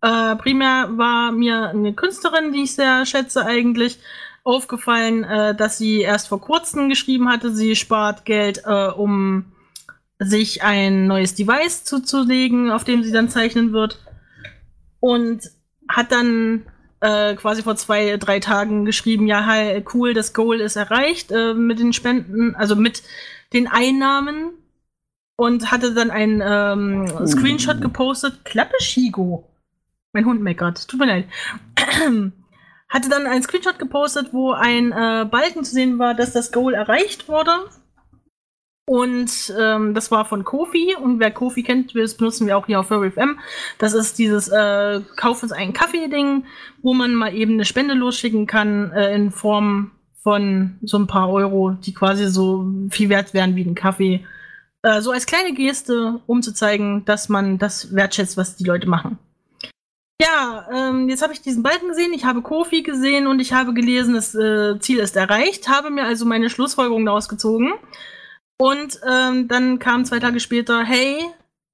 Äh, 0.06 0.36
primär 0.36 0.90
war 0.98 1.32
mir 1.32 1.70
eine 1.70 1.94
Künstlerin, 1.94 2.54
die 2.54 2.64
ich 2.64 2.76
sehr 2.76 3.08
schätze 3.08 3.44
eigentlich, 3.44 3.98
aufgefallen, 4.44 5.24
äh, 5.24 5.56
dass 5.56 5.80
sie 5.80 6.02
erst 6.02 6.28
vor 6.28 6.40
kurzem 6.40 6.90
geschrieben 6.90 7.28
hatte, 7.28 7.50
sie 7.50 7.76
spart 7.76 8.24
Geld, 8.24 8.62
äh, 8.68 8.90
um 8.90 9.46
sich 10.20 10.62
ein 10.62 11.08
neues 11.08 11.34
Device 11.34 11.86
zuzulegen, 11.86 12.70
auf 12.70 12.84
dem 12.84 13.02
sie 13.02 13.12
dann 13.12 13.30
zeichnen 13.30 13.74
wird. 13.74 14.00
Und 15.00 15.50
hat 15.90 16.12
dann 16.12 16.68
äh, 17.00 17.34
quasi 17.34 17.64
vor 17.64 17.76
zwei, 17.76 18.18
drei 18.18 18.40
Tagen 18.40 18.86
geschrieben, 18.86 19.26
ja, 19.26 19.48
hi, 19.48 19.84
cool, 19.96 20.14
das 20.14 20.36
Goal 20.36 20.62
ist 20.62 20.76
erreicht 20.76 21.32
äh, 21.32 21.56
mit 21.56 21.80
den 21.80 21.94
Spenden, 21.94 22.54
also 22.54 22.76
mit 22.76 23.02
den 23.54 23.68
Einnahmen. 23.68 24.52
Und 25.36 25.72
hatte 25.72 25.96
dann 25.96 26.12
einen 26.12 26.42
ähm, 26.46 27.28
Screenshot 27.28 27.82
gepostet. 27.82 28.46
Klappe 28.46 28.76
Shigo. 28.80 29.50
Mein 30.16 30.26
Hund 30.26 30.42
meckert. 30.42 30.88
Tut 30.88 31.00
mir 31.00 31.08
leid. 31.08 31.28
hatte 32.90 33.10
dann 33.10 33.28
einen 33.28 33.44
Screenshot 33.44 33.78
gepostet, 33.78 34.30
wo 34.32 34.54
ein 34.54 34.94
äh, 34.94 35.26
Balken 35.30 35.66
zu 35.66 35.74
sehen 35.74 36.00
war, 36.00 36.14
dass 36.14 36.32
das 36.32 36.54
Goal 36.54 36.74
erreicht 36.74 37.28
wurde. 37.28 37.52
Und 38.88 39.54
ähm, 39.60 39.94
das 39.94 40.12
war 40.12 40.24
von 40.24 40.46
Kofi. 40.46 40.96
Und 40.96 41.20
wer 41.20 41.32
Kofi 41.32 41.64
kennt, 41.64 41.94
das 41.96 42.16
benutzen 42.16 42.48
wir 42.48 42.58
auch 42.58 42.66
hier 42.66 42.80
auf 42.80 42.88
FM. 42.88 43.40
Das 43.78 43.94
ist 43.94 44.18
dieses 44.18 44.48
äh, 44.48 45.02
Kauf 45.18 45.44
uns 45.44 45.52
einen 45.52 45.74
Kaffee-Ding, 45.74 46.46
wo 46.82 46.94
man 46.94 47.14
mal 47.14 47.36
eben 47.36 47.56
eine 47.56 47.66
Spende 47.66 47.94
losschicken 47.94 48.48
kann 48.48 48.94
äh, 48.94 49.14
in 49.14 49.32
Form 49.32 49.92
von 50.24 50.78
so 50.82 50.98
ein 50.98 51.08
paar 51.08 51.30
Euro, 51.30 51.72
die 51.72 51.94
quasi 51.94 52.30
so 52.30 52.72
viel 52.90 53.10
wert 53.10 53.34
wären 53.34 53.58
wie 53.58 53.66
ein 53.66 53.76
Kaffee. 53.76 54.26
Äh, 54.82 55.02
so 55.02 55.12
als 55.12 55.26
kleine 55.26 55.54
Geste, 55.54 56.22
um 56.26 56.42
zu 56.42 56.54
zeigen, 56.54 57.04
dass 57.04 57.28
man 57.28 57.58
das 57.58 57.94
wertschätzt, 57.94 58.38
was 58.38 58.56
die 58.56 58.64
Leute 58.64 58.88
machen. 58.88 59.20
Ja, 60.22 60.68
ähm, 60.72 61.10
jetzt 61.10 61.22
habe 61.22 61.34
ich 61.34 61.42
diesen 61.42 61.62
Balken 61.62 61.90
gesehen, 61.90 62.14
ich 62.14 62.24
habe 62.24 62.42
Kofi 62.42 62.84
gesehen 62.84 63.28
und 63.28 63.40
ich 63.40 63.52
habe 63.52 63.74
gelesen, 63.74 64.14
das 64.14 64.34
äh, 64.34 64.80
Ziel 64.80 65.00
ist 65.00 65.18
erreicht, 65.18 65.68
habe 65.68 65.90
mir 65.90 66.06
also 66.06 66.26
meine 66.26 66.50
Schlussfolgerung 66.50 67.06
daraus 67.06 67.28
gezogen. 67.28 67.74
Und 68.58 69.00
ähm, 69.06 69.50
dann 69.50 69.80
kam 69.80 70.06
zwei 70.06 70.20
Tage 70.20 70.40
später, 70.40 70.84
hey, 70.84 71.26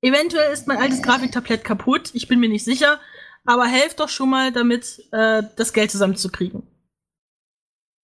eventuell 0.01 0.51
ist 0.51 0.67
mein 0.67 0.77
altes 0.77 1.03
Grafiktablett 1.03 1.63
kaputt, 1.63 2.09
ich 2.13 2.27
bin 2.27 2.39
mir 2.39 2.49
nicht 2.49 2.65
sicher, 2.65 2.99
aber 3.45 3.65
helft 3.65 3.99
doch 3.99 4.09
schon 4.09 4.31
mal 4.31 4.51
damit, 4.51 5.03
äh, 5.11 5.43
das 5.55 5.73
Geld 5.73 5.91
zusammenzukriegen. 5.91 6.63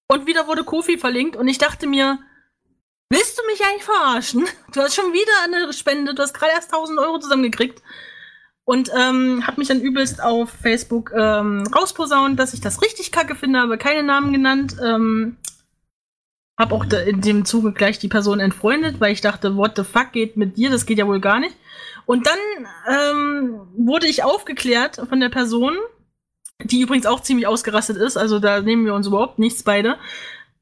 Und 0.08 0.28
wieder 0.28 0.48
wurde 0.48 0.64
Kofi 0.64 1.00
verlinkt 1.00 1.36
und 1.36 1.48
ich 1.48 1.58
dachte 1.58 1.88
mir, 1.88 2.20
willst 3.10 3.40
du 3.40 3.46
mich 3.48 3.66
eigentlich 3.66 3.84
verarschen? 3.84 4.46
Du 4.72 4.82
hast 4.82 4.96
schon 4.96 5.14
wieder 5.14 5.32
eine 5.44 5.74
Spende, 5.74 6.14
du 6.14 6.22
hast 6.22 6.34
gerade 6.34 6.54
erst 6.54 6.72
1000 6.72 7.00
Euro 7.00 7.20
zusammengekriegt. 7.20 7.82
Und 8.68 8.92
ähm, 8.94 9.48
habe 9.48 9.62
mich 9.62 9.70
dann 9.70 9.80
übelst 9.80 10.22
auf 10.22 10.50
Facebook 10.50 11.14
ähm, 11.18 11.64
rausposaunt, 11.74 12.38
dass 12.38 12.54
ich 12.54 12.60
das 12.60 12.82
richtig 12.82 13.14
kacke 13.14 13.34
finde, 13.34 13.62
aber 13.62 13.78
keine 13.78 14.04
Namen 14.04 14.34
genannt. 14.34 14.76
Ähm, 14.84 15.38
hab 16.60 16.74
auch 16.74 16.84
da 16.84 17.00
in 17.00 17.22
dem 17.22 17.46
Zuge 17.46 17.72
gleich 17.72 17.98
die 17.98 18.10
Person 18.10 18.42
entfreundet, 18.42 19.00
weil 19.00 19.14
ich 19.14 19.22
dachte, 19.22 19.56
what 19.56 19.78
the 19.78 19.86
fuck 19.86 20.12
geht 20.12 20.36
mit 20.36 20.58
dir? 20.58 20.70
Das 20.70 20.86
geht 20.86 20.98
ja 20.98 21.08
wohl 21.08 21.22
gar 21.22 21.40
nicht. 21.40 21.56
Und 22.06 22.28
dann 22.28 22.40
ähm, 22.90 23.62
wurde 23.78 24.08
ich 24.08 24.26
aufgeklärt 24.26 25.02
von 25.08 25.22
der 25.22 25.30
Person, 25.30 25.78
die 26.62 26.82
übrigens 26.82 27.06
auch 27.06 27.22
ziemlich 27.22 27.48
ausgerastet 27.48 27.96
ist, 27.96 28.18
also 28.18 28.38
da 28.38 28.60
nehmen 28.60 28.84
wir 28.84 28.96
uns 28.96 29.08
überhaupt 29.08 29.40
nichts 29.40 29.64
beide, 29.64 29.96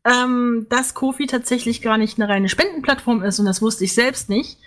ähm, 0.03 0.67
dass 0.69 0.93
Kofi 0.93 1.25
tatsächlich 1.25 1.81
gar 1.81 1.97
nicht 1.97 2.19
eine 2.19 2.29
reine 2.29 2.49
Spendenplattform 2.49 3.23
ist 3.23 3.39
und 3.39 3.47
das 3.47 3.63
wusste 3.63 3.83
ich 3.85 3.95
selbst 3.95 4.29
nicht. 4.29 4.59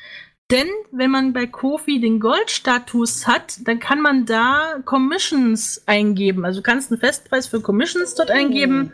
Denn 0.51 0.69
wenn 0.93 1.11
man 1.11 1.35
bei 1.35 1.47
Kofi 1.47 2.01
den 2.01 2.21
Goldstatus 2.21 3.27
hat, 3.27 3.59
dann 3.69 3.81
kann 3.81 4.01
man 4.01 4.25
da 4.25 4.81
Commissions 4.87 5.83
eingeben. 5.87 6.47
Also 6.47 6.61
du 6.61 6.63
kannst 6.63 6.91
einen 6.91 7.01
Festpreis 7.01 7.47
für 7.47 7.61
Commissions 7.61 8.15
dort 8.15 8.31
eingeben. 8.31 8.91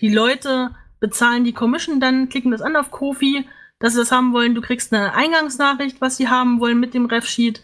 Die 0.00 0.12
Leute 0.12 0.70
bezahlen 1.00 1.44
die 1.44 1.54
Commission, 1.54 1.98
dann 2.00 2.28
klicken 2.28 2.50
das 2.50 2.60
an 2.60 2.76
auf 2.76 2.90
Kofi, 2.90 3.48
dass 3.78 3.94
sie 3.94 4.00
das 4.00 4.12
haben 4.12 4.34
wollen. 4.34 4.54
Du 4.54 4.60
kriegst 4.60 4.92
eine 4.92 5.14
Eingangsnachricht, 5.14 6.00
was 6.00 6.18
sie 6.18 6.28
haben 6.28 6.60
wollen 6.60 6.78
mit 6.78 6.92
dem 6.92 7.06
Refsheet, 7.06 7.62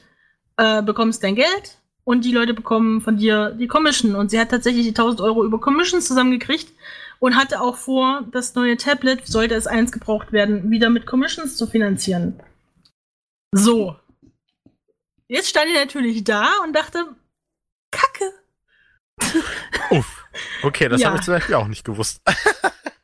äh, 0.56 0.82
bekommst 0.82 1.22
dein 1.22 1.34
Geld 1.34 1.78
und 2.04 2.24
die 2.24 2.32
Leute 2.32 2.54
bekommen 2.54 3.02
von 3.02 3.18
dir 3.18 3.50
die 3.50 3.66
Commission. 3.66 4.14
Und 4.14 4.30
sie 4.30 4.40
hat 4.40 4.50
tatsächlich 4.50 4.86
die 4.86 4.94
1000 4.94 5.20
Euro 5.20 5.44
über 5.44 5.60
Commissions 5.60 6.06
zusammengekriegt 6.06 6.72
und 7.18 7.36
hatte 7.36 7.60
auch 7.60 7.76
vor, 7.76 8.24
das 8.32 8.54
neue 8.54 8.78
Tablet, 8.78 9.26
sollte 9.26 9.54
es 9.54 9.66
eins 9.66 9.92
gebraucht 9.92 10.32
werden, 10.32 10.70
wieder 10.70 10.88
mit 10.88 11.04
Commissions 11.04 11.56
zu 11.56 11.66
finanzieren. 11.66 12.40
So. 13.56 13.96
Jetzt 15.28 15.48
stand 15.48 15.66
ich 15.68 15.74
natürlich 15.74 16.24
da 16.24 16.48
und 16.64 16.74
dachte, 16.74 17.04
Kacke. 17.90 18.32
Uff. 19.90 20.24
Okay, 20.62 20.88
das 20.88 21.00
Ja. 21.00 21.08
habe 21.08 21.18
ich 21.18 21.24
zum 21.24 21.34
Beispiel 21.34 21.54
auch 21.54 21.68
nicht 21.68 21.84
gewusst. 21.84 22.20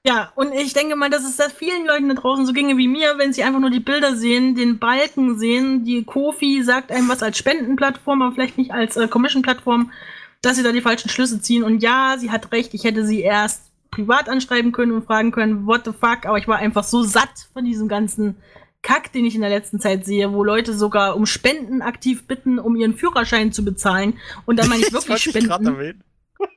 Ja, 0.02 0.32
und 0.34 0.54
ich 0.54 0.72
denke 0.72 0.96
mal, 0.96 1.10
dass 1.10 1.24
es 1.24 1.36
da 1.36 1.50
vielen 1.50 1.84
Leuten 1.86 2.08
da 2.08 2.14
draußen 2.14 2.46
so 2.46 2.54
ginge 2.54 2.78
wie 2.78 2.88
mir, 2.88 3.18
wenn 3.18 3.34
sie 3.34 3.42
einfach 3.42 3.60
nur 3.60 3.68
die 3.68 3.80
Bilder 3.80 4.16
sehen, 4.16 4.54
den 4.54 4.78
Balken 4.78 5.38
sehen, 5.38 5.84
die 5.84 6.04
Kofi 6.04 6.62
sagt 6.62 6.90
einem 6.90 7.10
was 7.10 7.22
als 7.22 7.36
Spendenplattform, 7.36 8.22
aber 8.22 8.32
vielleicht 8.32 8.56
nicht 8.56 8.70
als 8.72 8.96
äh, 8.96 9.08
Commission-Plattform, 9.08 9.92
dass 10.40 10.56
sie 10.56 10.62
da 10.62 10.72
die 10.72 10.80
falschen 10.80 11.10
Schlüsse 11.10 11.42
ziehen. 11.42 11.62
Und 11.64 11.82
ja, 11.82 12.16
sie 12.18 12.30
hat 12.30 12.50
recht, 12.50 12.72
ich 12.72 12.84
hätte 12.84 13.04
sie 13.04 13.20
erst 13.20 13.64
privat 13.90 14.30
anschreiben 14.30 14.72
können 14.72 14.92
und 14.92 15.04
fragen 15.04 15.32
können, 15.32 15.66
what 15.66 15.84
the 15.84 15.92
fuck, 15.92 16.24
aber 16.24 16.38
ich 16.38 16.48
war 16.48 16.56
einfach 16.56 16.84
so 16.84 17.02
satt 17.02 17.48
von 17.52 17.66
diesem 17.66 17.86
ganzen 17.86 18.36
Kack, 18.82 19.12
den 19.12 19.24
ich 19.26 19.34
in 19.34 19.42
der 19.42 19.50
letzten 19.50 19.80
Zeit 19.80 20.06
sehe, 20.06 20.32
wo 20.32 20.42
Leute 20.44 20.74
sogar 20.76 21.16
um 21.16 21.26
Spenden 21.26 21.82
aktiv 21.82 22.26
bitten, 22.26 22.58
um 22.58 22.76
ihren 22.76 22.94
Führerschein 22.96 23.52
zu 23.52 23.64
bezahlen. 23.64 24.18
Und 24.46 24.58
dann 24.58 24.68
meine 24.68 24.82
ich 24.82 24.90
Das 24.90 25.08
wirklich 25.08 25.26
ich 25.26 25.40
gerade 25.40 25.64
Spenden. 25.64 25.66
erwähnen. 25.66 26.04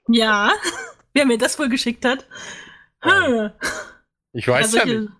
Ja, 0.08 0.52
wer 1.14 1.26
mir 1.26 1.38
das 1.38 1.60
wohl 1.60 1.70
geschickt 1.70 2.06
hat. 2.06 2.28
Hm. 3.02 3.52
Ich 4.34 4.48
weiß 4.48 4.72
Ja, 4.74 4.82
ja 4.82 4.86
solche, 4.86 5.00
nicht. 5.02 5.14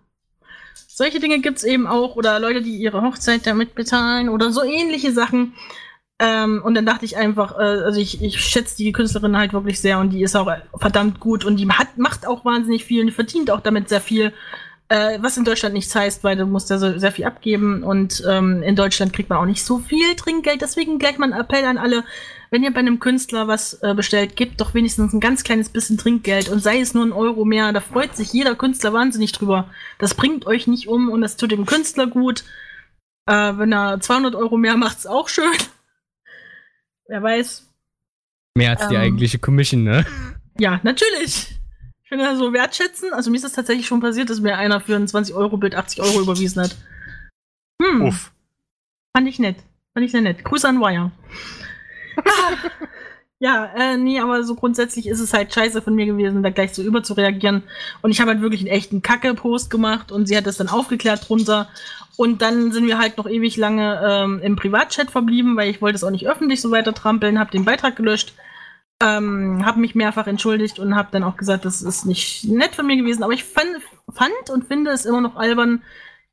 solche 0.88 1.20
Dinge 1.20 1.40
gibt's 1.40 1.64
eben 1.64 1.86
auch. 1.86 2.16
Oder 2.16 2.38
Leute, 2.40 2.62
die 2.62 2.76
ihre 2.76 3.02
Hochzeit 3.02 3.46
damit 3.46 3.74
bezahlen 3.74 4.28
oder 4.28 4.52
so 4.52 4.62
ähnliche 4.62 5.12
Sachen. 5.12 5.54
Ähm, 6.20 6.62
und 6.64 6.74
dann 6.74 6.86
dachte 6.86 7.04
ich 7.04 7.16
einfach, 7.16 7.58
äh, 7.58 7.62
also 7.62 8.00
ich, 8.00 8.22
ich 8.22 8.40
schätze 8.40 8.76
die 8.76 8.92
Künstlerin 8.92 9.36
halt 9.36 9.52
wirklich 9.52 9.80
sehr 9.80 9.98
und 9.98 10.10
die 10.10 10.22
ist 10.22 10.36
auch 10.36 10.50
verdammt 10.78 11.18
gut 11.20 11.44
und 11.44 11.56
die 11.56 11.68
hat, 11.68 11.98
macht 11.98 12.26
auch 12.26 12.44
wahnsinnig 12.44 12.84
viel 12.84 13.00
und 13.00 13.06
die 13.08 13.12
verdient 13.12 13.50
auch 13.50 13.60
damit 13.60 13.88
sehr 13.88 14.00
viel. 14.00 14.32
Äh, 14.88 15.18
was 15.22 15.38
in 15.38 15.44
Deutschland 15.44 15.74
nichts 15.74 15.94
heißt, 15.94 16.24
weil 16.24 16.36
du 16.36 16.44
musst 16.44 16.68
ja 16.68 16.78
so 16.78 16.98
sehr 16.98 17.10
viel 17.10 17.24
abgeben 17.24 17.82
und 17.82 18.22
ähm, 18.28 18.62
in 18.62 18.76
Deutschland 18.76 19.14
kriegt 19.14 19.30
man 19.30 19.38
auch 19.38 19.46
nicht 19.46 19.64
so 19.64 19.78
viel 19.78 20.14
Trinkgeld. 20.14 20.60
Deswegen 20.60 20.98
gleich 20.98 21.16
mal 21.16 21.32
ein 21.32 21.40
Appell 21.40 21.64
an 21.64 21.78
alle, 21.78 22.04
wenn 22.50 22.62
ihr 22.62 22.72
bei 22.72 22.80
einem 22.80 23.00
Künstler 23.00 23.48
was 23.48 23.82
äh, 23.82 23.94
bestellt, 23.94 24.36
gebt 24.36 24.60
doch 24.60 24.74
wenigstens 24.74 25.14
ein 25.14 25.20
ganz 25.20 25.42
kleines 25.42 25.70
bisschen 25.70 25.96
Trinkgeld 25.96 26.50
und 26.50 26.60
sei 26.62 26.80
es 26.80 26.92
nur 26.92 27.04
ein 27.04 27.12
Euro 27.12 27.46
mehr. 27.46 27.72
Da 27.72 27.80
freut 27.80 28.14
sich 28.14 28.32
jeder 28.34 28.54
Künstler 28.54 28.92
wahnsinnig 28.92 29.32
drüber. 29.32 29.70
Das 29.98 30.14
bringt 30.14 30.46
euch 30.46 30.66
nicht 30.66 30.86
um 30.86 31.08
und 31.08 31.22
das 31.22 31.36
tut 31.38 31.50
dem 31.50 31.64
Künstler 31.64 32.06
gut. 32.06 32.44
Äh, 33.26 33.56
wenn 33.56 33.72
er 33.72 34.00
200 34.00 34.34
Euro 34.34 34.58
mehr 34.58 34.76
macht, 34.76 34.98
ist 34.98 35.06
auch 35.06 35.28
schön. 35.30 35.50
Wer 37.08 37.22
weiß. 37.22 37.70
Mehr 38.54 38.70
als 38.70 38.86
die 38.88 38.94
Ähm. 38.94 39.00
eigentliche 39.00 39.38
Commission, 39.38 39.82
ne? 39.82 40.04
Ja, 40.58 40.78
natürlich. 40.82 41.58
Finde 42.14 42.30
das 42.30 42.38
so 42.38 42.52
wertschätzen. 42.52 43.12
Also 43.12 43.28
mir 43.28 43.38
ist 43.38 43.44
das 43.44 43.54
tatsächlich 43.54 43.88
schon 43.88 43.98
passiert, 43.98 44.30
dass 44.30 44.38
mir 44.38 44.56
einer 44.56 44.80
für 44.80 44.94
ein 44.94 45.08
20-Euro-Bild 45.08 45.74
80 45.74 46.00
Euro 46.00 46.20
überwiesen 46.20 46.62
hat. 46.62 46.76
Hm, 47.82 48.02
Uff. 48.02 48.30
fand 49.16 49.26
ich 49.26 49.40
nett. 49.40 49.56
Fand 49.94 50.06
ich 50.06 50.12
sehr 50.12 50.20
nett. 50.20 50.44
Grüße 50.44 50.68
an 50.68 50.78
Wire. 50.78 51.10
Ja, 53.40 53.66
äh, 53.76 53.98
nee, 53.98 54.20
aber 54.20 54.42
so 54.44 54.54
grundsätzlich 54.54 55.06
ist 55.06 55.20
es 55.20 55.34
halt 55.34 55.52
scheiße 55.52 55.82
von 55.82 55.94
mir 55.94 56.06
gewesen, 56.06 56.42
da 56.42 56.48
gleich 56.48 56.72
so 56.72 56.82
überzureagieren. 56.82 57.64
Und 58.00 58.10
ich 58.10 58.20
habe 58.20 58.30
halt 58.30 58.40
wirklich 58.40 58.60
einen 58.60 58.70
echten 58.70 59.02
Kacke-Post 59.02 59.68
gemacht 59.68 60.12
und 60.12 60.26
sie 60.26 60.36
hat 60.36 60.46
das 60.46 60.56
dann 60.56 60.68
aufgeklärt 60.68 61.28
drunter. 61.28 61.68
Und 62.16 62.40
dann 62.40 62.72
sind 62.72 62.86
wir 62.86 62.96
halt 62.96 63.18
noch 63.18 63.28
ewig 63.28 63.58
lange 63.58 64.00
ähm, 64.02 64.40
im 64.40 64.56
Privatchat 64.56 65.10
verblieben, 65.10 65.56
weil 65.56 65.68
ich 65.68 65.82
wollte 65.82 65.96
es 65.96 66.04
auch 66.04 66.10
nicht 66.10 66.26
öffentlich 66.26 66.62
so 66.62 66.70
weiter 66.70 66.94
trampeln, 66.94 67.38
habe 67.38 67.50
den 67.50 67.66
Beitrag 67.66 67.96
gelöscht, 67.96 68.32
ähm, 69.04 69.66
habe 69.66 69.80
mich 69.80 69.94
mehrfach 69.94 70.26
entschuldigt 70.26 70.78
und 70.78 70.96
habe 70.96 71.10
dann 71.12 71.24
auch 71.24 71.36
gesagt, 71.36 71.66
das 71.66 71.82
ist 71.82 72.06
nicht 72.06 72.44
nett 72.44 72.74
von 72.74 72.86
mir 72.86 72.96
gewesen. 72.96 73.22
Aber 73.22 73.34
ich 73.34 73.44
fand, 73.44 73.68
fand 74.10 74.50
und 74.50 74.66
finde 74.66 74.92
es 74.92 75.04
immer 75.04 75.20
noch 75.20 75.36
albern, 75.36 75.82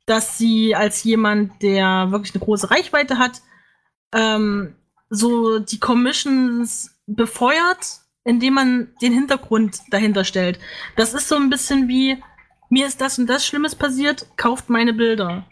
dass 0.05 0.37
sie 0.37 0.73
als 0.73 1.03
jemand, 1.03 1.61
der 1.61 2.11
wirklich 2.11 2.33
eine 2.33 2.43
große 2.43 2.71
Reichweite 2.71 3.17
hat, 3.17 3.41
ähm, 4.13 4.75
so 5.09 5.59
die 5.59 5.79
Commissions 5.79 6.95
befeuert, 7.07 7.99
indem 8.23 8.53
man 8.53 8.93
den 9.01 9.11
Hintergrund 9.11 9.81
dahinter 9.89 10.23
stellt. 10.23 10.57
Das 10.95 11.13
ist 11.13 11.27
so 11.27 11.35
ein 11.35 11.49
bisschen 11.49 11.89
wie, 11.89 12.23
mir 12.69 12.87
ist 12.87 13.01
das 13.01 13.19
und 13.19 13.27
das 13.27 13.45
Schlimmes 13.45 13.75
passiert, 13.75 14.27
kauft 14.37 14.69
meine 14.69 14.93
Bilder. 14.93 15.45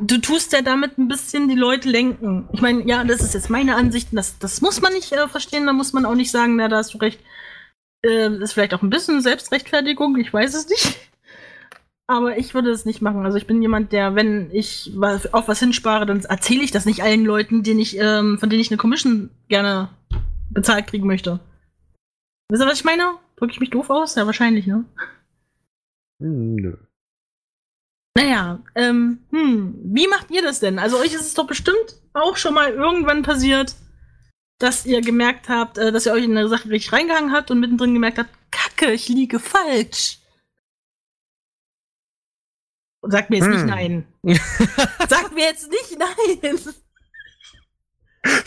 Du 0.00 0.18
tust 0.18 0.52
ja 0.52 0.62
damit 0.62 0.98
ein 0.98 1.08
bisschen 1.08 1.48
die 1.48 1.54
Leute 1.54 1.88
lenken. 1.88 2.48
Ich 2.52 2.60
meine, 2.60 2.86
ja, 2.86 3.04
das 3.04 3.22
ist 3.22 3.34
jetzt 3.34 3.50
meine 3.50 3.76
Ansicht, 3.76 4.08
das, 4.12 4.38
das 4.38 4.60
muss 4.60 4.80
man 4.80 4.92
nicht 4.92 5.12
äh, 5.12 5.28
verstehen, 5.28 5.66
da 5.66 5.72
muss 5.72 5.92
man 5.92 6.04
auch 6.04 6.14
nicht 6.14 6.30
sagen, 6.30 6.56
na, 6.56 6.68
da 6.68 6.76
hast 6.76 6.94
du 6.94 6.98
recht. 6.98 7.20
Äh, 8.04 8.36
ist 8.42 8.52
vielleicht 8.52 8.74
auch 8.74 8.82
ein 8.82 8.90
bisschen 8.90 9.20
Selbstrechtfertigung, 9.22 10.16
ich 10.16 10.32
weiß 10.32 10.54
es 10.54 10.68
nicht. 10.68 10.96
Aber 12.08 12.38
ich 12.38 12.54
würde 12.54 12.70
es 12.70 12.84
nicht 12.84 13.02
machen. 13.02 13.24
Also 13.24 13.36
ich 13.36 13.48
bin 13.48 13.60
jemand, 13.62 13.92
der, 13.92 14.14
wenn 14.14 14.50
ich 14.52 14.92
auf 15.32 15.48
was 15.48 15.58
hinspare, 15.58 16.06
dann 16.06 16.24
erzähle 16.24 16.62
ich 16.62 16.70
das 16.70 16.86
nicht 16.86 17.02
allen 17.02 17.24
Leuten, 17.24 17.64
denen 17.64 17.80
ich, 17.80 17.98
ähm, 17.98 18.38
von 18.38 18.48
denen 18.48 18.60
ich 18.60 18.70
eine 18.70 18.78
Commission 18.78 19.30
gerne 19.48 19.88
bezahlt 20.50 20.86
kriegen 20.86 21.06
möchte. 21.06 21.40
Wisst 22.48 22.62
ihr, 22.62 22.66
was 22.66 22.78
ich 22.78 22.84
meine? 22.84 23.14
Drücke 23.36 23.52
ich 23.52 23.60
mich 23.60 23.70
doof 23.70 23.90
aus? 23.90 24.14
Ja, 24.14 24.24
wahrscheinlich, 24.26 24.68
ne? 24.68 24.84
Nö. 26.20 26.76
Naja, 28.16 28.60
ähm, 28.74 29.18
hm, 29.30 29.74
wie 29.84 30.08
macht 30.08 30.30
ihr 30.30 30.42
das 30.42 30.60
denn? 30.60 30.78
Also 30.78 30.98
euch 30.98 31.12
ist 31.12 31.20
es 31.20 31.34
doch 31.34 31.46
bestimmt 31.46 32.00
auch 32.14 32.36
schon 32.36 32.54
mal 32.54 32.72
irgendwann 32.72 33.22
passiert, 33.22 33.74
dass 34.58 34.86
ihr 34.86 35.02
gemerkt 35.02 35.48
habt, 35.50 35.76
äh, 35.78 35.92
dass 35.92 36.06
ihr 36.06 36.12
euch 36.12 36.24
in 36.24 36.36
eine 36.36 36.48
Sache 36.48 36.70
richtig 36.70 36.92
reingehangen 36.92 37.32
habt 37.32 37.50
und 37.50 37.60
mittendrin 37.60 37.92
gemerkt 37.92 38.18
habt, 38.18 38.30
Kacke, 38.50 38.90
ich 38.92 39.08
liege 39.08 39.38
falsch. 39.38 40.18
Und 43.02 43.10
sagt 43.10 43.30
mir 43.30 43.36
jetzt 43.36 43.48
nicht 43.48 43.60
Hm. 43.60 43.66
nein. 43.66 44.06
sagt 45.08 45.34
mir 45.34 45.44
jetzt 45.44 45.70
nicht 45.70 45.98
nein. 45.98 46.58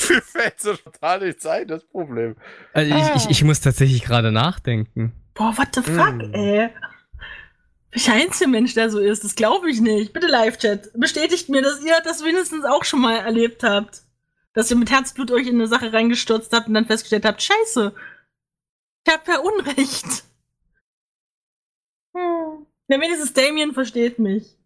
Mir 0.09 0.21
fällt 0.21 0.59
so 0.59 0.75
total 0.75 1.19
nichts 1.25 1.45
ein, 1.45 1.65
das 1.67 1.85
Problem. 1.87 2.35
Also 2.73 2.93
ich, 2.93 3.15
ich, 3.15 3.29
ich 3.29 3.43
muss 3.45 3.61
tatsächlich 3.61 4.03
gerade 4.03 4.29
nachdenken. 4.31 5.13
Boah, 5.35 5.57
what 5.57 5.69
the 5.73 5.81
fuck, 5.81 6.19
Hm. 6.21 6.33
ey. 6.33 6.69
Welcher 7.91 8.47
Mensch 8.47 8.75
der 8.75 8.89
so 8.89 8.99
ist, 8.99 9.23
das 9.23 9.35
glaube 9.35 9.69
ich 9.69 9.81
nicht. 9.81 10.13
Bitte 10.13 10.27
Live-Chat. 10.27 10.91
Bestätigt 10.93 11.49
mir, 11.49 11.61
dass 11.61 11.83
ihr 11.83 11.99
das 12.03 12.23
wenigstens 12.23 12.65
auch 12.65 12.83
schon 12.83 13.01
mal 13.01 13.17
erlebt 13.17 13.63
habt. 13.63 14.01
Dass 14.53 14.69
ihr 14.69 14.77
mit 14.77 14.91
Herzblut 14.91 15.31
euch 15.31 15.47
in 15.47 15.55
eine 15.55 15.67
Sache 15.67 15.91
reingestürzt 15.91 16.53
habt 16.53 16.67
und 16.67 16.73
dann 16.75 16.85
festgestellt 16.85 17.25
habt, 17.25 17.41
scheiße. 17.41 17.93
Ich 19.05 19.13
hab 19.13 19.27
ja 19.27 19.39
Unrecht. 19.39 20.23
Hm. 22.15 22.65
Ja, 22.87 22.99
wenigstens 22.99 23.33
Damien 23.33 23.73
versteht 23.73 24.19
mich. 24.19 24.57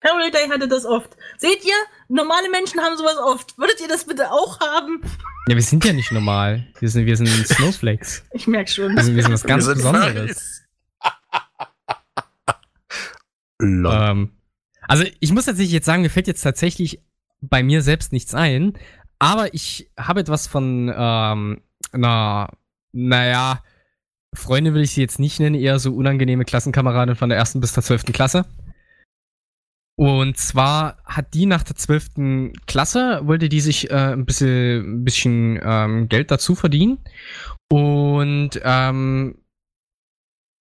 Carol 0.00 0.30
Day 0.30 0.48
hatte 0.48 0.68
das 0.68 0.84
oft. 0.84 1.16
Seht 1.38 1.64
ihr? 1.64 1.74
Normale 2.08 2.48
Menschen 2.50 2.80
haben 2.80 2.96
sowas 2.96 3.16
oft. 3.16 3.58
Würdet 3.58 3.80
ihr 3.80 3.88
das 3.88 4.04
bitte 4.04 4.30
auch 4.30 4.60
haben? 4.60 5.02
Ja, 5.48 5.54
wir 5.54 5.62
sind 5.62 5.84
ja 5.84 5.92
nicht 5.92 6.12
normal. 6.12 6.66
Wir 6.78 6.88
sind, 6.88 7.06
wir 7.06 7.16
sind 7.16 7.28
Snowflakes. 7.28 8.24
Ich 8.32 8.46
merk 8.46 8.68
schon. 8.68 8.94
Wir 8.94 9.02
sind, 9.02 9.16
wir 9.16 9.22
sind 9.22 9.32
was 9.32 9.42
ganz 9.42 9.66
Wir 9.66 9.74
sind 9.74 9.92
Besonderes. 9.92 10.65
Ähm, 13.60 14.30
also 14.88 15.04
ich 15.20 15.32
muss 15.32 15.46
tatsächlich 15.46 15.72
jetzt 15.72 15.86
sagen, 15.86 16.02
mir 16.02 16.10
fällt 16.10 16.26
jetzt 16.26 16.42
tatsächlich 16.42 17.02
bei 17.40 17.62
mir 17.62 17.82
selbst 17.82 18.12
nichts 18.12 18.34
ein, 18.34 18.74
aber 19.18 19.54
ich 19.54 19.90
habe 19.98 20.20
etwas 20.20 20.46
von 20.46 20.92
ähm, 20.94 21.62
einer, 21.92 22.50
naja, 22.92 23.62
Freunde 24.34 24.74
will 24.74 24.82
ich 24.82 24.92
sie 24.92 25.00
jetzt 25.00 25.18
nicht 25.18 25.40
nennen, 25.40 25.54
eher 25.54 25.78
so 25.78 25.94
unangenehme 25.94 26.44
Klassenkameradin 26.44 27.16
von 27.16 27.30
der 27.30 27.38
ersten 27.38 27.60
bis 27.60 27.72
zur 27.72 27.82
zwölften 27.82 28.12
Klasse. 28.12 28.44
Und 29.98 30.36
zwar 30.36 30.98
hat 31.06 31.32
die 31.32 31.46
nach 31.46 31.62
der 31.62 31.76
zwölften 31.76 32.52
Klasse, 32.66 33.20
wollte 33.24 33.48
die 33.48 33.60
sich 33.60 33.90
äh, 33.90 34.12
ein 34.12 34.26
bisschen, 34.26 35.00
ein 35.00 35.04
bisschen 35.04 35.58
ähm, 35.62 36.08
Geld 36.10 36.30
dazu 36.30 36.54
verdienen. 36.54 36.98
Und 37.70 38.60
ähm, 38.62 39.38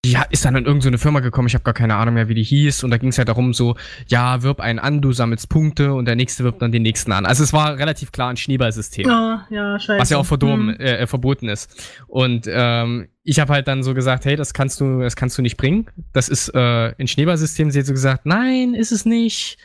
die 0.05 0.17
ist 0.29 0.45
dann 0.45 0.55
in 0.55 0.65
irgendeine 0.65 0.97
Firma 0.97 1.19
gekommen, 1.19 1.47
ich 1.47 1.53
habe 1.53 1.63
gar 1.63 1.73
keine 1.73 1.95
Ahnung 1.95 2.13
mehr, 2.15 2.27
wie 2.27 2.33
die 2.35 2.43
hieß. 2.43 2.83
Und 2.83 2.91
da 2.91 2.97
ging 2.97 3.09
es 3.09 3.17
halt 3.17 3.27
darum, 3.29 3.53
so, 3.53 3.75
ja, 4.07 4.41
wirb 4.43 4.59
einen 4.59 4.79
an, 4.79 5.01
du 5.01 5.11
sammelst 5.11 5.49
Punkte 5.49 5.93
und 5.93 6.05
der 6.05 6.15
nächste 6.15 6.43
wirbt 6.43 6.61
dann 6.61 6.71
den 6.71 6.83
nächsten 6.83 7.11
an. 7.11 7.25
Also 7.25 7.43
es 7.43 7.53
war 7.53 7.77
relativ 7.77 8.11
klar 8.11 8.29
ein 8.29 8.37
Schneeballsystem. 8.37 9.09
Ah, 9.09 9.45
ja, 9.49 9.79
scheiße. 9.79 9.99
Was 9.99 10.09
ja 10.09 10.17
auch 10.17 10.25
verdorben, 10.25 10.69
Hm. 10.69 10.79
äh, 10.79 10.97
äh, 10.97 11.07
verboten 11.07 11.49
ist. 11.49 11.99
Und 12.07 12.45
ähm, 12.49 13.07
ich 13.23 13.39
habe 13.39 13.53
halt 13.53 13.67
dann 13.67 13.83
so 13.83 13.93
gesagt, 13.93 14.25
hey, 14.25 14.35
das 14.35 14.53
kannst 14.53 14.79
du, 14.79 14.99
das 15.01 15.15
kannst 15.15 15.37
du 15.37 15.41
nicht 15.41 15.57
bringen. 15.57 15.87
Das 16.13 16.29
ist 16.29 16.49
äh, 16.49 16.93
ein 16.99 17.07
Schneeballsystem. 17.07 17.71
Sie 17.71 17.79
hat 17.79 17.85
so 17.85 17.93
gesagt, 17.93 18.25
nein, 18.25 18.73
ist 18.75 18.91
es 18.91 19.05
nicht. 19.05 19.57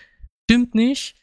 Stimmt 0.51 0.74
nicht. 0.74 1.16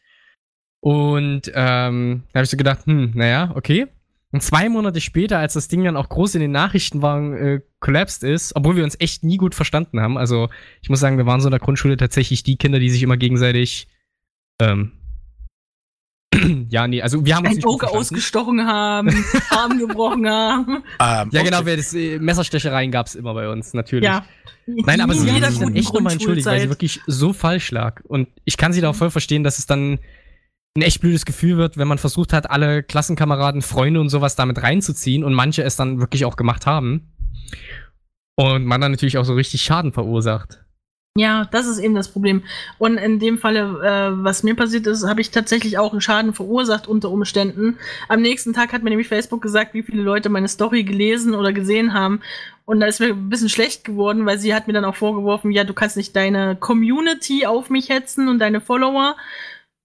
Und 0.80 1.52
ähm, 1.56 2.24
da 2.32 2.38
habe 2.40 2.44
ich 2.44 2.50
so 2.50 2.58
gedacht, 2.58 2.86
hm, 2.86 3.12
naja, 3.16 3.52
okay. 3.56 3.88
Und 4.34 4.44
zwei 4.44 4.68
Monate 4.68 5.00
später, 5.00 5.40
als 5.40 5.54
das 5.54 5.70
Ding 5.70 5.84
dann 5.84 5.96
auch 5.96 6.10
groß 6.10 6.36
in 6.36 6.42
den 6.42 6.52
Nachrichten 6.52 7.02
war, 7.02 7.22
äh, 7.34 7.62
collapsed 7.80 8.24
ist, 8.24 8.56
obwohl 8.56 8.76
wir 8.76 8.84
uns 8.84 8.98
echt 9.00 9.24
nie 9.24 9.38
gut 9.38 9.56
verstanden 9.56 10.02
haben. 10.02 10.18
Also 10.18 10.50
ich 10.82 10.90
muss 10.90 11.00
sagen, 11.00 11.18
wir 11.18 11.26
waren 11.26 11.40
so 11.40 11.48
in 11.48 11.52
der 11.52 11.62
Grundschule 11.62 11.96
tatsächlich 11.96 12.44
die 12.44 12.58
Kinder, 12.58 12.80
die 12.80 12.90
sich 12.90 13.04
immer 13.04 13.16
gegenseitig 13.16 13.88
ähm, 14.60 14.92
ja, 16.70 16.88
nee, 16.88 17.02
also 17.02 17.26
wir 17.26 17.36
haben 17.36 17.46
uns 17.46 17.54
ein 17.54 17.56
nicht 17.58 17.68
Auge 17.68 17.90
ausgestochen 17.90 18.66
haben, 18.66 19.26
Arm 19.50 19.80
gebrochen 19.80 20.28
haben. 20.28 20.76
Ähm, 20.76 20.84
Ja, 21.00 21.24
okay. 21.26 21.44
genau, 21.44 21.62
das, 21.62 21.94
äh, 21.94 22.20
Messerstechereien 22.20 22.92
gab's 22.92 23.16
immer 23.16 23.34
bei 23.34 23.50
uns, 23.50 23.74
natürlich. 23.74 24.06
Ja. 24.06 24.26
Nein, 24.66 25.00
aber 25.00 25.14
sie 25.14 25.32
hat 25.32 25.50
sich 25.50 25.60
dann 25.60 25.76
echt 25.76 25.94
nochmal 25.94 26.14
entschuldigt, 26.14 26.46
weil 26.46 26.60
sie 26.60 26.70
wirklich 26.70 27.00
so 27.08 27.32
falsch 27.32 27.72
lag. 27.72 28.02
Und 28.04 28.28
ich 28.44 28.58
kann 28.58 28.74
sie 28.74 28.82
da 28.82 28.90
auch 28.90 28.96
voll 28.96 29.10
verstehen, 29.12 29.46
dass 29.46 29.60
es 29.60 29.66
dann 29.66 30.00
ein 30.78 30.84
echt 30.84 31.02
blödes 31.02 31.26
Gefühl 31.26 31.58
wird, 31.58 31.78
wenn 31.78 31.88
man 31.88 31.98
versucht 31.98 32.32
hat, 32.34 32.50
alle 32.50 32.84
Klassenkameraden, 32.84 33.62
Freunde 33.62 34.00
und 34.00 34.10
sowas 34.10 34.36
damit 34.36 34.62
reinzuziehen 34.62 35.24
und 35.24 35.34
manche 35.34 35.64
es 35.64 35.76
dann 35.76 36.00
wirklich 36.00 36.24
auch 36.24 36.36
gemacht 36.36 36.66
haben. 36.66 37.12
Und 38.36 38.66
man 38.66 38.80
dann 38.80 38.92
natürlich 38.92 39.18
auch 39.18 39.26
so 39.26 39.34
richtig 39.34 39.64
Schaden 39.64 39.92
verursacht. 39.92 40.64
Ja, 41.18 41.46
das 41.46 41.66
ist 41.66 41.80
eben 41.80 41.96
das 41.96 42.10
Problem. 42.10 42.44
Und 42.78 42.98
in 42.98 43.18
dem 43.18 43.40
Falle, 43.40 43.62
äh, 43.84 44.24
was 44.24 44.44
mir 44.44 44.56
passiert 44.56 44.86
ist, 44.86 45.08
habe 45.08 45.20
ich 45.20 45.32
tatsächlich 45.32 45.80
auch 45.80 45.92
einen 45.92 46.02
Schaden 46.02 46.36
verursacht 46.36 46.88
unter 46.88 47.10
Umständen. 47.10 47.80
Am 48.08 48.22
nächsten 48.22 48.54
Tag 48.54 48.72
hat 48.72 48.84
mir 48.84 48.92
nämlich 48.92 49.08
Facebook 49.08 49.42
gesagt, 49.42 49.74
wie 49.74 49.82
viele 49.82 50.04
Leute 50.04 50.30
meine 50.30 50.48
Story 50.48 50.84
gelesen 50.84 51.34
oder 51.34 51.54
gesehen 51.54 51.94
haben. 51.94 52.22
Und 52.66 52.82
da 52.82 52.86
ist 52.86 53.00
mir 53.00 53.08
ein 53.08 53.30
bisschen 53.30 53.50
schlecht 53.50 53.84
geworden, 53.84 54.28
weil 54.28 54.38
sie 54.38 54.54
hat 54.54 54.68
mir 54.68 54.74
dann 54.74 54.86
auch 54.86 54.96
vorgeworfen, 54.96 55.50
ja, 55.50 55.64
du 55.64 55.74
kannst 55.74 55.98
nicht 55.98 56.16
deine 56.16 56.56
Community 56.56 57.48
auf 57.48 57.72
mich 57.72 57.90
hetzen 57.90 58.28
und 58.28 58.38
deine 58.38 58.62
Follower. 58.62 59.16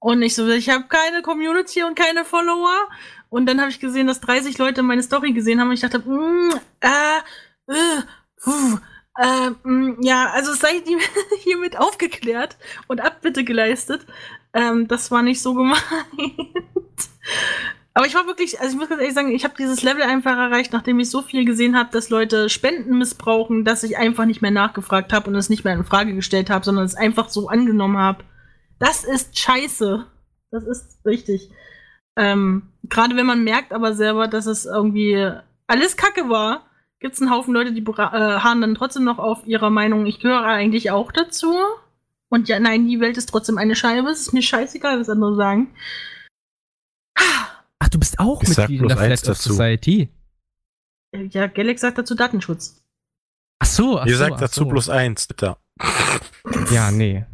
Und 0.02 0.20
ich 0.20 0.34
so, 0.34 0.48
ich 0.48 0.68
habe 0.68 0.86
keine 0.88 1.22
Community 1.22 1.84
und 1.84 1.94
keine 1.94 2.24
Follower. 2.24 2.88
Und 3.28 3.46
dann 3.46 3.60
habe 3.60 3.70
ich 3.70 3.78
gesehen, 3.78 4.08
dass 4.08 4.20
30 4.20 4.58
Leute 4.58 4.82
meine 4.82 5.02
Story 5.02 5.32
gesehen 5.32 5.60
haben 5.60 5.68
und 5.68 5.74
ich 5.74 5.80
dachte, 5.80 6.00
mm, 6.00 6.50
äh, 6.80 7.72
äh, 7.72 8.02
puh, 8.42 8.78
äh, 9.16 9.50
mm, 9.62 10.02
ja, 10.02 10.30
also 10.30 10.54
seid 10.54 10.88
ihr 10.88 10.98
hiermit 11.44 11.78
aufgeklärt 11.78 12.56
und 12.88 13.00
Abbitte 13.00 13.44
geleistet. 13.44 14.04
Ähm, 14.52 14.88
das 14.88 15.12
war 15.12 15.22
nicht 15.22 15.40
so 15.40 15.54
gemeint. 15.54 15.84
Aber 17.94 18.04
ich 18.04 18.16
war 18.16 18.26
wirklich, 18.26 18.58
also 18.58 18.72
ich 18.72 18.78
muss 18.80 18.88
ganz 18.88 19.00
ehrlich 19.00 19.14
sagen, 19.14 19.30
ich 19.30 19.44
habe 19.44 19.54
dieses 19.56 19.84
Level 19.84 20.02
einfach 20.02 20.36
erreicht, 20.36 20.72
nachdem 20.72 20.98
ich 20.98 21.10
so 21.10 21.22
viel 21.22 21.44
gesehen 21.44 21.78
habe, 21.78 21.90
dass 21.92 22.10
Leute 22.10 22.48
Spenden 22.48 22.98
missbrauchen, 22.98 23.64
dass 23.64 23.84
ich 23.84 23.98
einfach 23.98 24.24
nicht 24.24 24.42
mehr 24.42 24.50
nachgefragt 24.50 25.12
habe 25.12 25.30
und 25.30 25.36
es 25.36 25.48
nicht 25.48 25.62
mehr 25.62 25.74
in 25.74 25.84
Frage 25.84 26.12
gestellt 26.12 26.50
habe, 26.50 26.64
sondern 26.64 26.86
es 26.86 26.96
einfach 26.96 27.28
so 27.28 27.48
angenommen 27.48 27.98
habe. 27.98 28.24
Das 28.82 29.04
ist 29.04 29.38
scheiße. 29.38 30.04
Das 30.50 30.64
ist 30.64 30.98
richtig. 31.06 31.50
Ähm, 32.18 32.72
Gerade 32.82 33.14
wenn 33.14 33.26
man 33.26 33.44
merkt 33.44 33.72
aber 33.72 33.94
selber, 33.94 34.26
dass 34.26 34.46
es 34.46 34.66
irgendwie 34.66 35.32
alles 35.68 35.96
Kacke 35.96 36.28
war, 36.28 36.66
gibt 36.98 37.14
es 37.14 37.22
einen 37.22 37.30
Haufen 37.30 37.54
Leute, 37.54 37.72
die 37.72 37.80
äh, 37.80 37.94
harren 37.94 38.60
dann 38.60 38.74
trotzdem 38.74 39.04
noch 39.04 39.20
auf 39.20 39.46
ihrer 39.46 39.70
Meinung. 39.70 40.06
Ich 40.06 40.18
gehöre 40.18 40.42
eigentlich 40.44 40.90
auch 40.90 41.12
dazu. 41.12 41.54
Und 42.28 42.48
ja, 42.48 42.58
nein, 42.58 42.88
die 42.88 42.98
Welt 42.98 43.16
ist 43.16 43.26
trotzdem 43.26 43.56
eine 43.56 43.76
Scheibe. 43.76 44.10
Es 44.10 44.20
ist 44.20 44.32
mir 44.32 44.42
scheißegal, 44.42 44.98
was 44.98 45.08
andere 45.08 45.36
sagen. 45.36 45.72
Ach, 47.14 47.88
du 47.88 48.00
bist 48.00 48.18
auch 48.18 48.42
Ich 48.42 48.48
Mitglied 48.48 48.82
in 48.82 48.88
der 48.88 48.96
Flat 48.96 49.28
Earth. 49.28 49.38
Society. 49.38 50.08
Ja, 51.14 51.46
Galax 51.46 51.82
sagt 51.82 51.98
dazu 51.98 52.16
Datenschutz. 52.16 52.82
Ach 53.60 53.66
so, 53.66 54.00
ach 54.00 54.06
Ihr 54.06 54.14
so, 54.14 54.18
sagt 54.18 54.34
ach 54.34 54.40
dazu 54.40 54.64
so. 54.64 54.66
bloß 54.70 54.88
eins, 54.88 55.28
bitte. 55.28 55.56
Ja, 56.72 56.90
nee. 56.90 57.26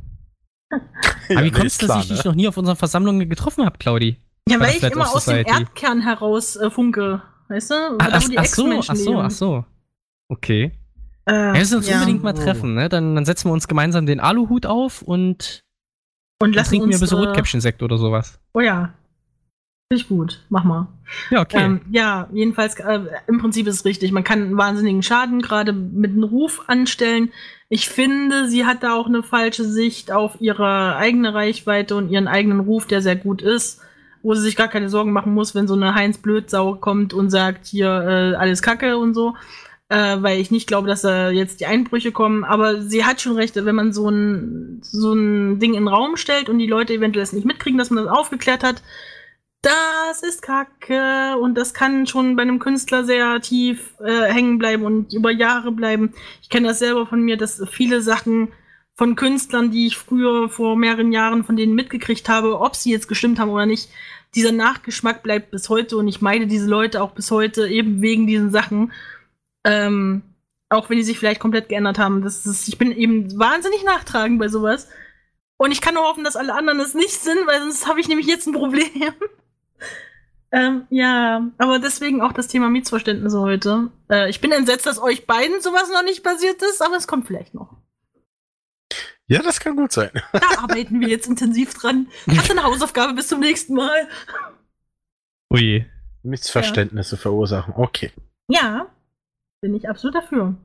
Aber 0.70 1.44
wie 1.44 1.50
kommst 1.50 1.82
du, 1.82 1.86
dass 1.86 2.04
ich 2.04 2.10
ne? 2.10 2.16
dich 2.16 2.24
noch 2.24 2.34
nie 2.34 2.48
auf 2.48 2.56
unseren 2.56 2.76
Versammlungen 2.76 3.28
getroffen 3.28 3.64
habe, 3.64 3.78
Claudi? 3.78 4.16
Ja, 4.48 4.60
weil 4.60 4.76
ich 4.76 4.82
immer 4.82 5.08
aus 5.14 5.26
dem. 5.26 5.46
Erdkern 5.46 6.00
heraus 6.00 6.56
äh, 6.56 6.70
funke. 6.70 7.22
Weißt 7.48 7.70
du? 7.70 7.74
Ach, 7.98 8.08
ach, 8.12 8.28
ach 8.36 8.44
so, 8.44 8.70
ach 8.78 8.96
so, 8.96 9.20
ach 9.20 9.30
so. 9.30 9.64
Okay. 10.28 10.72
Äh, 11.26 11.32
Ja, 11.32 11.52
wir 11.52 11.60
müssen 11.60 11.76
uns 11.78 11.88
ja. 11.88 11.96
unbedingt 11.96 12.22
mal 12.22 12.32
treffen, 12.34 12.74
ne? 12.74 12.88
Dann, 12.88 13.14
dann 13.14 13.24
setzen 13.24 13.48
wir 13.48 13.52
uns 13.52 13.68
gemeinsam 13.68 14.06
den 14.06 14.20
Aluhut 14.20 14.66
auf 14.66 15.02
und 15.02 15.62
Und 16.40 16.50
dann 16.50 16.52
lassen 16.52 16.70
trinken 16.70 16.88
wir 16.88 16.96
ein 16.96 17.00
uns, 17.00 17.10
bisschen 17.10 17.18
äh, 17.22 17.26
Rotkäppchen-Sekt 17.26 17.82
oder 17.82 17.98
sowas. 17.98 18.38
Oh 18.54 18.60
ja. 18.60 18.92
Finde 19.90 20.02
ich 20.02 20.08
gut. 20.08 20.44
Mach 20.50 20.64
mal. 20.64 20.88
Ja, 21.30 21.40
okay. 21.40 21.64
Ähm, 21.64 21.80
ja, 21.90 22.28
jedenfalls, 22.32 22.78
äh, 22.78 23.00
im 23.26 23.38
Prinzip 23.38 23.66
ist 23.66 23.76
es 23.76 23.84
richtig. 23.86 24.12
Man 24.12 24.24
kann 24.24 24.42
einen 24.42 24.56
wahnsinnigen 24.58 25.02
Schaden 25.02 25.40
gerade 25.40 25.72
mit 25.72 26.10
einem 26.10 26.24
Ruf 26.24 26.64
anstellen. 26.66 27.32
Ich 27.70 27.88
finde, 27.90 28.48
sie 28.48 28.64
hat 28.64 28.82
da 28.82 28.94
auch 28.94 29.06
eine 29.06 29.22
falsche 29.22 29.64
Sicht 29.64 30.10
auf 30.10 30.40
ihre 30.40 30.96
eigene 30.96 31.34
Reichweite 31.34 31.96
und 31.96 32.10
ihren 32.10 32.26
eigenen 32.26 32.60
Ruf, 32.60 32.86
der 32.86 33.02
sehr 33.02 33.16
gut 33.16 33.42
ist, 33.42 33.80
wo 34.22 34.34
sie 34.34 34.40
sich 34.40 34.56
gar 34.56 34.68
keine 34.68 34.88
Sorgen 34.88 35.12
machen 35.12 35.34
muss, 35.34 35.54
wenn 35.54 35.68
so 35.68 35.74
eine 35.74 35.94
Heinz 35.94 36.18
Blödsau 36.18 36.76
kommt 36.76 37.12
und 37.12 37.28
sagt, 37.28 37.66
hier 37.66 37.88
äh, 37.88 38.36
alles 38.36 38.62
Kacke 38.62 38.96
und 38.96 39.12
so. 39.12 39.34
Äh, 39.90 40.16
weil 40.22 40.40
ich 40.40 40.50
nicht 40.50 40.66
glaube, 40.66 40.88
dass 40.88 41.02
da 41.02 41.30
jetzt 41.30 41.60
die 41.60 41.66
Einbrüche 41.66 42.12
kommen. 42.12 42.44
Aber 42.44 42.82
sie 42.82 43.04
hat 43.04 43.20
schon 43.20 43.36
recht, 43.36 43.56
wenn 43.56 43.74
man 43.74 43.92
so 43.92 44.08
ein, 44.10 44.80
so 44.82 45.12
ein 45.12 45.58
Ding 45.58 45.74
in 45.74 45.84
den 45.84 45.88
Raum 45.88 46.16
stellt 46.16 46.48
und 46.48 46.58
die 46.58 46.66
Leute 46.66 46.94
eventuell 46.94 47.22
es 47.22 47.32
nicht 47.32 47.46
mitkriegen, 47.46 47.78
dass 47.78 47.90
man 47.90 48.04
das 48.04 48.14
aufgeklärt 48.14 48.64
hat, 48.64 48.82
das 49.62 50.22
ist 50.22 50.42
Kacke 50.42 51.36
und 51.38 51.54
das 51.56 51.74
kann 51.74 52.06
schon 52.06 52.36
bei 52.36 52.42
einem 52.42 52.59
Künstler 52.59 53.04
sehr 53.04 53.40
tief 53.40 53.94
äh, 54.00 54.32
hängen 54.32 54.59
bleiben 54.59 54.84
und 54.84 55.12
über 55.12 55.30
Jahre 55.30 55.72
bleiben. 55.72 56.14
Ich 56.42 56.48
kenne 56.48 56.68
das 56.68 56.78
selber 56.78 57.06
von 57.06 57.22
mir, 57.22 57.36
dass 57.36 57.62
viele 57.70 58.00
Sachen 58.02 58.52
von 58.94 59.16
Künstlern, 59.16 59.70
die 59.70 59.86
ich 59.86 59.96
früher 59.96 60.48
vor 60.48 60.76
mehreren 60.76 61.12
Jahren 61.12 61.44
von 61.44 61.56
denen 61.56 61.74
mitgekriegt 61.74 62.28
habe, 62.28 62.61
ob 62.61 62.76
sie 62.76 62.90
jetzt 62.90 63.09
gestimmt 63.09 63.38
haben 63.38 63.50
oder 63.50 63.66
nicht, 63.66 63.90
dieser 64.34 64.52
Nachgeschmack 64.52 65.22
bleibt 65.22 65.50
bis 65.50 65.68
heute 65.68 65.96
und 65.96 66.09
ich 66.09 66.20
meide 66.20 66.46
diese 66.46 66.68
Leute 66.68 67.02
auch 67.02 67.12
bis 67.12 67.30
heute 67.30 67.68
eben 67.68 68.02
wegen 68.02 68.26
diesen 68.26 68.50
Sachen. 68.50 68.92
Ähm, 69.64 70.22
auch 70.68 70.90
wenn 70.90 70.98
die 70.98 71.04
sich 71.04 71.18
vielleicht 71.18 71.40
komplett 71.40 71.68
geändert 71.68 71.98
haben. 71.98 72.22
Das 72.22 72.44
ist, 72.46 72.68
ich 72.68 72.78
bin 72.78 72.92
eben 72.92 73.38
wahnsinnig 73.38 73.84
nachtragend 73.84 74.38
bei 74.38 74.48
sowas. 74.48 74.88
Und 75.56 75.72
ich 75.72 75.80
kann 75.80 75.94
nur 75.94 76.04
hoffen, 76.04 76.24
dass 76.24 76.36
alle 76.36 76.54
anderen 76.54 76.80
es 76.80 76.94
nicht 76.94 77.18
sind, 77.20 77.46
weil 77.46 77.61
sonst 77.61 77.88
habe 77.88 78.00
ich 78.00 78.09
nämlich 78.09 78.26
jetzt 78.26 78.46
ein 78.46 78.52
Problem. 78.52 79.14
Ähm, 80.51 80.86
ja, 80.90 81.46
aber 81.59 81.78
deswegen 81.78 82.22
auch 82.22 82.32
das 82.32 82.49
Thema 82.49 82.68
Mietsverständnisse 82.70 83.40
heute. 83.40 83.90
Äh, 84.11 84.30
ich 84.30 84.40
bin 84.40 84.53
entsetzt, 84.53 84.86
dass 84.86 85.01
euch 85.01 85.26
beiden 85.26 85.61
sowas 85.61 85.90
noch 85.92 86.05
nicht 86.05 86.24
passiert 86.24 86.62
ist, 86.62 86.82
aber 86.82 86.96
es 86.96 87.07
kommt 87.07 87.26
vielleicht 87.26 87.55
noch. 87.55 87.76
Ja, 89.26 89.42
das 89.42 89.61
kann 89.61 89.76
gut 89.76 89.92
sein. 89.92 90.11
Da 90.32 90.40
arbeiten 90.62 91.01
wir 91.01 91.09
jetzt 91.09 91.28
intensiv 91.28 91.74
dran. 91.74 92.09
Hast 92.34 92.51
eine 92.51 92.62
Hausaufgabe 92.62 93.14
bis 93.14 93.28
zum 93.28 93.40
nächsten 93.40 93.74
Mal. 93.74 94.09
Ui. 95.53 95.86
Missverständnisse 96.22 97.16
verursachen. 97.16 97.74
Okay. 97.76 98.11
Ja, 98.51 98.86
bin 99.61 99.74
ich 99.74 99.88
absolut 99.88 100.14
dafür. 100.14 100.57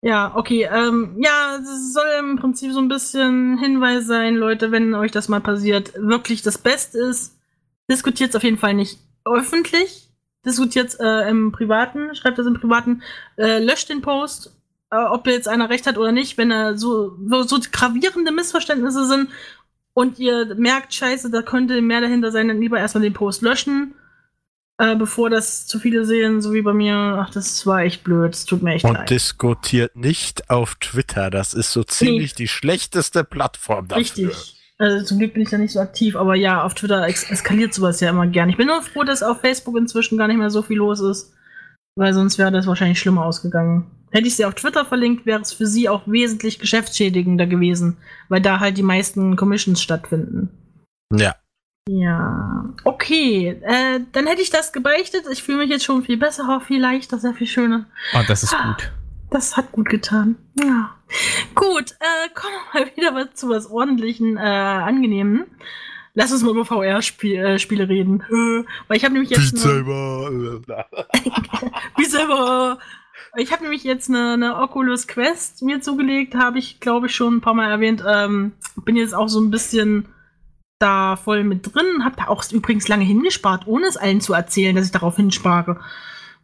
Ja, 0.00 0.36
okay, 0.36 0.68
ähm, 0.70 1.16
ja, 1.20 1.56
es 1.60 1.92
soll 1.92 2.06
im 2.20 2.36
Prinzip 2.36 2.72
so 2.72 2.78
ein 2.78 2.88
bisschen 2.88 3.58
Hinweis 3.58 4.06
sein, 4.06 4.36
Leute, 4.36 4.70
wenn 4.70 4.94
euch 4.94 5.10
das 5.10 5.28
mal 5.28 5.40
passiert, 5.40 5.92
wirklich 5.96 6.42
das 6.42 6.58
Beste 6.58 6.98
ist, 6.98 7.37
diskutiert 7.90 8.30
es 8.30 8.36
auf 8.36 8.42
jeden 8.42 8.58
Fall 8.58 8.74
nicht 8.74 8.98
öffentlich, 9.24 10.08
diskutiert 10.44 10.88
es 10.88 10.94
äh, 10.94 11.28
im 11.28 11.52
Privaten, 11.52 12.14
schreibt 12.14 12.38
das 12.38 12.46
im 12.46 12.54
Privaten, 12.54 13.02
äh, 13.36 13.58
löscht 13.58 13.88
den 13.88 14.02
Post, 14.02 14.56
äh, 14.90 14.96
ob 14.96 15.26
jetzt 15.26 15.48
einer 15.48 15.68
recht 15.68 15.86
hat 15.86 15.98
oder 15.98 16.12
nicht, 16.12 16.38
wenn 16.38 16.50
er 16.50 16.76
so, 16.78 17.16
so, 17.28 17.42
so 17.42 17.58
gravierende 17.70 18.32
Missverständnisse 18.32 19.06
sind 19.06 19.30
und 19.94 20.18
ihr 20.18 20.54
merkt, 20.54 20.94
scheiße, 20.94 21.30
da 21.30 21.42
könnte 21.42 21.80
mehr 21.82 22.00
dahinter 22.00 22.30
sein, 22.30 22.48
dann 22.48 22.60
lieber 22.60 22.78
erstmal 22.78 23.02
den 23.02 23.14
Post 23.14 23.42
löschen 23.42 23.94
äh, 24.78 24.94
bevor 24.94 25.28
das 25.28 25.66
zu 25.66 25.78
viele 25.80 26.04
sehen, 26.06 26.40
so 26.40 26.52
wie 26.54 26.62
bei 26.62 26.72
mir. 26.72 26.94
Ach, 26.94 27.30
das 27.30 27.66
war 27.66 27.82
echt 27.82 28.04
blöd. 28.04 28.32
Es 28.32 28.44
tut 28.44 28.62
mir 28.62 28.74
echt 28.74 28.84
Und 28.84 28.94
leid. 28.94 29.10
diskutiert 29.10 29.96
nicht 29.96 30.48
auf 30.50 30.76
Twitter. 30.76 31.30
Das 31.30 31.52
ist 31.52 31.72
so 31.72 31.82
ziemlich 31.82 32.34
die 32.34 32.48
schlechteste 32.48 33.24
Plattform 33.24 33.88
dafür. 33.88 34.00
Richtig. 34.00 34.54
Also 34.80 35.04
zum 35.04 35.18
Glück 35.18 35.34
bin 35.34 35.42
ich 35.42 35.50
da 35.50 35.58
nicht 35.58 35.72
so 35.72 35.80
aktiv, 35.80 36.14
aber 36.14 36.36
ja, 36.36 36.62
auf 36.62 36.74
Twitter 36.74 37.04
ex 37.06 37.28
eskaliert 37.30 37.74
sowas 37.74 38.00
ja 38.00 38.10
immer 38.10 38.28
gern. 38.28 38.48
Ich 38.48 38.56
bin 38.56 38.68
nur 38.68 38.80
froh, 38.82 39.02
dass 39.02 39.24
auf 39.24 39.40
Facebook 39.40 39.76
inzwischen 39.76 40.16
gar 40.16 40.28
nicht 40.28 40.36
mehr 40.36 40.50
so 40.50 40.62
viel 40.62 40.76
los 40.76 41.00
ist, 41.00 41.34
weil 41.96 42.14
sonst 42.14 42.38
wäre 42.38 42.52
das 42.52 42.66
wahrscheinlich 42.66 43.00
schlimmer 43.00 43.24
ausgegangen. 43.24 43.90
Hätte 44.10 44.28
ich 44.28 44.36
sie 44.36 44.44
auf 44.44 44.54
Twitter 44.54 44.84
verlinkt, 44.84 45.26
wäre 45.26 45.40
es 45.40 45.52
für 45.52 45.66
sie 45.66 45.88
auch 45.88 46.02
wesentlich 46.06 46.60
geschäftsschädigender 46.60 47.46
gewesen, 47.46 47.96
weil 48.28 48.40
da 48.40 48.60
halt 48.60 48.78
die 48.78 48.82
meisten 48.84 49.36
Commissions 49.36 49.82
stattfinden. 49.82 50.48
Ja. 51.12 51.34
Ja, 51.90 52.68
okay. 52.84 53.60
Äh, 53.62 54.00
dann 54.12 54.26
hätte 54.26 54.42
ich 54.42 54.50
das 54.50 54.72
gebeichtet. 54.72 55.24
Ich 55.32 55.42
fühle 55.42 55.58
mich 55.58 55.70
jetzt 55.70 55.84
schon 55.84 56.04
viel 56.04 56.18
besser, 56.18 56.60
viel 56.60 56.80
leichter, 56.80 57.18
sehr 57.18 57.34
viel 57.34 57.46
schöner. 57.46 57.86
Oh, 58.14 58.20
das 58.28 58.42
ist 58.42 58.54
gut. 58.56 58.92
Das 59.30 59.56
hat 59.56 59.72
gut 59.72 59.88
getan. 59.88 60.36
Ja. 60.58 60.94
Gut, 61.54 61.92
äh, 62.00 62.28
kommen 62.34 62.54
wir 62.72 62.80
mal 62.84 62.96
wieder 62.96 63.14
was 63.14 63.34
zu 63.34 63.48
was 63.48 63.70
ordentlichen, 63.70 64.36
äh, 64.36 64.40
angenehmen. 64.40 65.44
Lass 66.14 66.32
uns 66.32 66.42
mal 66.42 66.50
über 66.50 66.64
VR-Spiele 66.64 67.54
äh, 67.54 67.58
Spiele 67.58 67.88
reden. 67.88 68.22
Äh, 68.22 68.64
Weil 68.88 68.96
ich 68.96 69.04
habe 69.04 69.12
nämlich 69.14 69.30
jetzt. 69.30 69.54
eine- 69.64 69.72
Wie 71.96 72.04
selber. 72.04 72.78
Ich 73.36 73.52
habe 73.52 73.62
nämlich 73.62 73.84
jetzt 73.84 74.08
eine, 74.08 74.32
eine 74.32 74.56
Oculus 74.56 75.06
Quest 75.06 75.62
mir 75.62 75.80
zugelegt, 75.80 76.34
habe 76.34 76.58
ich, 76.58 76.80
glaube 76.80 77.06
ich, 77.06 77.14
schon 77.14 77.36
ein 77.36 77.40
paar 77.40 77.54
Mal 77.54 77.70
erwähnt. 77.70 78.02
Ähm, 78.08 78.52
bin 78.84 78.96
jetzt 78.96 79.14
auch 79.14 79.28
so 79.28 79.40
ein 79.40 79.50
bisschen 79.50 80.08
da 80.78 81.16
voll 81.16 81.44
mit 81.44 81.74
drin, 81.74 82.04
habe 82.04 82.16
da 82.16 82.28
auch 82.28 82.44
übrigens 82.50 82.88
lange 82.88 83.04
hingespart, 83.04 83.66
ohne 83.66 83.86
es 83.86 83.96
allen 83.96 84.20
zu 84.20 84.32
erzählen, 84.32 84.74
dass 84.74 84.86
ich 84.86 84.92
darauf 84.92 85.16
hinspare. 85.16 85.80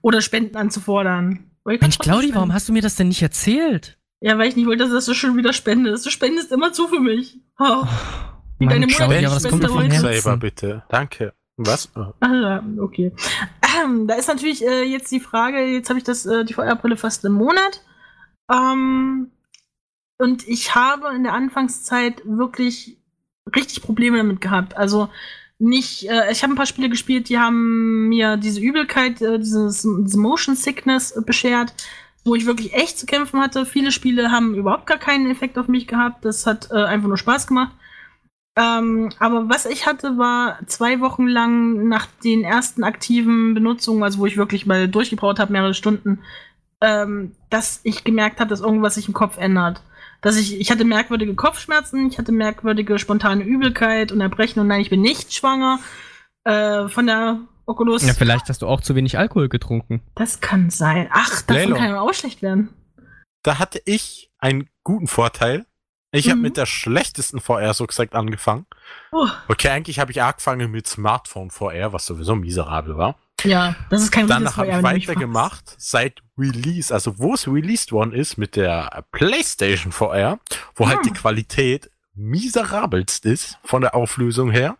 Oder 0.03 0.21
Spenden 0.21 0.57
anzufordern. 0.57 1.51
Mensch, 1.65 1.99
Claudi, 1.99 2.35
warum 2.35 2.53
hast 2.53 2.69
du 2.69 2.73
mir 2.73 2.83
das 2.83 2.97
denn 2.97 3.09
nicht 3.09 3.23
erzählt? 3.23 3.99
Ja, 4.21 4.39
weil 4.39 4.49
ich 4.49 4.57
nicht 4.57 4.67
wollte, 4.67 4.89
dass 4.89 5.07
du 5.07 5.15
schon 5.15 5.37
wieder 5.37 5.53
spendest. 5.53 6.07
Du 6.07 6.11
spendest 6.11 6.53
immer 6.53 6.73
zu 6.73 6.89
für 6.89 7.01
mich. 7.01 7.39
Oh. 7.59 7.85
Wie 8.59 8.67
Mann, 8.67 8.81
deine 8.81 8.87
Claudia, 8.87 9.17
Mutter 9.17 9.27
aber 9.27 9.41
das 9.41 9.71
kommt 9.71 9.93
Herzen. 9.93 10.23
Saber, 10.23 10.37
bitte. 10.37 10.83
Danke. 10.89 11.33
Was? 11.57 11.91
Ah, 11.95 12.33
ja, 12.33 12.65
okay. 12.79 13.13
Ähm, 13.83 14.07
da 14.09 14.15
ist 14.15 14.29
natürlich 14.29 14.65
äh, 14.65 14.83
jetzt 14.83 15.11
die 15.13 15.21
Frage, 15.21 15.65
jetzt 15.65 15.89
habe 15.89 15.99
ich 15.99 16.05
das, 16.05 16.27
äh, 16.27 16.45
die 16.45 16.55
VR-Brille 16.55 16.97
fast 16.97 17.25
einen 17.25 17.35
Monat. 17.35 17.83
Ähm, 18.53 19.31
und 20.19 20.47
ich 20.49 20.75
habe 20.75 21.15
in 21.15 21.23
der 21.23 21.33
Anfangszeit 21.33 22.23
wirklich 22.25 22.99
richtig 23.55 23.83
Probleme 23.83 24.17
damit 24.17 24.41
gehabt. 24.41 24.77
Also 24.77 25.11
nicht, 25.59 26.09
äh, 26.09 26.31
ich 26.31 26.43
habe 26.43 26.53
ein 26.53 26.57
paar 26.57 26.67
Spiele 26.67 26.89
gespielt, 26.89 27.29
die 27.29 27.39
haben 27.39 28.09
mir 28.09 28.37
diese 28.37 28.61
Übelkeit, 28.61 29.23
äh, 29.23 29.39
dieses, 29.39 29.83
diese 29.83 30.19
Motion 30.19 30.57
Sickness 30.57 31.15
beschert, 31.25 31.73
wo 32.25 32.35
ich 32.35 32.47
wirklich 32.47 32.75
echt 32.75 32.99
zu 32.99 33.07
kämpfen 33.07 33.41
hatte. 33.41 33.67
Viele 33.67 33.93
Spiele 33.93 34.31
haben 34.31 34.55
überhaupt 34.55 34.87
gar 34.87 34.99
keinen 34.99 35.31
Effekt 35.31 35.59
auf 35.59 35.69
mich 35.69 35.87
gehabt. 35.87 36.25
Das 36.25 36.47
hat 36.47 36.71
äh, 36.71 36.85
einfach 36.85 37.09
nur 37.09 37.19
Spaß 37.19 37.47
gemacht. 37.47 37.73
Ähm, 38.57 39.11
aber 39.19 39.49
was 39.49 39.67
ich 39.67 39.87
hatte, 39.87 40.17
war 40.17 40.59
zwei 40.67 41.01
Wochen 41.01 41.27
lang 41.27 41.89
nach 41.89 42.07
den 42.23 42.45
ersten 42.45 42.85
aktiven 42.85 43.53
Benutzungen, 43.55 44.03
also 44.05 44.21
wo 44.21 44.27
ich 44.27 44.37
wirklich 44.37 44.65
mal 44.65 44.89
durchgebraucht 44.89 45.41
habe, 45.41 45.53
mehrere 45.53 45.75
Stunden, 45.75 46.21
ähm, 46.81 47.33
dass 47.51 47.81
ich 47.83 48.05
gemerkt 48.05 48.39
habe, 48.41 48.51
dass 48.51 48.61
irgendwas 48.61 48.95
sich 48.95 49.09
im 49.09 49.15
Kopf 49.15 49.39
ändert. 49.39 49.83
Dass 50.25 50.37
ich, 50.37 50.59
ich 50.59 50.71
hatte 50.71 50.85
merkwürdige 50.85 51.35
Kopfschmerzen, 51.35 52.09
ich 52.09 52.19
hatte 52.19 52.33
merkwürdige 52.33 52.99
spontane 52.99 53.45
Übelkeit 53.45 54.11
und 54.11 54.21
Erbrechen 54.23 54.59
und 54.61 54.69
nein, 54.69 54.81
ich 54.81 54.89
bin 54.91 55.03
nicht 55.03 55.35
schwanger. 55.35 55.81
Äh, 56.45 56.89
von 56.89 57.07
der 57.07 57.41
Oculus. 57.67 58.07
Ja, 58.07 58.15
vielleicht 58.15 58.49
hast 58.49 58.63
du 58.63 58.67
auch 58.67 58.81
zu 58.81 58.95
wenig 58.95 59.19
Alkohol 59.19 59.49
getrunken. 59.49 60.03
Das 60.15 60.41
kann 60.41 60.71
sein. 60.71 61.09
Ach, 61.13 61.43
davon 61.43 61.55
Lelo. 61.63 61.77
kann 61.77 61.89
ja 61.91 62.01
auch 62.01 62.13
schlecht 62.15 62.43
werden. 62.43 62.71
Da 63.43 63.59
hatte 63.59 63.81
ich 63.85 64.31
einen 64.39 64.69
guten 64.83 65.07
Vorteil. 65.07 65.67
Ich 66.11 66.27
habe 66.29 66.37
Mhm. 66.37 66.43
mit 66.43 66.57
der 66.57 66.67
schlechtesten 66.67 67.41
VR 67.41 67.75
so 67.75 67.87
gesagt 67.87 68.15
angefangen. 68.15 68.67
Oh, 69.13 69.27
Okay, 69.49 69.69
eigentlich 69.69 69.99
habe 69.99 70.11
ich 70.13 70.23
angefangen 70.23 70.71
mit 70.71 70.87
Smartphone 70.87 71.51
VR, 71.51 71.93
was 71.93 72.07
sowieso 72.07 72.35
miserabel 72.35 72.97
war. 72.97 73.17
Ja, 73.43 73.75
das 73.91 74.03
ist 74.03 74.11
kein 74.11 74.27
Danach 74.27 74.57
habe 74.57 74.69
ich 74.71 74.83
weitergemacht 74.83 75.75
seit 75.79 76.23
Release, 76.39 76.93
also 76.93 77.19
wo 77.19 77.35
es 77.35 77.47
released 77.47 77.93
worden 77.93 78.13
ist 78.13 78.37
mit 78.39 78.57
der 78.57 79.05
PlayStation 79.13 79.93
VR, 79.93 80.39
wo 80.75 80.87
halt 80.89 80.99
Ah. 81.01 81.03
die 81.05 81.11
Qualität 81.13 81.91
miserabelst 82.15 83.27
ist 83.27 83.59
von 83.65 83.83
der 83.83 83.95
Auflösung 83.95 84.51
her. 84.51 84.77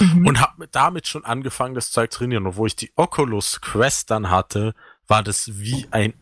Mhm. 0.00 0.26
und 0.26 0.40
habe 0.40 0.66
damit 0.72 1.06
schon 1.06 1.24
angefangen, 1.24 1.76
das 1.76 1.92
Zeug 1.92 2.10
zu 2.12 2.18
trainieren. 2.18 2.46
Und 2.46 2.56
wo 2.56 2.66
ich 2.66 2.74
die 2.74 2.90
Oculus 2.96 3.60
Quest 3.60 4.10
dann 4.10 4.28
hatte, 4.28 4.74
war 5.06 5.22
das 5.22 5.58
wie 5.60 5.86
ein 5.92 6.14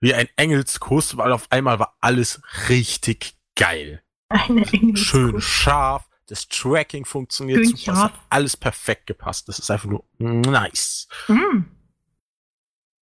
wie 0.00 0.14
ein 0.14 0.26
Engelskuss, 0.34 1.16
weil 1.16 1.30
auf 1.30 1.46
einmal 1.50 1.78
war 1.78 1.96
alles 2.00 2.42
richtig 2.68 3.36
geil. 3.54 4.02
Eine 4.28 4.96
Schön 4.96 5.40
scharf, 5.40 6.08
das 6.32 6.48
Tracking 6.48 7.04
funktioniert 7.04 7.58
Schön 7.58 7.76
super, 7.76 8.04
hat 8.04 8.14
alles 8.30 8.56
perfekt 8.56 9.06
gepasst. 9.06 9.48
Das 9.48 9.58
ist 9.58 9.70
einfach 9.70 9.86
nur 9.86 10.02
nice. 10.18 11.06
Mm. 11.28 11.64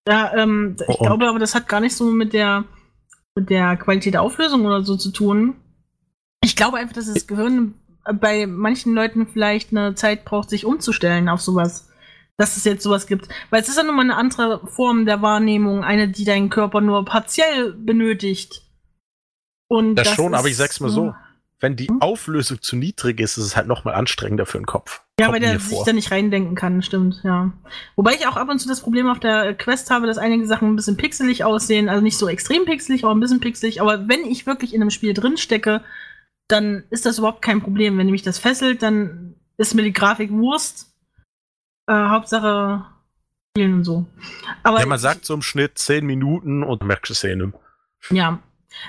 Ja, 0.08 0.32
ähm, 0.34 0.76
ich 0.80 0.88
Oh, 0.88 0.96
oh. 1.00 1.04
glaube 1.04 1.28
aber, 1.28 1.38
das 1.38 1.54
hat 1.54 1.68
gar 1.68 1.80
nicht 1.80 1.94
so 1.94 2.10
mit 2.10 2.32
der, 2.32 2.64
mit 3.34 3.50
der 3.50 3.76
Qualität 3.76 4.14
der 4.14 4.22
Auflösung 4.22 4.64
oder 4.64 4.82
so 4.82 4.96
zu 4.96 5.10
tun. 5.10 5.56
Ich 6.42 6.56
glaube 6.56 6.78
einfach, 6.78 6.94
dass 6.94 7.12
das 7.12 7.26
Gehirn 7.26 7.74
bei 8.14 8.46
manchen 8.46 8.94
Leuten 8.94 9.26
vielleicht 9.26 9.72
eine 9.72 9.94
Zeit 9.94 10.24
braucht, 10.24 10.48
sich 10.48 10.64
umzustellen 10.64 11.28
auf 11.28 11.42
sowas. 11.42 11.90
Dass 12.38 12.56
es 12.56 12.64
jetzt 12.64 12.82
sowas 12.82 13.06
gibt. 13.06 13.28
Weil 13.50 13.60
es 13.60 13.68
ist 13.68 13.76
ja 13.76 13.82
nun 13.82 13.96
mal 13.96 14.02
eine 14.02 14.16
andere 14.16 14.66
Form 14.68 15.04
der 15.04 15.20
Wahrnehmung, 15.20 15.84
eine, 15.84 16.08
die 16.08 16.24
deinen 16.24 16.48
Körper 16.48 16.80
nur 16.80 17.04
partiell 17.04 17.74
benötigt. 17.74 18.62
Und 19.68 19.96
Das 19.96 20.08
schon, 20.14 20.34
aber 20.34 20.48
ich 20.48 20.56
sag's 20.56 20.80
mal 20.80 20.88
so. 20.88 21.12
Wenn 21.60 21.74
die? 21.74 21.90
Auflösung 22.00 22.62
zu 22.62 22.76
niedrig 22.76 23.18
ist, 23.20 23.36
ist 23.36 23.44
es 23.44 23.56
halt 23.56 23.66
nochmal 23.66 23.94
anstrengender 23.94 24.46
für 24.46 24.58
den 24.58 24.66
Kopf. 24.66 25.02
Ja, 25.18 25.26
Kommt 25.26 25.34
weil 25.34 25.40
der 25.40 25.58
sich 25.58 25.76
vor. 25.76 25.84
da 25.84 25.92
nicht 25.92 26.12
reindenken 26.12 26.54
kann, 26.54 26.82
stimmt, 26.82 27.20
ja. 27.24 27.52
Wobei 27.96 28.12
ich 28.14 28.28
auch 28.28 28.36
ab 28.36 28.48
und 28.48 28.60
zu 28.60 28.68
das 28.68 28.80
Problem 28.80 29.08
auf 29.08 29.18
der 29.18 29.54
Quest 29.54 29.90
habe, 29.90 30.06
dass 30.06 30.18
einige 30.18 30.46
Sachen 30.46 30.68
ein 30.68 30.76
bisschen 30.76 30.96
pixelig 30.96 31.42
aussehen. 31.44 31.88
Also 31.88 32.00
nicht 32.02 32.16
so 32.16 32.28
extrem 32.28 32.64
pixelig, 32.64 33.02
aber 33.04 33.12
ein 33.14 33.18
bisschen 33.20 33.40
pixelig. 33.40 33.80
Aber 33.80 34.06
wenn 34.08 34.20
ich 34.24 34.46
wirklich 34.46 34.72
in 34.72 34.80
einem 34.80 34.90
Spiel 34.90 35.14
drin 35.14 35.36
stecke, 35.36 35.82
dann 36.46 36.84
ist 36.90 37.04
das 37.06 37.18
überhaupt 37.18 37.42
kein 37.42 37.60
Problem. 37.60 37.98
Wenn 37.98 38.10
mich 38.10 38.22
das 38.22 38.38
fesselt, 38.38 38.82
dann 38.82 39.34
ist 39.56 39.74
mir 39.74 39.82
die 39.82 39.92
Grafik 39.92 40.30
Wurst. 40.30 40.94
Äh, 41.88 41.92
Hauptsache 41.94 42.84
spielen 43.56 43.74
und 43.74 43.84
so. 43.84 44.06
Aber 44.62 44.78
Ja, 44.78 44.86
man 44.86 44.98
sagt 45.00 45.24
so 45.24 45.34
im 45.34 45.42
Schnitt 45.42 45.78
10 45.78 46.06
Minuten 46.06 46.62
und 46.62 46.84
merkst 46.84 47.10
es 47.10 47.24
eh 47.24 47.34
nicht. 47.34 47.54
Ja. 48.10 48.38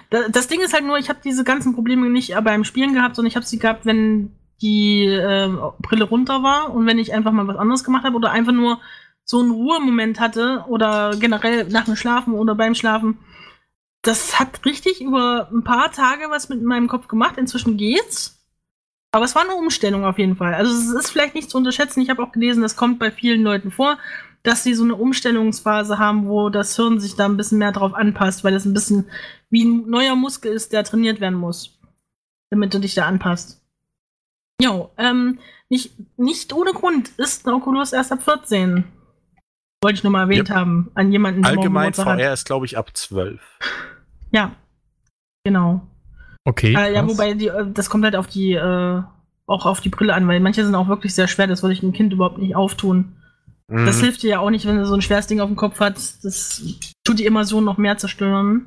Da- 0.10 0.28
Das 0.30 0.48
Ding 0.48 0.62
ist 0.62 0.74
halt 0.74 0.86
nur, 0.86 0.98
ich 0.98 1.10
habe 1.10 1.20
diese 1.24 1.44
ganzen 1.44 1.74
Probleme 1.76 2.10
nicht 2.10 2.34
beim 2.44 2.64
Spielen 2.64 2.94
gehabt, 2.94 3.16
sondern 3.16 3.30
ich 3.30 3.36
habe 3.36 3.46
sie 3.46 3.60
gehabt, 3.60 3.86
wenn 3.86 4.32
die 4.62 5.06
ähm, 5.06 5.60
Brille 5.80 6.04
runter 6.04 6.44
war 6.44 6.74
und 6.74 6.86
wenn 6.86 7.00
ich 7.00 7.14
einfach 7.14 7.32
mal 7.32 7.48
was 7.48 7.58
anderes 7.58 7.84
gemacht 7.84 8.04
habe 8.04 8.16
oder 8.18 8.32
einfach 8.32 8.52
nur 8.52 8.80
so 9.24 9.40
einen 9.40 9.52
Ruhemoment 9.52 10.20
hatte 10.20 10.66
oder 10.68 11.16
generell 11.18 11.66
nach 11.70 11.86
dem 11.86 11.96
Schlafen 11.96 12.34
oder 12.34 12.56
beim 12.56 12.76
Schlafen. 12.76 13.20
Das 14.02 14.40
hat 14.40 14.66
richtig 14.66 15.02
über 15.02 15.50
ein 15.52 15.64
paar 15.64 15.92
Tage 15.92 16.26
was 16.30 16.50
mit 16.50 16.62
meinem 16.64 16.88
Kopf 16.88 17.08
gemacht. 17.08 17.38
Inzwischen 17.38 17.78
geht's. 17.78 18.38
Aber 19.12 19.26
es 19.26 19.36
war 19.36 19.44
eine 19.44 19.56
Umstellung 19.56 20.06
auf 20.06 20.20
jeden 20.20 20.36
Fall. 20.36 20.54
Also 20.54 20.72
es 20.72 21.06
ist 21.06 21.12
vielleicht 21.12 21.36
nicht 21.36 21.50
zu 21.50 21.58
unterschätzen. 21.58 22.02
Ich 22.02 22.10
habe 22.10 22.22
auch 22.24 22.32
gelesen, 22.32 22.62
das 22.62 22.76
kommt 22.76 23.00
bei 23.00 23.12
vielen 23.12 23.42
Leuten 23.44 23.72
vor, 23.72 23.98
dass 24.44 24.64
sie 24.64 24.74
so 24.74 24.84
eine 24.84 24.96
Umstellungsphase 24.96 25.98
haben, 26.00 26.28
wo 26.28 26.50
das 26.50 26.76
Hirn 26.76 27.00
sich 27.00 27.16
da 27.16 27.26
ein 27.26 27.38
bisschen 27.38 27.58
mehr 27.58 27.72
drauf 27.72 27.94
anpasst, 27.94 28.44
weil 28.44 28.54
das 28.54 28.66
ein 28.66 28.74
bisschen 28.74 29.10
wie 29.50 29.64
ein 29.66 29.90
neuer 29.90 30.16
Muskel 30.16 30.52
ist, 30.52 30.74
der 30.74 30.84
trainiert 30.84 31.20
werden 31.22 31.38
muss, 31.40 31.80
damit 32.50 32.74
du 32.74 32.80
dich 32.80 32.96
da 32.96 33.06
anpasst. 33.08 33.62
Jo, 34.62 34.92
ähm, 34.98 35.40
nicht, 35.70 35.94
nicht 36.18 36.52
ohne 36.54 36.72
Grund 36.74 37.10
ist 37.18 37.48
ein 37.48 37.54
Oculus 37.54 37.94
erst 37.94 38.12
ab 38.12 38.22
14. 38.24 38.84
Wollte 39.82 39.98
ich 39.98 40.04
nur 40.04 40.12
mal 40.12 40.24
erwähnt 40.24 40.50
Yep. 40.50 40.58
haben, 40.58 40.92
an 40.96 41.12
jemanden, 41.12 41.42
der 41.44 41.52
Allgemein 41.52 41.92
Geburtstag 41.92 42.06
hat. 42.08 42.20
VR 42.20 42.34
ist, 42.34 42.46
glaube 42.46 42.66
ich, 42.66 42.78
ab 42.78 42.90
12. 42.96 43.40
Ja, 44.32 44.56
genau. 45.46 45.82
Okay. 46.44 46.76
Äh, 46.76 46.94
ja, 46.94 47.08
wobei 47.08 47.34
die, 47.34 47.48
äh, 47.48 47.66
das 47.72 47.90
kommt 47.90 48.04
halt 48.04 48.16
auf 48.18 48.28
die, 48.28 48.54
äh, 48.54 49.02
auch 49.46 49.66
auf 49.66 49.80
die 49.82 49.90
Brille 49.90 50.14
an, 50.14 50.28
weil 50.28 50.40
manche 50.42 50.64
sind 50.66 50.76
auch 50.76 50.90
wirklich 50.90 51.16
sehr 51.16 51.28
schwer, 51.28 51.48
das 51.48 51.64
würde 51.64 51.74
ich 51.74 51.82
einem 51.82 51.94
Kind 51.94 52.12
überhaupt 52.14 52.38
nicht 52.38 52.56
auftun. 52.56 53.16
Das 53.68 53.98
Mhm. 53.98 54.02
hilft 54.02 54.24
dir 54.24 54.30
ja 54.32 54.40
auch 54.40 54.50
nicht, 54.50 54.66
wenn 54.66 54.78
du 54.78 54.86
so 54.86 54.96
ein 54.96 55.02
schweres 55.02 55.28
Ding 55.28 55.40
auf 55.40 55.48
dem 55.48 55.56
Kopf 55.56 55.80
hat. 55.80 55.96
Das 56.24 56.62
tut 57.06 57.20
die 57.20 57.26
Immersion 57.26 57.64
noch 57.64 57.78
mehr 57.78 57.98
zerstören. 57.98 58.66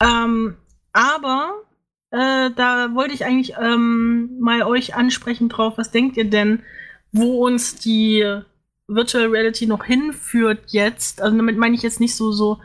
Ähm, 0.00 0.56
aber 0.92 1.62
äh, 2.10 2.50
da 2.50 2.94
wollte 2.94 3.14
ich 3.14 3.24
eigentlich 3.24 3.54
ähm, 3.60 4.38
mal 4.40 4.62
euch 4.62 4.94
ansprechen 4.94 5.48
drauf. 5.48 5.74
Was 5.76 5.90
denkt 5.90 6.16
ihr 6.16 6.28
denn, 6.28 6.62
wo 7.12 7.46
uns 7.46 7.76
die 7.76 8.24
Virtual 8.88 9.26
Reality 9.26 9.66
noch 9.66 9.84
hinführt 9.84 10.64
jetzt? 10.68 11.22
Also 11.22 11.36
damit 11.36 11.56
meine 11.56 11.74
ich 11.74 11.82
jetzt 11.82 12.00
nicht 12.00 12.14
so 12.14 12.32
so 12.32 12.58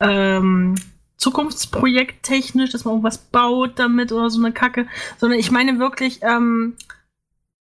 ähm, 0.00 0.76
Zukunftsprojekt 1.18 2.22
technisch, 2.22 2.70
dass 2.70 2.84
man 2.84 2.94
irgendwas 2.94 3.18
baut 3.18 3.78
damit 3.78 4.12
oder 4.12 4.30
so 4.30 4.42
eine 4.42 4.52
Kacke, 4.52 4.86
sondern 5.18 5.38
ich 5.38 5.50
meine 5.50 5.78
wirklich, 5.78 6.20
ähm, 6.22 6.76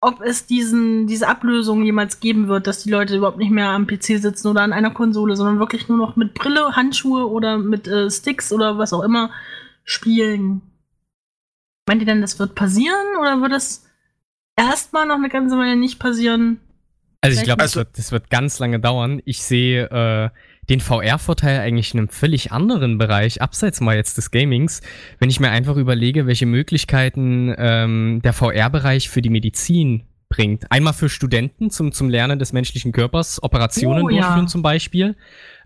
ob 0.03 0.21
es 0.21 0.45
diesen, 0.45 1.07
diese 1.07 1.27
Ablösung 1.27 1.83
jemals 1.83 2.19
geben 2.19 2.47
wird, 2.47 2.67
dass 2.67 2.83
die 2.83 2.91
Leute 2.91 3.15
überhaupt 3.15 3.37
nicht 3.37 3.51
mehr 3.51 3.69
am 3.69 3.87
PC 3.87 4.19
sitzen 4.19 4.47
oder 4.47 4.61
an 4.61 4.73
einer 4.73 4.91
Konsole, 4.91 5.35
sondern 5.35 5.59
wirklich 5.59 5.87
nur 5.87 5.97
noch 5.97 6.15
mit 6.15 6.33
Brille, 6.33 6.75
Handschuhe 6.75 7.29
oder 7.29 7.57
mit 7.57 7.87
äh, 7.87 8.11
Sticks 8.11 8.51
oder 8.51 8.77
was 8.77 8.93
auch 8.93 9.01
immer 9.01 9.31
spielen. 9.83 10.61
Meint 11.87 12.01
ihr 12.01 12.05
denn, 12.05 12.21
das 12.21 12.37
wird 12.39 12.55
passieren 12.55 13.17
oder 13.19 13.41
wird 13.41 13.53
es 13.53 13.85
erstmal 14.57 15.05
noch 15.05 15.15
eine 15.15 15.29
ganze 15.29 15.57
Weile 15.57 15.75
nicht 15.75 15.99
passieren? 15.99 16.59
Also 17.21 17.39
ich 17.39 17.45
glaube, 17.45 17.63
das, 17.63 17.77
wird, 17.77 17.97
das 17.97 18.11
wird 18.11 18.29
ganz 18.29 18.59
lange 18.59 18.81
dauern. 18.81 19.21
Ich 19.23 19.41
sehe 19.43 19.85
äh, 19.89 20.29
den 20.69 20.79
VR-Vorteil 20.79 21.59
eigentlich 21.59 21.93
in 21.93 21.99
einem 21.99 22.09
völlig 22.09 22.51
anderen 22.51 22.97
Bereich, 22.97 23.41
abseits 23.41 23.81
mal 23.81 23.95
jetzt 23.95 24.17
des 24.17 24.31
Gamings, 24.31 24.81
wenn 25.19 25.29
ich 25.29 25.39
mir 25.39 25.49
einfach 25.51 25.75
überlege, 25.75 26.27
welche 26.27 26.45
Möglichkeiten 26.45 27.53
ähm, 27.57 28.21
der 28.23 28.33
VR-Bereich 28.33 29.09
für 29.09 29.21
die 29.21 29.29
Medizin 29.29 30.03
bringt. 30.29 30.71
Einmal 30.71 30.93
für 30.93 31.09
Studenten 31.09 31.69
zum, 31.69 31.91
zum 31.91 32.09
Lernen 32.09 32.39
des 32.39 32.53
menschlichen 32.53 32.91
Körpers, 32.91 33.41
Operationen 33.43 34.03
Oh, 34.03 34.09
ja. 34.09 34.21
durchführen 34.21 34.47
zum 34.47 34.63
Beispiel. 34.63 35.15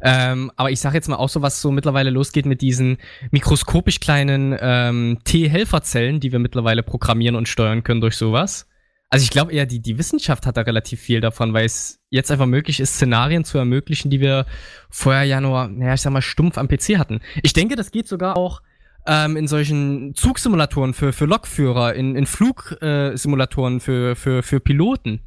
Ähm, 0.01 0.51
aber 0.57 0.71
ich 0.71 0.79
sage 0.81 0.95
jetzt 0.95 1.07
mal 1.07 1.15
auch 1.15 1.29
so, 1.29 1.41
was 1.41 1.61
so 1.61 1.71
mittlerweile 1.71 2.09
losgeht 2.09 2.45
mit 2.45 2.61
diesen 2.61 2.97
mikroskopisch 3.31 3.99
kleinen 3.99 4.55
ähm, 4.59 5.19
T-Helferzellen, 5.23 6.19
die 6.19 6.31
wir 6.31 6.39
mittlerweile 6.39 6.83
programmieren 6.83 7.35
und 7.35 7.47
steuern 7.47 7.83
können 7.83 8.01
durch 8.01 8.17
sowas. 8.17 8.67
Also 9.09 9.23
ich 9.23 9.29
glaube 9.29 9.53
eher, 9.53 9.65
die, 9.65 9.79
die 9.79 9.97
Wissenschaft 9.97 10.45
hat 10.45 10.57
da 10.57 10.61
relativ 10.61 10.99
viel 10.99 11.21
davon, 11.21 11.53
weil 11.53 11.65
es 11.65 11.99
jetzt 12.09 12.29
einfach 12.29 12.45
möglich 12.45 12.79
ist, 12.81 12.95
Szenarien 12.95 13.45
zu 13.45 13.57
ermöglichen, 13.57 14.09
die 14.11 14.19
wir 14.19 14.45
vorher 14.89 15.23
ja 15.23 15.39
nur, 15.39 15.67
naja, 15.69 15.93
ich 15.93 16.01
sag 16.01 16.11
mal, 16.11 16.21
stumpf 16.21 16.57
am 16.57 16.67
PC 16.67 16.97
hatten. 16.97 17.21
Ich 17.41 17.53
denke, 17.53 17.75
das 17.77 17.91
geht 17.91 18.07
sogar 18.09 18.35
auch 18.35 18.61
ähm, 19.05 19.37
in 19.37 19.47
solchen 19.47 20.13
Zugsimulatoren 20.13 20.93
für, 20.93 21.13
für 21.13 21.25
Lokführer, 21.25 21.93
in, 21.93 22.15
in 22.17 22.25
Flugsimulatoren 22.25 23.79
für, 23.79 24.15
für, 24.17 24.43
für 24.43 24.59
Piloten. 24.59 25.21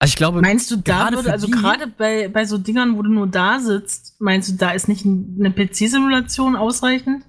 Also 0.00 0.12
ich 0.12 0.16
glaube, 0.16 0.40
Meinst 0.40 0.70
du, 0.70 0.76
da 0.76 1.10
würde, 1.12 1.30
also 1.32 1.48
gerade 1.48 1.86
bei, 1.88 2.28
bei 2.28 2.44
so 2.44 2.58
Dingern, 2.58 2.96
wo 2.96 3.02
du 3.02 3.10
nur 3.10 3.26
da 3.26 3.58
sitzt, 3.60 4.20
meinst 4.20 4.48
du, 4.48 4.54
da 4.56 4.70
ist 4.70 4.88
nicht 4.88 5.04
ein- 5.04 5.36
eine 5.38 5.50
PC-Simulation 5.50 6.56
ausreichend? 6.56 7.24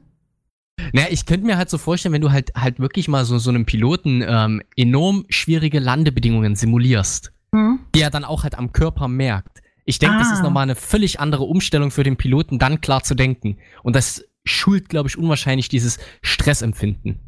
Naja, 0.93 1.07
ich 1.11 1.25
könnte 1.25 1.45
mir 1.45 1.57
halt 1.57 1.69
so 1.69 1.77
vorstellen, 1.77 2.13
wenn 2.13 2.21
du 2.21 2.32
halt 2.32 2.51
halt 2.55 2.80
wirklich 2.80 3.07
mal 3.07 3.25
so, 3.25 3.38
so 3.38 3.49
einem 3.49 3.65
Piloten 3.65 4.23
ähm, 4.25 4.61
enorm 4.75 5.25
schwierige 5.30 5.80
Landebedingungen 5.80 6.55
simulierst, 6.55 7.32
Hm? 7.53 7.80
die 7.95 8.01
er 8.01 8.09
dann 8.09 8.23
auch 8.25 8.43
halt 8.43 8.55
am 8.55 8.71
Körper 8.71 9.07
merkt. 9.07 9.59
Ich 9.86 9.97
denke, 9.99 10.17
das 10.19 10.32
ist 10.32 10.39
Ah. 10.39 10.43
nochmal 10.43 10.63
eine 10.63 10.75
völlig 10.75 11.19
andere 11.19 11.43
Umstellung 11.43 11.89
für 11.91 12.03
den 12.03 12.15
Piloten, 12.17 12.59
dann 12.59 12.80
klar 12.82 13.03
zu 13.03 13.15
denken. 13.15 13.57
Und 13.84 13.95
das 13.95 14.23
schult, 14.45 14.88
glaube 14.89 15.09
ich, 15.09 15.17
unwahrscheinlich 15.17 15.67
dieses 15.69 15.97
Stressempfinden. 16.21 17.19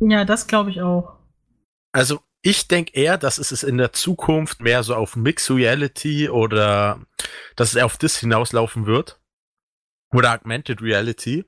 Ja, 0.00 0.24
das 0.24 0.46
glaube 0.46 0.70
ich 0.70 0.82
auch. 0.82 1.12
Also 1.92 2.20
ich 2.42 2.68
denke 2.68 2.92
eher, 2.94 3.16
dass 3.16 3.38
es 3.38 3.52
es 3.52 3.62
in 3.62 3.78
der 3.78 3.92
Zukunft 3.92 4.60
mehr 4.60 4.82
so 4.82 4.94
auf 4.96 5.16
Mixed 5.16 5.50
Reality 5.50 6.28
oder 6.28 7.00
dass 7.56 7.68
es 7.70 7.74
eher 7.76 7.86
auf 7.86 7.96
das 7.96 8.16
hinauslaufen 8.18 8.86
wird. 8.86 9.20
Oder 10.12 10.34
Augmented 10.34 10.82
Reality, 10.82 11.44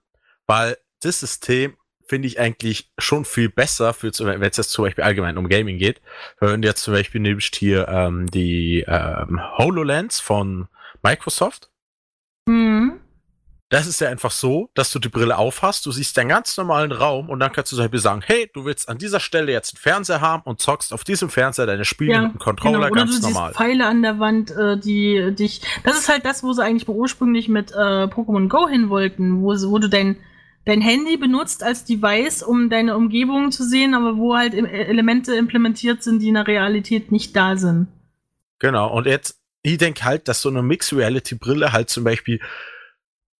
weil 0.46 0.76
das 1.02 1.20
System 1.20 1.76
finde 2.08 2.28
ich 2.28 2.38
eigentlich 2.38 2.92
schon 2.98 3.24
viel 3.24 3.48
besser, 3.48 3.92
für, 3.92 4.12
wenn 4.20 4.40
es 4.42 4.56
jetzt 4.56 4.70
zum 4.70 4.84
Beispiel 4.84 5.02
allgemein 5.04 5.36
um 5.38 5.48
Gaming 5.48 5.78
geht. 5.78 6.00
Wenn 6.38 6.62
du 6.62 6.68
jetzt 6.68 6.82
zum 6.82 6.94
Beispiel 6.94 7.20
nimmst 7.20 7.56
hier 7.56 7.88
ähm, 7.88 8.26
die 8.30 8.84
ähm, 8.86 9.40
HoloLens 9.58 10.20
von 10.20 10.68
Microsoft, 11.02 11.70
Hm. 12.48 13.00
das 13.70 13.88
ist 13.88 14.00
ja 14.00 14.08
einfach 14.08 14.30
so, 14.30 14.70
dass 14.74 14.92
du 14.92 15.00
die 15.00 15.08
Brille 15.08 15.36
aufhast, 15.36 15.84
du 15.84 15.90
siehst 15.90 16.16
den 16.16 16.28
ganz 16.28 16.56
normalen 16.56 16.92
Raum 16.92 17.28
und 17.28 17.40
dann 17.40 17.50
kannst 17.50 17.72
du 17.72 17.76
zum 17.76 17.84
Beispiel 17.86 17.98
sagen, 17.98 18.22
hey, 18.24 18.48
du 18.54 18.64
willst 18.64 18.88
an 18.88 18.98
dieser 18.98 19.18
Stelle 19.18 19.50
jetzt 19.50 19.74
einen 19.74 19.80
Fernseher 19.80 20.20
haben 20.20 20.42
und 20.44 20.60
zockst 20.60 20.92
auf 20.92 21.02
diesem 21.02 21.28
Fernseher 21.28 21.66
deine 21.66 21.84
Spiele 21.84 22.12
Ja, 22.12 22.20
mit 22.20 22.30
einem 22.30 22.38
Controller 22.38 22.72
Genau. 22.78 22.86
Oder 22.92 23.00
ganz 23.00 23.18
du 23.20 23.26
normal. 23.26 23.48
siehst 23.48 23.58
Pfeile 23.58 23.86
an 23.86 24.02
der 24.02 24.20
Wand, 24.20 24.52
äh, 24.52 24.78
die 24.78 25.34
dich. 25.34 25.62
Das 25.82 25.98
ist 25.98 26.08
halt 26.08 26.24
das, 26.24 26.44
wo 26.44 26.52
sie 26.52 26.62
eigentlich 26.62 26.88
ursprünglich 26.88 27.48
mit 27.48 27.72
äh, 27.72 27.74
Pokémon 28.04 28.46
Go 28.48 28.68
hin 28.68 28.88
wollten, 28.90 29.42
wo, 29.42 29.48
wo 29.48 29.78
du 29.80 29.88
dein, 29.88 30.16
dein 30.66 30.82
Handy 30.82 31.16
benutzt 31.16 31.62
als 31.62 31.84
Device, 31.84 32.42
um 32.42 32.68
deine 32.68 32.96
Umgebung 32.96 33.50
zu 33.50 33.64
sehen, 33.64 33.94
aber 33.94 34.18
wo 34.18 34.36
halt 34.36 34.52
im- 34.52 34.66
Elemente 34.66 35.34
implementiert 35.34 36.02
sind, 36.02 36.20
die 36.20 36.28
in 36.28 36.34
der 36.34 36.46
Realität 36.46 37.10
nicht 37.10 37.34
da 37.34 37.56
sind. 37.56 37.86
Genau, 38.58 38.92
und 38.94 39.06
jetzt, 39.06 39.40
ich 39.62 39.78
denke 39.78 40.04
halt, 40.04 40.28
dass 40.28 40.42
so 40.42 40.48
eine 40.50 40.62
Mixed 40.62 40.92
Reality 40.92 41.36
Brille 41.36 41.72
halt 41.72 41.88
zum 41.88 42.04
Beispiel 42.04 42.40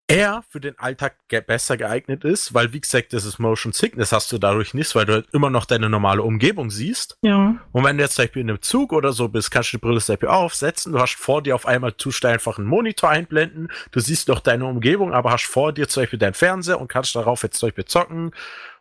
eher 0.09 0.45
für 0.49 0.61
den 0.61 0.79
Alltag 0.79 1.17
besser 1.47 1.77
geeignet 1.77 2.25
ist, 2.25 2.55
weil 2.55 2.73
wie 2.73 2.81
gesagt, 2.81 3.13
das 3.13 3.25
ist 3.25 3.39
Motion 3.39 3.73
Sickness 3.73 4.13
hast 4.13 4.31
du 4.31 4.39
dadurch 4.39 4.73
nicht, 4.73 4.95
weil 4.95 5.05
du 5.05 5.15
halt 5.15 5.27
immer 5.33 5.51
noch 5.51 5.65
deine 5.65 5.89
normale 5.89 6.23
Umgebung 6.23 6.71
siehst. 6.71 7.19
Ja. 7.23 7.57
Und 7.73 7.85
wenn 7.85 7.97
du 7.97 8.05
jetzt 8.05 8.15
zum 8.15 8.25
Beispiel 8.25 8.43
in 8.43 8.51
einem 8.51 8.63
Zug 8.63 8.93
oder 8.93 9.13
so 9.13 9.29
bist, 9.29 9.51
kannst 9.51 9.73
du 9.73 9.79
die 9.79 9.81
Brille 9.81 10.01
zum 10.01 10.13
Beispiel 10.15 10.29
aufsetzen, 10.29 10.93
du 10.93 11.01
hast 11.01 11.17
vor 11.17 11.43
dir 11.43 11.57
auf 11.57 11.67
einmal 11.67 11.93
tust 11.93 12.23
du 12.23 12.29
einfach 12.29 12.59
einen 12.59 12.69
Monitor 12.69 13.11
einblenden, 13.11 13.69
du 13.91 13.99
siehst 13.99 14.29
noch 14.29 14.41
deine 14.41 14.67
Umgebung, 14.67 15.13
aber 15.13 15.33
hast 15.33 15.47
vor 15.47 15.73
dir 15.73 15.89
zum 15.89 16.05
Beispiel 16.05 16.19
deinen 16.21 16.35
Fernseher 16.35 16.81
und 16.81 16.89
kannst 16.89 17.17
darauf 17.17 17.43
jetzt 17.43 17.59
zum 17.59 17.69
Beispiel 17.69 17.87
zocken 17.87 18.31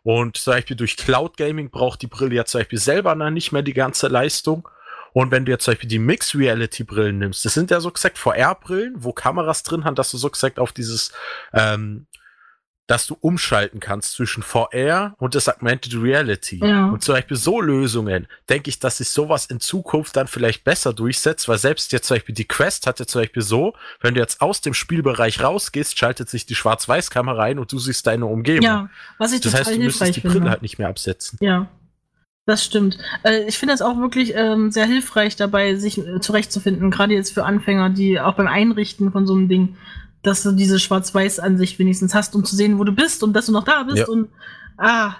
Und 0.04 0.36
zum 0.36 0.52
Beispiel 0.52 0.76
durch 0.76 0.96
Cloud 0.96 1.36
Gaming 1.36 1.70
braucht 1.70 2.02
die 2.02 2.06
Brille 2.06 2.36
ja 2.36 2.44
zum 2.44 2.60
Beispiel 2.60 2.78
selber 2.78 3.16
dann 3.16 3.34
nicht 3.34 3.50
mehr 3.50 3.62
die 3.62 3.74
ganze 3.74 4.06
Leistung. 4.06 4.68
Und 5.16 5.30
wenn 5.30 5.46
du 5.46 5.52
jetzt 5.52 5.64
zum 5.64 5.72
Beispiel 5.72 5.88
die 5.88 5.98
Mixed 5.98 6.34
Reality 6.34 6.84
Brillen 6.84 7.16
nimmst, 7.16 7.42
das 7.42 7.54
sind 7.54 7.70
ja 7.70 7.80
so 7.80 7.90
gesagt 7.90 8.18
VR-Brillen, 8.18 8.96
wo 9.02 9.14
Kameras 9.14 9.62
drin 9.62 9.86
haben, 9.86 9.94
dass 9.94 10.10
du 10.10 10.18
so 10.18 10.28
gesagt 10.28 10.58
auf 10.58 10.72
dieses 10.72 11.10
ähm, 11.54 12.06
dass 12.86 13.06
du 13.06 13.16
umschalten 13.18 13.80
kannst 13.80 14.12
zwischen 14.12 14.42
VR 14.42 15.14
und 15.18 15.34
das 15.34 15.48
Augmented 15.48 15.94
Reality. 15.94 16.60
Ja. 16.62 16.90
Und 16.90 17.02
zum 17.02 17.14
Beispiel 17.14 17.38
so 17.38 17.62
Lösungen, 17.62 18.28
denke 18.50 18.68
ich, 18.68 18.78
dass 18.78 18.98
sich 18.98 19.08
sowas 19.08 19.46
in 19.46 19.58
Zukunft 19.58 20.14
dann 20.16 20.26
vielleicht 20.26 20.64
besser 20.64 20.92
durchsetzt, 20.92 21.48
weil 21.48 21.56
selbst 21.56 21.92
jetzt 21.92 22.08
zum 22.08 22.16
Beispiel 22.16 22.34
die 22.34 22.46
Quest 22.46 22.86
hat 22.86 23.00
ja 23.00 23.06
zum 23.06 23.22
Beispiel 23.22 23.42
so, 23.42 23.72
wenn 24.02 24.12
du 24.12 24.20
jetzt 24.20 24.42
aus 24.42 24.60
dem 24.60 24.74
Spielbereich 24.74 25.42
rausgehst, 25.42 25.98
schaltet 25.98 26.28
sich 26.28 26.44
die 26.44 26.54
Schwarz-Weiß-Kamera 26.54 27.42
ein 27.42 27.58
und 27.58 27.72
du 27.72 27.78
siehst 27.78 28.06
deine 28.06 28.26
Umgebung. 28.26 28.64
Ja, 28.64 28.90
was 29.16 29.32
ich 29.32 29.40
das 29.40 29.52
total 29.52 29.66
heißt, 29.66 29.76
du 29.76 29.82
müsstest 29.82 30.16
die 30.16 30.20
Brille 30.20 30.34
finde. 30.34 30.50
halt 30.50 30.62
nicht 30.62 30.78
mehr 30.78 30.88
absetzen. 30.88 31.38
Ja. 31.40 31.68
Das 32.46 32.64
stimmt. 32.64 32.96
Äh, 33.24 33.44
ich 33.48 33.58
finde 33.58 33.74
das 33.74 33.82
auch 33.82 33.98
wirklich 33.98 34.32
ähm, 34.34 34.70
sehr 34.70 34.86
hilfreich 34.86 35.36
dabei, 35.36 35.74
sich 35.74 35.98
äh, 35.98 36.20
zurechtzufinden, 36.20 36.90
gerade 36.90 37.12
jetzt 37.12 37.34
für 37.34 37.44
Anfänger, 37.44 37.90
die 37.90 38.20
auch 38.20 38.34
beim 38.34 38.46
Einrichten 38.46 39.12
von 39.12 39.26
so 39.26 39.34
einem 39.34 39.48
Ding 39.48 39.76
dass 40.26 40.42
du 40.42 40.52
diese 40.52 40.80
Schwarz-Weiß-Ansicht 40.80 41.78
wenigstens 41.78 42.12
hast, 42.12 42.34
um 42.34 42.44
zu 42.44 42.56
sehen, 42.56 42.78
wo 42.78 42.84
du 42.84 42.92
bist 42.92 43.22
und 43.22 43.32
dass 43.32 43.46
du 43.46 43.52
noch 43.52 43.64
da 43.64 43.84
bist. 43.84 43.98
Ja. 43.98 44.08
Und 44.08 44.28
ah, 44.76 45.14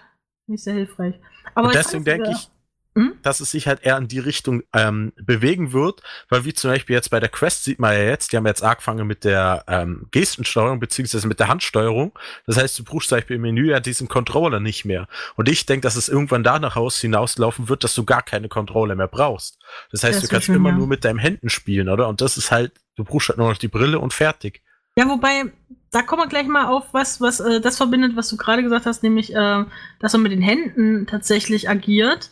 nicht 0.47 0.65
sehr 0.65 0.75
hilfreich. 0.75 1.15
Aber 1.55 1.69
und 1.69 1.75
deswegen 1.75 2.05
denke 2.05 2.31
ich, 2.33 2.49
hm? 2.97 3.13
dass 3.23 3.41
es 3.41 3.51
sich 3.51 3.69
halt 3.69 3.83
eher 3.83 3.99
in 3.99 4.09
die 4.09 4.19
Richtung 4.19 4.63
ähm, 4.73 5.13
bewegen 5.17 5.73
wird, 5.73 6.03
weil 6.31 6.47
wie 6.47 6.55
zum 6.55 6.71
Beispiel 6.71 6.95
jetzt 6.95 7.11
bei 7.11 7.21
der 7.21 7.29
Quest 7.29 7.65
sieht 7.65 7.79
man 7.79 7.93
ja 7.93 8.03
jetzt, 8.03 8.33
die 8.33 8.39
haben 8.39 8.47
jetzt 8.47 8.63
angefangen 8.63 9.07
mit 9.07 9.23
der 9.23 9.65
ähm, 9.69 10.07
Gestensteuerung 10.13 10.81
beziehungsweise 10.81 11.29
mit 11.29 11.39
der 11.39 11.49
Handsteuerung. 11.49 12.19
Das 12.47 12.57
heißt, 12.57 12.79
du 12.79 12.85
brauchst 12.85 13.11
zum 13.11 13.19
Beispiel 13.19 13.37
im 13.37 13.43
Menü 13.43 13.69
ja 13.69 13.81
diesen 13.81 14.09
Controller 14.09 14.61
nicht 14.61 14.87
mehr. 14.87 15.09
Und 15.35 15.51
ich 15.51 15.67
denke, 15.67 15.83
dass 15.83 15.97
es 15.97 16.09
irgendwann 16.09 16.43
danach 16.43 16.77
aus 16.77 16.99
hinauslaufen 16.99 17.69
wird, 17.69 17.85
dass 17.85 17.95
du 17.95 18.05
gar 18.05 18.23
keine 18.23 18.49
Controller 18.49 18.95
mehr 18.95 19.09
brauchst. 19.09 19.59
Das 19.93 20.03
heißt, 20.03 20.17
das 20.17 20.23
du 20.23 20.29
kannst 20.29 20.47
schön, 20.47 20.57
immer 20.57 20.71
ja. 20.71 20.77
nur 20.77 20.87
mit 20.87 21.05
deinen 21.05 21.19
Händen 21.19 21.51
spielen, 21.51 21.91
oder? 21.91 22.09
Und 22.09 22.23
das 22.23 22.39
ist 22.39 22.51
halt, 22.51 22.73
du 22.97 23.05
brauchst 23.05 23.29
halt 23.29 23.37
nur 23.37 23.51
noch 23.51 23.59
die 23.59 23.69
Brille 23.69 23.99
und 23.99 24.15
fertig. 24.15 24.63
Ja, 24.99 25.07
wobei, 25.07 25.53
da 25.91 26.01
kommen 26.01 26.23
wir 26.23 26.29
gleich 26.29 26.47
mal 26.47 26.65
auf, 26.65 26.85
was, 26.93 27.21
was 27.21 27.41
äh, 27.41 27.61
das 27.61 27.77
verbindet, 27.77 28.17
was 28.17 28.31
du 28.31 28.39
gerade 28.39 28.63
gesagt 28.63 28.87
hast, 28.87 29.03
nämlich, 29.03 29.35
äh, 29.35 29.65
dass 30.01 30.15
man 30.15 30.23
mit 30.23 30.33
den 30.33 30.41
Händen 30.41 31.07
tatsächlich 31.07 31.69
agiert. 31.69 32.31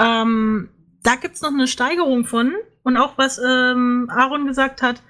Ähm, 0.00 0.68
da 1.02 1.14
gibt's 1.16 1.42
noch 1.42 1.50
eine 1.50 1.68
Steigerung 1.68 2.24
von 2.24 2.52
und 2.82 2.96
auch 2.96 3.18
was 3.18 3.38
ähm, 3.38 4.10
Aaron 4.10 4.46
gesagt 4.46 4.82
hat 4.82 5.02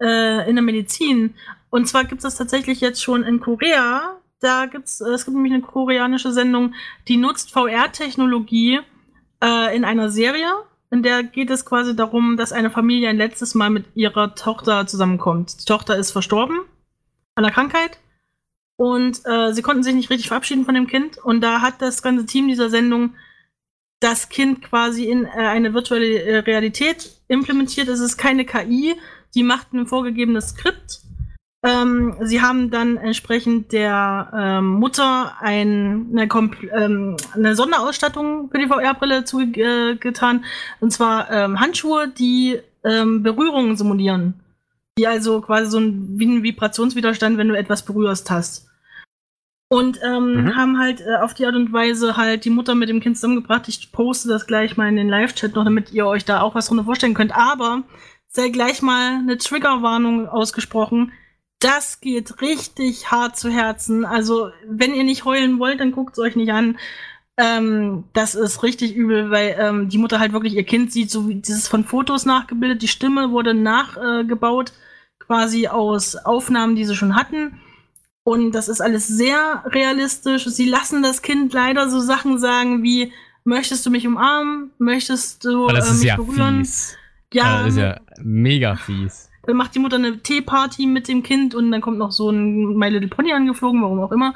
äh, 0.00 0.48
in 0.48 0.56
der 0.56 0.64
Medizin. 0.64 1.34
Und 1.70 1.86
zwar 1.86 2.04
gibt's 2.04 2.24
das 2.24 2.36
tatsächlich 2.36 2.80
jetzt 2.80 3.02
schon 3.02 3.22
in 3.22 3.40
Korea. 3.40 4.18
Da 4.40 4.66
gibt's, 4.66 5.00
äh, 5.00 5.10
es 5.10 5.24
gibt 5.24 5.36
nämlich 5.36 5.52
eine 5.52 5.62
koreanische 5.62 6.32
Sendung, 6.32 6.74
die 7.08 7.16
nutzt 7.16 7.52
VR-Technologie 7.52 8.80
äh, 9.42 9.76
in 9.76 9.84
einer 9.84 10.10
Serie 10.10 10.50
in 10.90 11.02
der 11.02 11.22
geht 11.22 11.50
es 11.50 11.64
quasi 11.64 11.94
darum, 11.94 12.36
dass 12.36 12.52
eine 12.52 12.70
Familie 12.70 13.08
ein 13.08 13.16
letztes 13.16 13.54
Mal 13.54 13.70
mit 13.70 13.86
ihrer 13.94 14.34
Tochter 14.34 14.86
zusammenkommt. 14.86 15.60
Die 15.60 15.64
Tochter 15.64 15.96
ist 15.96 16.10
verstorben 16.10 16.60
an 17.36 17.44
der 17.44 17.52
Krankheit 17.52 17.98
und 18.76 19.20
äh, 19.24 19.52
sie 19.52 19.62
konnten 19.62 19.84
sich 19.84 19.94
nicht 19.94 20.10
richtig 20.10 20.28
verabschieden 20.28 20.64
von 20.64 20.74
dem 20.74 20.88
Kind. 20.88 21.18
Und 21.18 21.42
da 21.42 21.60
hat 21.60 21.80
das 21.80 22.02
ganze 22.02 22.26
Team 22.26 22.48
dieser 22.48 22.70
Sendung 22.70 23.14
das 24.00 24.28
Kind 24.28 24.62
quasi 24.62 25.04
in 25.04 25.24
äh, 25.24 25.28
eine 25.28 25.74
virtuelle 25.74 26.22
äh, 26.22 26.38
Realität 26.38 27.10
implementiert. 27.28 27.88
Es 27.88 28.00
ist 28.00 28.16
keine 28.16 28.44
KI, 28.44 28.94
die 29.34 29.42
macht 29.42 29.72
ein 29.72 29.86
vorgegebenes 29.86 30.50
Skript 30.50 31.02
ähm, 31.62 32.16
sie 32.22 32.40
haben 32.40 32.70
dann 32.70 32.96
entsprechend 32.96 33.72
der 33.72 34.30
ähm, 34.34 34.66
Mutter 34.66 35.34
ein, 35.40 36.08
eine, 36.12 36.28
ähm, 36.74 37.16
eine, 37.34 37.54
Sonderausstattung 37.54 38.50
für 38.50 38.58
die 38.58 38.66
VR-Brille 38.66 39.24
zugetan. 39.24 40.38
Äh, 40.38 40.42
und 40.80 40.90
zwar 40.90 41.30
ähm, 41.30 41.60
Handschuhe, 41.60 42.08
die 42.08 42.58
ähm, 42.82 43.22
Berührungen 43.22 43.76
simulieren. 43.76 44.40
Die 44.98 45.06
also 45.06 45.42
quasi 45.42 45.70
so 45.70 45.78
ein, 45.78 46.18
wie 46.18 46.26
ein 46.26 46.42
Vibrationswiderstand, 46.42 47.36
wenn 47.36 47.48
du 47.48 47.58
etwas 47.58 47.84
berührst 47.84 48.30
hast. 48.30 48.69
Und 49.72 50.00
ähm, 50.02 50.44
mhm. 50.44 50.56
haben 50.56 50.78
halt 50.78 51.00
äh, 51.00 51.16
auf 51.22 51.32
die 51.32 51.46
Art 51.46 51.54
und 51.54 51.72
Weise 51.72 52.16
halt 52.16 52.44
die 52.44 52.50
Mutter 52.50 52.74
mit 52.74 52.88
dem 52.88 53.00
Kind 53.00 53.16
zusammengebracht. 53.16 53.68
Ich 53.68 53.92
poste 53.92 54.28
das 54.28 54.46
gleich 54.46 54.76
mal 54.76 54.88
in 54.88 54.96
den 54.96 55.08
Live-Chat 55.08 55.54
noch, 55.54 55.64
damit 55.64 55.92
ihr 55.92 56.06
euch 56.06 56.24
da 56.24 56.40
auch 56.40 56.56
was 56.56 56.66
drunter 56.66 56.84
vorstellen 56.84 57.14
könnt. 57.14 57.36
Aber 57.36 57.84
sei 58.26 58.48
gleich 58.48 58.82
mal 58.82 59.18
eine 59.18 59.38
Triggerwarnung 59.38 60.28
ausgesprochen 60.28 61.12
das 61.60 62.00
geht 62.00 62.40
richtig 62.40 63.10
hart 63.10 63.36
zu 63.36 63.50
Herzen. 63.50 64.04
Also, 64.04 64.50
wenn 64.66 64.94
ihr 64.94 65.04
nicht 65.04 65.24
heulen 65.24 65.58
wollt, 65.58 65.78
dann 65.78 65.92
guckt 65.92 66.14
es 66.14 66.18
euch 66.18 66.34
nicht 66.34 66.52
an. 66.52 66.78
Ähm, 67.36 68.04
das 68.14 68.34
ist 68.34 68.62
richtig 68.62 68.94
übel, 68.94 69.30
weil 69.30 69.56
ähm, 69.58 69.88
die 69.88 69.98
Mutter 69.98 70.18
halt 70.18 70.32
wirklich 70.32 70.54
ihr 70.54 70.64
Kind 70.64 70.90
sieht, 70.92 71.10
so 71.10 71.28
wie 71.28 71.36
dieses 71.36 71.68
von 71.68 71.84
Fotos 71.84 72.26
nachgebildet. 72.26 72.82
Die 72.82 72.88
Stimme 72.88 73.30
wurde 73.30 73.54
nachgebaut, 73.54 74.70
äh, 74.70 75.24
quasi 75.24 75.68
aus 75.68 76.16
Aufnahmen, 76.16 76.76
die 76.76 76.86
sie 76.86 76.96
schon 76.96 77.14
hatten. 77.14 77.60
Und 78.22 78.52
das 78.52 78.68
ist 78.68 78.80
alles 78.80 79.08
sehr 79.08 79.64
realistisch. 79.66 80.44
Sie 80.44 80.68
lassen 80.68 81.02
das 81.02 81.22
Kind 81.22 81.52
leider 81.52 81.88
so 81.88 82.00
Sachen 82.00 82.38
sagen 82.38 82.82
wie: 82.82 83.12
Möchtest 83.44 83.86
du 83.86 83.90
mich 83.90 84.06
umarmen? 84.06 84.70
Möchtest 84.78 85.44
du 85.44 85.66
äh, 85.68 85.74
mich 85.74 86.02
ja 86.02 86.16
berühren? 86.16 86.64
Fies. 86.64 86.96
Ja, 87.32 87.62
das 87.62 87.72
ist 87.72 87.78
ja 87.78 88.00
mega 88.22 88.76
fies. 88.76 89.30
Dann 89.46 89.56
macht 89.56 89.74
die 89.74 89.78
Mutter 89.78 89.96
eine 89.96 90.18
Teeparty 90.18 90.86
mit 90.86 91.08
dem 91.08 91.22
Kind 91.22 91.54
und 91.54 91.70
dann 91.70 91.80
kommt 91.80 91.98
noch 91.98 92.12
so 92.12 92.30
ein 92.30 92.76
My 92.76 92.88
Little 92.88 93.08
Pony 93.08 93.32
angeflogen, 93.32 93.82
warum 93.82 94.00
auch 94.00 94.12
immer. 94.12 94.34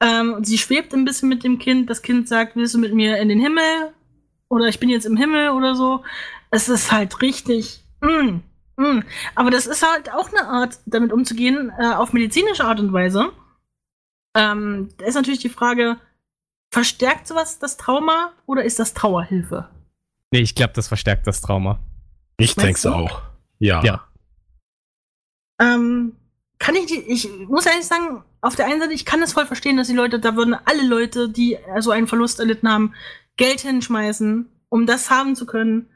Ähm, 0.00 0.38
sie 0.42 0.58
schwebt 0.58 0.94
ein 0.94 1.04
bisschen 1.04 1.28
mit 1.28 1.44
dem 1.44 1.58
Kind. 1.58 1.90
Das 1.90 2.02
Kind 2.02 2.28
sagt, 2.28 2.56
willst 2.56 2.74
du 2.74 2.78
mit 2.78 2.94
mir 2.94 3.18
in 3.18 3.28
den 3.28 3.40
Himmel? 3.40 3.92
Oder 4.48 4.68
ich 4.68 4.80
bin 4.80 4.88
jetzt 4.88 5.06
im 5.06 5.16
Himmel 5.16 5.50
oder 5.50 5.74
so. 5.74 6.02
Es 6.50 6.68
ist 6.68 6.90
halt 6.92 7.22
richtig. 7.22 7.84
Mm, 8.00 8.38
mm. 8.82 9.04
Aber 9.34 9.50
das 9.50 9.66
ist 9.66 9.86
halt 9.86 10.12
auch 10.12 10.30
eine 10.32 10.48
Art, 10.48 10.78
damit 10.86 11.12
umzugehen, 11.12 11.72
äh, 11.78 11.94
auf 11.94 12.12
medizinische 12.12 12.64
Art 12.64 12.80
und 12.80 12.92
Weise. 12.92 13.30
Ähm, 14.34 14.88
da 14.98 15.06
ist 15.06 15.14
natürlich 15.14 15.40
die 15.40 15.48
Frage, 15.48 15.98
verstärkt 16.70 17.26
sowas 17.26 17.58
das 17.58 17.76
Trauma 17.76 18.32
oder 18.46 18.64
ist 18.64 18.78
das 18.78 18.94
Trauerhilfe? 18.94 19.68
Nee, 20.32 20.40
ich 20.40 20.54
glaube, 20.54 20.72
das 20.74 20.88
verstärkt 20.88 21.26
das 21.26 21.42
Trauma. 21.42 21.80
Ich 22.38 22.54
denke 22.54 22.78
es 22.78 22.86
auch. 22.86 23.22
Ja. 23.58 23.82
ja. 23.84 24.08
Ähm, 25.60 26.16
kann 26.58 26.74
ich, 26.74 26.90
ich 27.08 27.28
muss 27.48 27.66
ehrlich 27.66 27.86
sagen, 27.86 28.24
auf 28.40 28.56
der 28.56 28.66
einen 28.66 28.80
Seite, 28.80 28.94
ich 28.94 29.04
kann 29.04 29.22
es 29.22 29.32
voll 29.34 29.46
verstehen, 29.46 29.76
dass 29.76 29.88
die 29.88 29.94
Leute, 29.94 30.18
da 30.18 30.34
würden 30.34 30.56
alle 30.64 30.86
Leute, 30.86 31.28
die 31.28 31.58
so 31.78 31.90
einen 31.90 32.08
Verlust 32.08 32.40
erlitten 32.40 32.68
haben, 32.68 32.94
Geld 33.36 33.60
hinschmeißen, 33.60 34.48
um 34.68 34.86
das 34.86 35.10
haben 35.10 35.36
zu 35.36 35.46
können. 35.46 35.90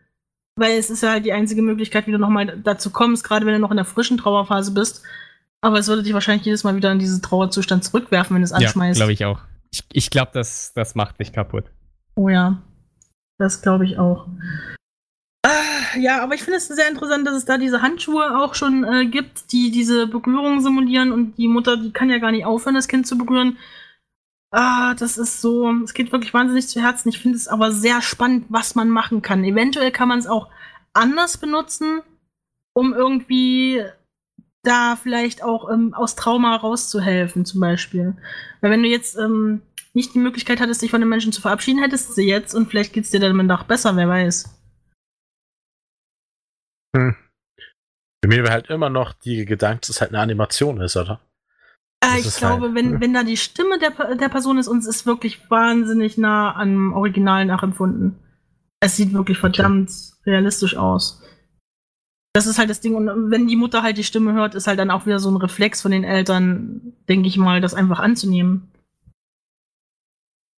Weil 0.57 0.79
es 0.79 0.91
ist 0.91 1.03
ja 1.03 1.11
halt 1.11 1.25
die 1.25 1.33
einzige 1.33 1.63
Möglichkeit, 1.63 2.07
wie 2.07 2.13
du 2.13 2.19
nochmal 2.19 2.59
dazu 2.63 2.91
kommst, 2.91 3.25
gerade 3.25 3.45
wenn 3.47 3.55
du 3.55 3.61
noch 3.61 3.71
in 3.71 3.77
der 3.77 3.85
frischen 3.85 4.17
Trauerphase 4.17 4.73
bist. 4.73 5.03
Aber 5.61 5.79
es 5.79 5.89
würde 5.89 6.03
dich 6.03 6.15
wahrscheinlich 6.15 6.47
jedes 6.47 6.65
Mal 6.65 6.77
wieder 6.77 6.93
in 6.93 6.99
diesen 6.99 7.23
Trauerzustand 7.23 7.85
zurückwerfen, 7.85 8.35
wenn 8.35 8.43
du 8.43 8.47
es 8.47 8.53
anschmeißt. 8.53 8.99
Ja, 8.99 9.05
glaube 9.05 9.13
ich 9.13 9.25
auch. 9.25 9.41
Ich, 9.73 9.85
ich 9.93 10.11
glaube, 10.11 10.31
das, 10.33 10.73
das 10.75 10.95
macht 10.95 11.21
dich 11.21 11.33
kaputt. 11.33 11.65
Oh 12.15 12.29
ja. 12.29 12.63
Das 13.39 13.61
glaube 13.61 13.85
ich 13.85 13.99
auch 13.99 14.27
ja, 15.99 16.23
aber 16.23 16.35
ich 16.35 16.43
finde 16.43 16.59
es 16.59 16.69
sehr 16.69 16.89
interessant, 16.89 17.27
dass 17.27 17.35
es 17.35 17.45
da 17.45 17.59
diese 17.59 17.83
Handschuhe 17.83 18.39
auch 18.39 18.55
schon 18.55 18.85
äh, 18.85 19.07
gibt, 19.07 19.53
die 19.53 19.71
diese 19.71 20.07
Berührung 20.07 20.61
simulieren 20.61 21.13
und 21.13 21.37
die 21.39 21.49
Mutter, 21.49 21.77
die 21.77 21.93
kann 21.93 22.11
ja 22.11 22.19
gar 22.19 22.33
nicht 22.33 22.45
aufhören, 22.45 22.75
das 22.75 22.89
Kind 22.89 23.07
zu 23.07 23.19
berühren. 23.19 23.59
Ah, 24.53 24.95
das 24.95 25.19
ist 25.19 25.41
so, 25.41 25.71
es 25.85 25.93
geht 25.93 26.13
wirklich 26.13 26.33
wahnsinnig 26.33 26.69
zu 26.69 26.81
Herzen. 26.81 27.09
Ich 27.09 27.19
finde 27.19 27.37
es 27.37 27.49
aber 27.49 27.73
sehr 27.73 28.01
spannend, 28.01 28.47
was 28.49 28.75
man 28.75 28.89
machen 28.89 29.23
kann. 29.23 29.45
Eventuell 29.45 29.91
kann 29.91 30.09
man 30.09 30.19
es 30.19 30.27
auch 30.27 30.49
anders 30.93 31.37
benutzen, 31.37 32.03
um 32.75 32.95
irgendwie 32.95 33.85
da 34.63 34.97
vielleicht 34.97 35.43
auch 35.43 35.71
ähm, 35.71 35.95
aus 35.95 36.17
Trauma 36.17 36.57
rauszuhelfen, 36.57 37.45
zum 37.45 37.61
Beispiel. 37.61 38.17
Weil 38.61 38.71
wenn 38.71 38.83
du 38.83 38.89
jetzt 38.89 39.17
ähm, 39.17 39.63
nicht 39.95 40.15
die 40.15 40.19
Möglichkeit 40.19 40.61
hattest, 40.61 40.83
dich 40.83 40.91
von 40.91 41.01
den 41.01 41.09
Menschen 41.09 41.33
zu 41.33 41.41
verabschieden, 41.41 41.83
hättest 41.83 42.09
du 42.09 42.13
sie 42.15 42.27
jetzt 42.27 42.55
und 42.55 42.69
vielleicht 42.69 42.93
geht 42.93 43.05
es 43.05 43.11
dir 43.11 43.21
dann 43.21 43.37
danach 43.37 43.65
besser, 43.65 43.97
wer 43.97 44.09
weiß. 44.09 44.57
Hm. 46.97 47.17
Für 48.23 48.29
mich 48.29 48.39
wäre 48.39 48.53
halt 48.53 48.69
immer 48.71 48.91
noch 48.91 49.13
die 49.13 49.45
Gedanke, 49.45 49.81
dass 49.81 49.91
es 49.91 50.01
halt 50.01 50.11
eine 50.11 50.21
Animation 50.21 50.81
ist, 50.81 50.97
oder? 50.97 51.21
Äh, 52.07 52.21
ich 52.21 52.37
glaube, 52.37 52.67
halt, 52.67 52.75
wenn, 52.75 52.93
hm. 52.93 53.01
wenn 53.01 53.15
da 53.15 53.25
die 53.25 53.37
Stimme 53.37 53.79
der, 53.79 54.17
der 54.17 54.29
Person 54.29 54.59
ist, 54.59 54.69
uns 54.69 54.87
ist 54.87 55.07
wirklich 55.07 55.51
wahnsinnig 55.51 56.19
nah 56.19 56.55
am 56.55 56.93
Original 56.93 57.45
nachempfunden. 57.45 58.17
Es 58.81 58.97
sieht 58.97 59.13
wirklich 59.13 59.39
verdammt 59.39 59.91
okay. 59.91 60.31
realistisch 60.31 60.77
aus. 60.77 61.23
Das 62.33 62.47
ist 62.47 62.59
halt 62.59 62.69
das 62.69 62.81
Ding. 62.81 62.95
Und 62.95 63.31
wenn 63.31 63.47
die 63.47 63.57
Mutter 63.57 63.83
halt 63.83 63.97
die 63.97 64.05
Stimme 64.05 64.35
hört, 64.35 64.55
ist 64.55 64.67
halt 64.67 64.79
dann 64.79 64.91
auch 64.91 65.07
wieder 65.07 65.19
so 65.19 65.31
ein 65.31 65.37
Reflex 65.37 65.81
von 65.81 65.91
den 65.91 66.05
Eltern, 66.05 66.93
denke 67.09 67.29
ich 67.29 67.39
mal, 67.39 67.61
das 67.61 67.75
einfach 67.75 67.99
anzunehmen. 67.99 68.71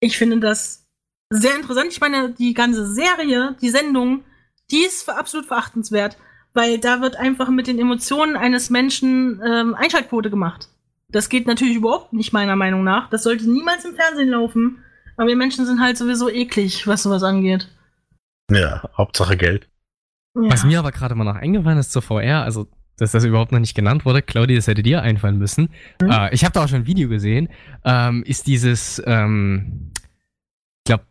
Ich 0.00 0.18
finde 0.18 0.40
das 0.40 0.86
sehr 1.30 1.54
interessant. 1.54 1.88
Ich 1.90 2.00
meine, 2.00 2.32
die 2.32 2.54
ganze 2.54 2.92
Serie, 2.92 3.56
die 3.60 3.70
Sendung, 3.70 4.24
die 4.70 4.84
ist 4.84 5.08
absolut 5.08 5.46
verachtenswert 5.46 6.16
weil 6.54 6.78
da 6.78 7.00
wird 7.00 7.16
einfach 7.16 7.48
mit 7.50 7.66
den 7.68 7.78
Emotionen 7.78 8.36
eines 8.36 8.68
Menschen 8.68 9.40
ähm, 9.46 9.74
Einschaltquote 9.74 10.30
gemacht. 10.30 10.68
Das 11.10 11.28
geht 11.28 11.46
natürlich 11.46 11.76
überhaupt 11.76 12.12
nicht 12.12 12.32
meiner 12.32 12.56
Meinung 12.56 12.84
nach. 12.84 13.08
Das 13.08 13.22
sollte 13.22 13.50
niemals 13.50 13.84
im 13.84 13.94
Fernsehen 13.94 14.28
laufen. 14.28 14.84
Aber 15.16 15.28
wir 15.28 15.36
Menschen 15.36 15.66
sind 15.66 15.80
halt 15.80 15.96
sowieso 15.96 16.28
eklig, 16.28 16.86
was 16.86 17.02
sowas 17.02 17.22
angeht. 17.22 17.68
Ja, 18.50 18.88
Hauptsache 18.96 19.36
Geld. 19.36 19.68
Ja. 20.34 20.52
Was 20.52 20.64
mir 20.64 20.78
aber 20.78 20.92
gerade 20.92 21.14
mal 21.14 21.24
noch 21.24 21.34
eingefallen 21.34 21.78
ist 21.78 21.92
zur 21.92 22.02
VR, 22.02 22.42
also 22.44 22.68
dass 22.96 23.12
das 23.12 23.24
überhaupt 23.24 23.52
noch 23.52 23.60
nicht 23.60 23.74
genannt 23.74 24.04
wurde, 24.04 24.22
Claudia, 24.22 24.56
das 24.56 24.66
hätte 24.66 24.82
dir 24.82 25.02
einfallen 25.02 25.38
müssen. 25.38 25.70
Mhm. 26.02 26.10
Äh, 26.10 26.34
ich 26.34 26.44
habe 26.44 26.52
da 26.52 26.64
auch 26.64 26.68
schon 26.68 26.80
ein 26.80 26.86
Video 26.86 27.08
gesehen, 27.08 27.48
ähm, 27.84 28.22
ist 28.24 28.46
dieses, 28.46 29.02
ähm, 29.06 29.92
ich 29.94 30.84
glaube, 30.84 31.04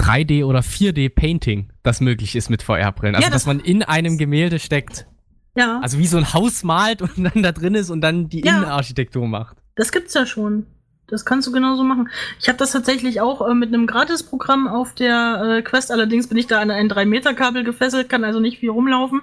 3D 0.00 0.44
oder 0.44 0.60
4D 0.60 1.08
Painting, 1.10 1.72
das 1.82 2.00
möglich 2.00 2.36
ist 2.36 2.48
mit 2.48 2.62
VR-Brillen. 2.62 3.16
Also, 3.16 3.26
ja, 3.26 3.32
das 3.32 3.42
dass 3.42 3.46
man 3.46 3.60
in 3.60 3.82
einem 3.82 4.18
Gemälde 4.18 4.58
steckt. 4.58 5.06
Ja. 5.54 5.80
Also 5.80 5.98
wie 5.98 6.06
so 6.06 6.16
ein 6.16 6.32
Haus 6.32 6.64
malt 6.64 7.02
und 7.02 7.16
dann 7.16 7.42
da 7.42 7.52
drin 7.52 7.74
ist 7.74 7.90
und 7.90 8.00
dann 8.00 8.28
die 8.28 8.40
ja. 8.40 8.56
Innenarchitektur 8.56 9.26
macht. 9.26 9.56
Das 9.74 9.92
gibt's 9.92 10.14
ja 10.14 10.26
schon. 10.26 10.66
Das 11.08 11.26
kannst 11.26 11.46
du 11.46 11.52
genauso 11.52 11.84
machen. 11.84 12.08
Ich 12.40 12.48
habe 12.48 12.58
das 12.58 12.72
tatsächlich 12.72 13.20
auch 13.20 13.46
äh, 13.46 13.54
mit 13.54 13.68
einem 13.68 13.86
Gratisprogramm 13.86 14.66
auf 14.66 14.94
der 14.94 15.58
äh, 15.58 15.62
Quest. 15.62 15.92
Allerdings 15.92 16.26
bin 16.28 16.38
ich 16.38 16.46
da 16.46 16.60
an 16.60 16.70
ein 16.70 16.90
3-Meter-Kabel 16.90 17.64
gefesselt, 17.64 18.08
kann 18.08 18.24
also 18.24 18.40
nicht 18.40 18.60
viel 18.60 18.70
rumlaufen. 18.70 19.20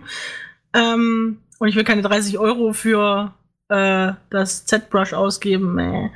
Ähm, 0.73 1.39
und 1.57 1.67
ich 1.67 1.75
will 1.75 1.84
keine 1.84 2.03
30 2.03 2.38
Euro 2.38 2.73
für 2.73 3.34
äh, 3.69 4.13
das 4.30 4.65
Z-Brush 4.65 5.13
ausgeben. 5.13 5.80
Äh. 5.80 6.09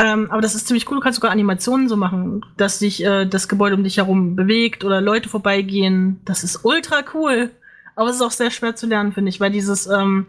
Ähm, 0.00 0.30
aber 0.32 0.40
das 0.40 0.56
ist 0.56 0.66
ziemlich 0.66 0.90
cool. 0.90 0.96
Du 0.96 1.00
kannst 1.00 1.20
sogar 1.20 1.30
Animationen 1.30 1.88
so 1.88 1.96
machen, 1.96 2.44
dass 2.56 2.80
sich 2.80 3.04
äh, 3.04 3.26
das 3.26 3.48
Gebäude 3.48 3.76
um 3.76 3.84
dich 3.84 3.98
herum 3.98 4.34
bewegt 4.34 4.82
oder 4.82 5.00
Leute 5.00 5.28
vorbeigehen. 5.28 6.20
Das 6.24 6.42
ist 6.42 6.64
ultra 6.64 7.04
cool. 7.14 7.50
Aber 7.96 8.08
es 8.08 8.16
ist 8.16 8.22
auch 8.22 8.30
sehr 8.30 8.50
schwer 8.50 8.76
zu 8.76 8.86
lernen, 8.86 9.12
finde 9.12 9.30
ich, 9.30 9.40
weil 9.40 9.50
dieses 9.50 9.86
ähm, 9.86 10.26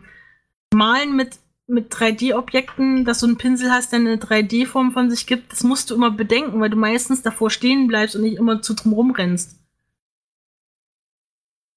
Malen 0.73 1.15
mit, 1.15 1.37
mit 1.67 1.93
3D-Objekten, 1.93 3.05
dass 3.05 3.19
du 3.19 3.27
einen 3.27 3.37
Pinsel 3.37 3.71
hast, 3.71 3.91
der 3.91 3.99
eine 3.99 4.17
3D-Form 4.17 4.91
von 4.91 5.09
sich 5.09 5.25
gibt, 5.25 5.51
das 5.51 5.63
musst 5.63 5.89
du 5.89 5.95
immer 5.95 6.11
bedenken, 6.11 6.59
weil 6.59 6.69
du 6.69 6.77
meistens 6.77 7.21
davor 7.21 7.49
stehen 7.49 7.87
bleibst 7.87 8.15
und 8.15 8.21
nicht 8.21 8.37
immer 8.37 8.61
zu 8.61 8.73
drum 8.73 8.93
rumrennst. 8.93 9.59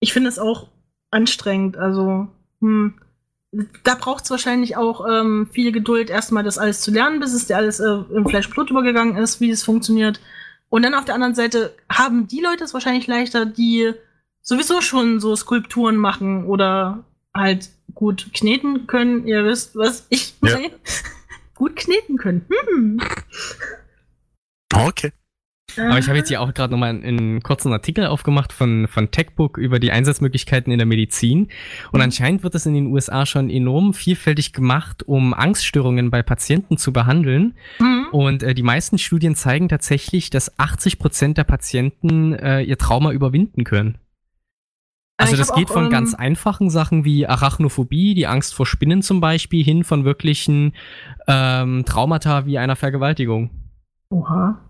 Ich 0.00 0.12
finde 0.12 0.28
es 0.28 0.38
auch 0.38 0.68
anstrengend, 1.10 1.76
also 1.76 2.28
hm, 2.60 2.94
da 3.82 3.94
braucht 3.94 4.24
es 4.24 4.30
wahrscheinlich 4.30 4.76
auch 4.76 5.06
ähm, 5.08 5.48
viel 5.50 5.72
Geduld, 5.72 6.10
erstmal 6.10 6.44
das 6.44 6.58
alles 6.58 6.82
zu 6.82 6.90
lernen, 6.90 7.18
bis 7.18 7.32
es 7.32 7.46
dir 7.46 7.56
alles 7.56 7.80
äh, 7.80 8.02
im 8.14 8.26
Fleischblut 8.26 8.70
übergegangen 8.70 9.16
ist, 9.16 9.40
wie 9.40 9.50
es 9.50 9.62
funktioniert. 9.62 10.20
Und 10.68 10.84
dann 10.84 10.94
auf 10.94 11.06
der 11.06 11.14
anderen 11.14 11.34
Seite 11.34 11.74
haben 11.90 12.28
die 12.28 12.40
Leute 12.40 12.64
es 12.64 12.74
wahrscheinlich 12.74 13.06
leichter, 13.06 13.46
die 13.46 13.94
sowieso 14.48 14.80
schon 14.80 15.20
so 15.20 15.36
Skulpturen 15.36 15.96
machen 15.96 16.44
oder 16.46 17.04
halt 17.36 17.68
gut 17.94 18.30
kneten 18.32 18.86
können. 18.86 19.26
Ihr 19.26 19.44
wisst, 19.44 19.76
was 19.76 20.06
ich 20.08 20.34
meine. 20.40 20.62
Ja. 20.62 20.70
gut 21.54 21.76
kneten 21.76 22.16
können. 22.16 22.46
Hm. 22.48 23.00
Okay. 24.72 25.12
Aber 25.76 25.98
ich 25.98 26.08
habe 26.08 26.16
jetzt 26.16 26.28
hier 26.28 26.40
auch 26.40 26.52
gerade 26.54 26.72
nochmal 26.72 26.88
einen, 26.88 27.04
einen 27.04 27.42
kurzen 27.42 27.72
Artikel 27.72 28.06
aufgemacht 28.06 28.52
von, 28.52 28.88
von 28.88 29.10
TechBook 29.10 29.58
über 29.58 29.78
die 29.78 29.92
Einsatzmöglichkeiten 29.92 30.72
in 30.72 30.78
der 30.78 30.86
Medizin. 30.86 31.48
Und 31.92 32.00
anscheinend 32.00 32.42
wird 32.42 32.54
es 32.54 32.64
in 32.64 32.74
den 32.74 32.86
USA 32.86 33.26
schon 33.26 33.50
enorm 33.50 33.92
vielfältig 33.92 34.54
gemacht, 34.54 35.02
um 35.06 35.34
Angststörungen 35.34 36.10
bei 36.10 36.22
Patienten 36.22 36.78
zu 36.78 36.92
behandeln. 36.92 37.54
Mhm. 37.78 38.06
Und 38.12 38.42
äh, 38.42 38.54
die 38.54 38.62
meisten 38.62 38.98
Studien 38.98 39.34
zeigen 39.34 39.68
tatsächlich, 39.68 40.30
dass 40.30 40.58
80 40.58 40.98
Prozent 40.98 41.36
der 41.36 41.44
Patienten 41.44 42.32
äh, 42.32 42.62
ihr 42.62 42.78
Trauma 42.78 43.12
überwinden 43.12 43.64
können. 43.64 43.98
Also 45.18 45.36
das 45.36 45.52
geht 45.52 45.68
auch, 45.68 45.74
von 45.74 45.84
ähm, 45.86 45.90
ganz 45.90 46.14
einfachen 46.14 46.70
Sachen 46.70 47.04
wie 47.04 47.26
Arachnophobie, 47.26 48.14
die 48.14 48.26
Angst 48.28 48.54
vor 48.54 48.66
Spinnen 48.66 49.02
zum 49.02 49.20
Beispiel, 49.20 49.64
hin 49.64 49.82
von 49.82 50.04
wirklichen 50.04 50.74
ähm, 51.26 51.84
Traumata 51.84 52.46
wie 52.46 52.58
einer 52.58 52.76
Vergewaltigung. 52.76 53.50
Oha. 54.10 54.60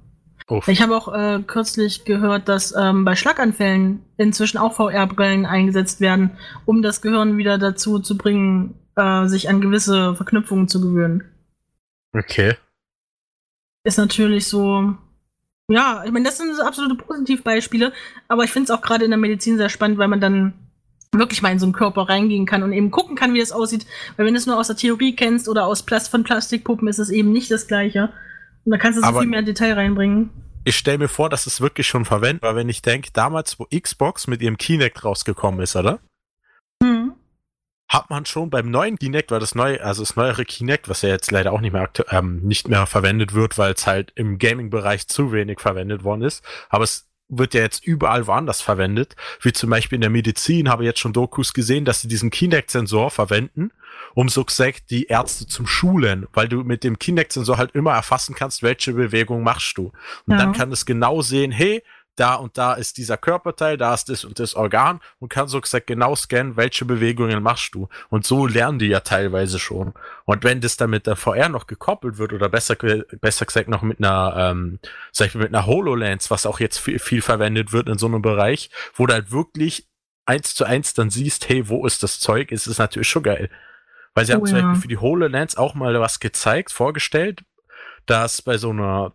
Uff. 0.49 0.67
Ich 0.67 0.81
habe 0.81 0.97
auch 0.97 1.13
äh, 1.13 1.43
kürzlich 1.47 2.07
gehört, 2.07 2.49
dass 2.49 2.75
ähm, 2.75 3.05
bei 3.05 3.15
Schlaganfällen 3.15 4.01
inzwischen 4.17 4.57
auch 4.57 4.73
VR-Brillen 4.73 5.45
eingesetzt 5.45 6.01
werden, 6.01 6.31
um 6.65 6.81
das 6.81 7.03
Gehirn 7.03 7.37
wieder 7.37 7.59
dazu 7.59 7.99
zu 7.99 8.17
bringen, 8.17 8.75
äh, 8.97 9.27
sich 9.27 9.51
an 9.51 9.61
gewisse 9.61 10.15
Verknüpfungen 10.15 10.67
zu 10.67 10.81
gewöhnen. 10.81 11.25
Okay. 12.15 12.55
Ist 13.85 13.99
natürlich 13.99 14.47
so, 14.49 14.97
ja, 15.71 16.03
ich 16.05 16.13
meine, 16.13 16.25
das 16.25 16.39
sind 16.39 16.55
so 16.55 16.63
absolute 16.63 16.95
Positivbeispiele, 16.95 17.93
aber 18.27 18.45
ich 18.45 18.51
finde 18.51 18.73
es 18.73 18.79
auch 18.79 18.83
gerade 18.83 19.05
in 19.05 19.11
der 19.11 19.19
Medizin 19.19 19.59
sehr 19.59 19.69
spannend, 19.69 19.99
weil 19.99 20.09
man 20.09 20.21
dann 20.21 20.55
wirklich 21.13 21.43
mal 21.43 21.53
in 21.53 21.59
so 21.59 21.67
einen 21.67 21.73
Körper 21.73 22.09
reingehen 22.09 22.47
kann 22.47 22.63
und 22.63 22.73
eben 22.73 22.91
gucken 22.91 23.17
kann, 23.17 23.35
wie 23.35 23.41
das 23.41 23.53
aussieht. 23.53 23.87
Weil 24.17 24.27
wenn 24.27 24.35
du 24.35 24.39
es 24.39 24.47
nur 24.47 24.59
aus 24.59 24.69
der 24.69 24.77
Theorie 24.77 25.15
kennst 25.15 25.49
oder 25.49 25.67
aus 25.67 25.83
Plast 25.83 26.11
von 26.11 26.25
Plastikpuppen, 26.25 26.89
ist 26.89 26.99
es 26.99 27.11
eben 27.11 27.33
nicht 27.33 27.51
das 27.51 27.67
Gleiche. 27.67 28.11
Und 28.65 28.73
da 28.73 28.79
kannst 28.79 28.99
du 28.99 29.03
so 29.03 29.19
viel 29.19 29.29
mehr 29.29 29.43
Detail 29.43 29.75
reinbringen. 29.75 30.31
Ich 30.65 30.77
stelle 30.77 30.99
mir 30.99 31.09
vor, 31.09 31.31
dass 31.31 31.47
es 31.47 31.61
wirklich 31.61 31.87
schon 31.87 32.05
verwendet 32.05 32.43
war, 32.43 32.57
wenn 32.57 32.69
ich 32.69 32.83
denke, 32.83 33.11
damals, 33.13 33.59
wo 33.59 33.67
Xbox 33.67 34.27
mit 34.27 34.43
ihrem 34.43 34.59
Kinect 34.59 35.05
rausgekommen 35.05 35.61
ist, 35.61 35.77
oder? 35.77 36.01
Hat 37.89 38.11
man 38.11 38.27
schon 38.27 38.51
beim 38.51 38.71
neuen 38.71 38.99
Kinect, 38.99 39.31
weil 39.31 39.41
das 39.41 39.55
neue, 39.55 39.83
also 39.83 40.03
das 40.03 40.15
neuere 40.15 40.45
Kinect, 40.45 40.89
was 40.89 41.03
ja 41.03 41.09
jetzt 41.09 41.31
leider 41.31 41.53
auch 41.53 41.61
nicht 41.61 41.73
mehr, 41.73 41.89
ähm, 42.11 42.41
nicht 42.43 42.69
mehr 42.69 42.87
verwendet 42.87 43.33
wird, 43.33 43.57
weil 43.57 43.73
es 43.73 43.87
halt 43.87 44.13
im 44.15 44.39
Gaming-Bereich 44.39 45.09
zu 45.09 45.33
wenig 45.33 45.61
verwendet 45.61 46.05
worden 46.05 46.23
ist, 46.23 46.45
aber 46.69 46.85
es 46.85 47.09
wird 47.29 47.55
ja 47.55 47.61
jetzt 47.61 47.87
überall 47.87 48.27
woanders 48.27 48.61
verwendet, 48.61 49.15
wie 49.43 49.53
zum 49.53 49.71
Beispiel 49.71 49.97
in 49.97 50.01
der 50.03 50.11
Medizin 50.11 50.69
habe 50.69 50.83
ich 50.83 50.87
jetzt 50.87 51.01
schon 51.01 51.13
Dokus 51.13 51.53
gesehen, 51.53 51.85
dass 51.85 52.01
sie 52.01 52.09
diesen 52.09 52.31
Kinect-Sensor 52.31 53.11
verwenden, 53.11 53.71
um 54.15 54.29
so 54.29 54.45
gesagt 54.45 54.91
die 54.91 55.07
Ärzte 55.07 55.47
zum 55.47 55.67
Schulen, 55.67 56.27
weil 56.33 56.49
du 56.49 56.65
mit 56.65 56.85
dem 56.85 56.99
Kinect-Sensor 56.99 57.59
halt 57.59 57.73
immer 57.73 57.93
erfassen 57.93 58.35
kannst, 58.35 58.63
welche 58.63 58.95
Bewegung 58.95 59.43
machst 59.43 59.77
du. 59.77 59.93
Und 60.27 60.33
ja. 60.33 60.39
dann 60.39 60.53
kann 60.53 60.73
es 60.73 60.87
genau 60.87 61.21
sehen, 61.21 61.53
hey, 61.53 61.83
da 62.19 62.35
und 62.35 62.59
da 62.59 62.75
ist 62.75 62.99
dieser 62.99 63.17
Körperteil, 63.17 63.77
da 63.77 63.95
ist 63.95 64.09
das 64.09 64.25
und 64.25 64.39
das 64.39 64.55
Organ 64.55 65.01
und 65.19 65.29
kann 65.29 65.49
so 65.49 65.61
gesagt 65.61 65.87
genau 65.87 66.15
scannen, 66.15 66.57
welche 66.57 66.85
Bewegungen 66.85 67.43
machst 67.43 67.75
du. 67.75 67.89
Und 68.09 68.27
so 68.27 68.47
lernen 68.47 68.79
die 68.79 68.87
ja 68.87 69.01
teilweise 69.01 69.59
schon. 69.59 69.95
Und 70.25 70.45
wenn 70.45 70.61
das 70.61 70.77
dann 70.77 70.91
mit 70.91 71.07
der 71.07 71.17
VR 71.17 71.49
noch 71.49 71.67
gekoppelt 71.67 72.19
wird 72.19 72.33
oder 72.33 72.49
besser, 72.49 72.77
besser 72.77 73.47
gesagt 73.47 73.69
noch 73.69 73.83
mit 73.83 73.99
einer, 73.99 74.35
ähm, 74.37 74.79
sag 75.13 75.29
ich 75.29 75.35
mal, 75.35 75.43
mit 75.43 75.55
einer 75.55 75.67
HoloLens, 75.67 76.31
was 76.31 76.47
auch 76.47 76.61
jetzt 76.61 76.79
viel, 76.79 76.99
viel 76.99 77.23
verwendet 77.23 77.73
wird 77.73 77.89
in 77.89 77.99
so 77.99 78.07
einem 78.07 78.23
Bereich, 78.23 78.71
wo 78.95 79.07
du 79.07 79.15
halt 79.15 79.31
wirklich 79.31 79.89
eins 80.27 80.55
zu 80.55 80.65
eins 80.65 80.95
dann 80.95 81.11
siehst, 81.11 81.49
hey, 81.49 81.69
wo 81.69 81.87
ist 81.87 82.03
das 82.03 82.21
Zeug, 82.21 82.53
ist 82.53 82.67
es 82.67 82.79
natürlich 82.79 83.09
schon 83.09 83.23
geil. 83.23 83.51
Weil 84.15 84.27
sie 84.27 84.33
oh, 84.33 84.37
haben 84.37 84.47
zum 84.47 84.59
ja. 84.59 84.63
Beispiel 84.65 84.83
für 84.83 84.89
die 84.89 84.99
HoloLens 84.99 85.57
auch 85.57 85.75
mal 85.75 85.99
was 86.01 86.21
gezeigt, 86.21 86.73
vorgestellt, 86.73 87.45
dass 88.07 88.43
bei 88.43 88.59
so 88.59 88.71
einer 88.71 89.13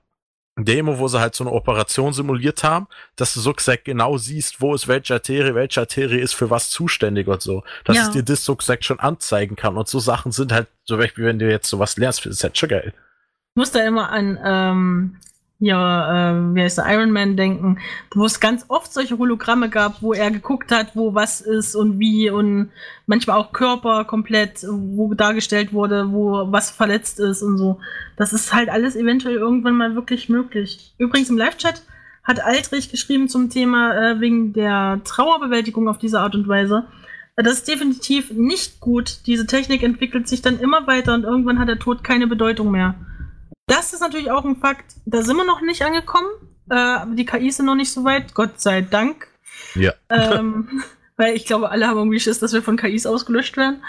Demo, 0.55 0.99
wo 0.99 1.07
sie 1.07 1.19
halt 1.19 1.33
so 1.33 1.43
eine 1.43 1.51
Operation 1.51 2.13
simuliert 2.13 2.63
haben, 2.63 2.87
dass 3.15 3.33
du 3.33 3.39
so 3.39 3.53
gesagt 3.53 3.85
genau 3.85 4.17
siehst, 4.17 4.61
wo 4.61 4.75
ist 4.75 4.87
welche 4.87 5.15
Arterie, 5.15 5.55
welche 5.55 5.79
Arterie 5.79 6.19
ist 6.19 6.33
für 6.33 6.49
was 6.49 6.69
zuständig 6.69 7.27
und 7.27 7.41
so. 7.41 7.63
Dass 7.85 7.97
ja. 7.97 8.03
es 8.03 8.11
dir 8.11 8.23
das 8.23 8.45
so 8.45 8.55
gesagt 8.55 8.85
schon 8.85 8.99
anzeigen 8.99 9.55
kann. 9.55 9.77
Und 9.77 9.87
so 9.87 9.99
Sachen 9.99 10.31
sind 10.31 10.51
halt, 10.51 10.67
so 10.85 10.99
wie 10.99 11.09
wenn 11.17 11.39
du 11.39 11.49
jetzt 11.49 11.69
sowas 11.69 11.97
lernst, 11.97 12.25
ist 12.25 12.43
halt 12.43 12.57
schon 12.57 12.69
geil. 12.69 12.93
Ich 13.55 13.59
muss 13.59 13.71
da 13.71 13.85
immer 13.85 14.09
an 14.09 14.39
ähm, 14.43 15.17
ja, 15.63 16.31
äh, 16.31 16.55
wie 16.55 16.61
heißt 16.61 16.77
der, 16.77 16.93
Iron 16.93 17.11
Man 17.11 17.37
denken, 17.37 17.79
wo 18.13 18.25
es 18.25 18.41
ganz 18.41 18.65
oft 18.67 18.93
solche 18.93 19.17
Hologramme 19.17 19.69
gab, 19.69 20.01
wo 20.01 20.13
er 20.13 20.29
geguckt 20.29 20.73
hat, 20.73 20.93
wo 20.93 21.15
was 21.15 21.39
ist 21.39 21.73
und 21.73 21.99
wie 21.99 22.29
und 22.29 22.69
manchmal 23.07 23.37
auch 23.37 23.53
Körper 23.53 24.03
komplett, 24.03 24.65
wo 24.67 25.13
dargestellt 25.13 25.71
wurde, 25.71 26.11
wo 26.11 26.51
was 26.51 26.69
verletzt 26.69 27.19
ist 27.21 27.41
und 27.41 27.57
so. 27.57 27.79
Das 28.17 28.33
ist 28.33 28.53
halt 28.53 28.67
alles 28.67 28.97
eventuell 28.97 29.35
irgendwann 29.35 29.77
mal 29.77 29.95
wirklich 29.95 30.27
möglich. 30.27 30.93
Übrigens 30.97 31.29
im 31.29 31.37
Live-Chat 31.37 31.81
hat 32.25 32.43
Aldrich 32.43 32.91
geschrieben 32.91 33.29
zum 33.29 33.49
Thema 33.49 33.95
äh, 33.95 34.19
wegen 34.19 34.51
der 34.51 34.99
Trauerbewältigung 35.05 35.87
auf 35.87 35.97
diese 35.97 36.19
Art 36.19 36.35
und 36.35 36.47
Weise. 36.49 36.87
Das 37.37 37.53
ist 37.53 37.67
definitiv 37.69 38.31
nicht 38.31 38.81
gut. 38.81 39.25
Diese 39.27 39.47
Technik 39.47 39.81
entwickelt 39.81 40.27
sich 40.27 40.41
dann 40.41 40.59
immer 40.59 40.87
weiter 40.87 41.13
und 41.13 41.23
irgendwann 41.23 41.57
hat 41.57 41.69
der 41.69 41.79
Tod 41.79 42.03
keine 42.03 42.27
Bedeutung 42.27 42.69
mehr. 42.69 42.95
Das 43.67 43.93
ist 43.93 44.01
natürlich 44.01 44.31
auch 44.31 44.45
ein 44.45 44.57
Fakt. 44.57 44.95
Da 45.05 45.21
sind 45.21 45.37
wir 45.37 45.45
noch 45.45 45.61
nicht 45.61 45.83
angekommen. 45.83 46.29
Äh, 46.69 47.15
die 47.15 47.25
KIs 47.25 47.57
sind 47.57 47.65
noch 47.65 47.75
nicht 47.75 47.91
so 47.91 48.03
weit, 48.03 48.33
Gott 48.33 48.59
sei 48.59 48.81
Dank. 48.81 49.27
Ja. 49.75 49.93
Ähm, 50.09 50.83
weil 51.17 51.35
ich 51.35 51.45
glaube, 51.45 51.69
alle 51.69 51.87
haben 51.87 51.97
irgendwie 51.97 52.19
Schiss, 52.19 52.39
dass 52.39 52.53
wir 52.53 52.61
von 52.61 52.77
KIs 52.77 53.05
ausgelöscht 53.05 53.57
werden. 53.57 53.83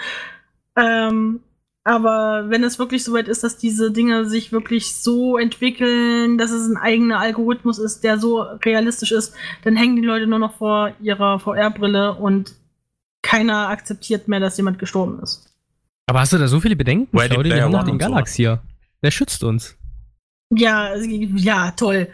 Ähm, 0.75 1.41
aber 1.83 2.45
wenn 2.49 2.63
es 2.63 2.79
wirklich 2.79 3.03
so 3.03 3.13
weit 3.13 3.27
ist, 3.27 3.43
dass 3.43 3.57
diese 3.57 3.91
Dinge 3.91 4.25
sich 4.25 4.51
wirklich 4.51 4.95
so 4.95 5.37
entwickeln, 5.37 6.39
dass 6.39 6.49
es 6.49 6.67
ein 6.67 6.77
eigener 6.77 7.19
Algorithmus 7.19 7.77
ist, 7.77 8.03
der 8.03 8.17
so 8.17 8.41
realistisch 8.41 9.11
ist, 9.11 9.35
dann 9.63 9.75
hängen 9.75 9.95
die 9.95 10.01
Leute 10.01 10.25
nur 10.25 10.39
noch 10.39 10.55
vor 10.57 10.93
ihrer 10.99 11.39
VR-Brille 11.39 12.15
und 12.15 12.55
keiner 13.21 13.69
akzeptiert 13.69 14.27
mehr, 14.27 14.39
dass 14.39 14.57
jemand 14.57 14.79
gestorben 14.79 15.19
ist. 15.21 15.53
Aber 16.07 16.21
hast 16.21 16.33
du 16.33 16.39
da 16.39 16.47
so 16.47 16.59
viele 16.59 16.75
Bedenken, 16.75 17.15
Claudia? 17.15 17.55
Wir 17.55 17.63
haben 17.63 17.71
noch 17.71 17.85
den 17.85 17.99
Der 19.03 19.11
schützt 19.11 19.43
uns. 19.43 19.77
Ja, 20.51 20.95
ja, 20.95 21.71
toll. 21.71 22.07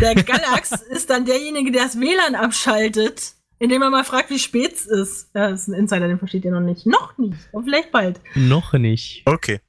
Der 0.00 0.14
Galax 0.14 0.72
ist 0.90 1.10
dann 1.10 1.24
derjenige, 1.26 1.70
der 1.70 1.84
das 1.84 2.00
WLAN 2.00 2.34
abschaltet, 2.34 3.34
indem 3.58 3.82
er 3.82 3.90
mal 3.90 4.04
fragt, 4.04 4.30
wie 4.30 4.38
spät 4.38 4.74
es 4.74 4.86
ist. 4.86 5.30
Das 5.34 5.62
ist 5.62 5.68
ein 5.68 5.74
Insider, 5.74 6.08
den 6.08 6.18
versteht 6.18 6.44
ihr 6.44 6.52
noch 6.52 6.60
nicht. 6.60 6.86
Noch 6.86 7.16
nicht. 7.18 7.36
Und 7.52 7.64
vielleicht 7.64 7.92
bald. 7.92 8.20
Noch 8.34 8.72
nicht. 8.72 9.22
Okay. 9.26 9.60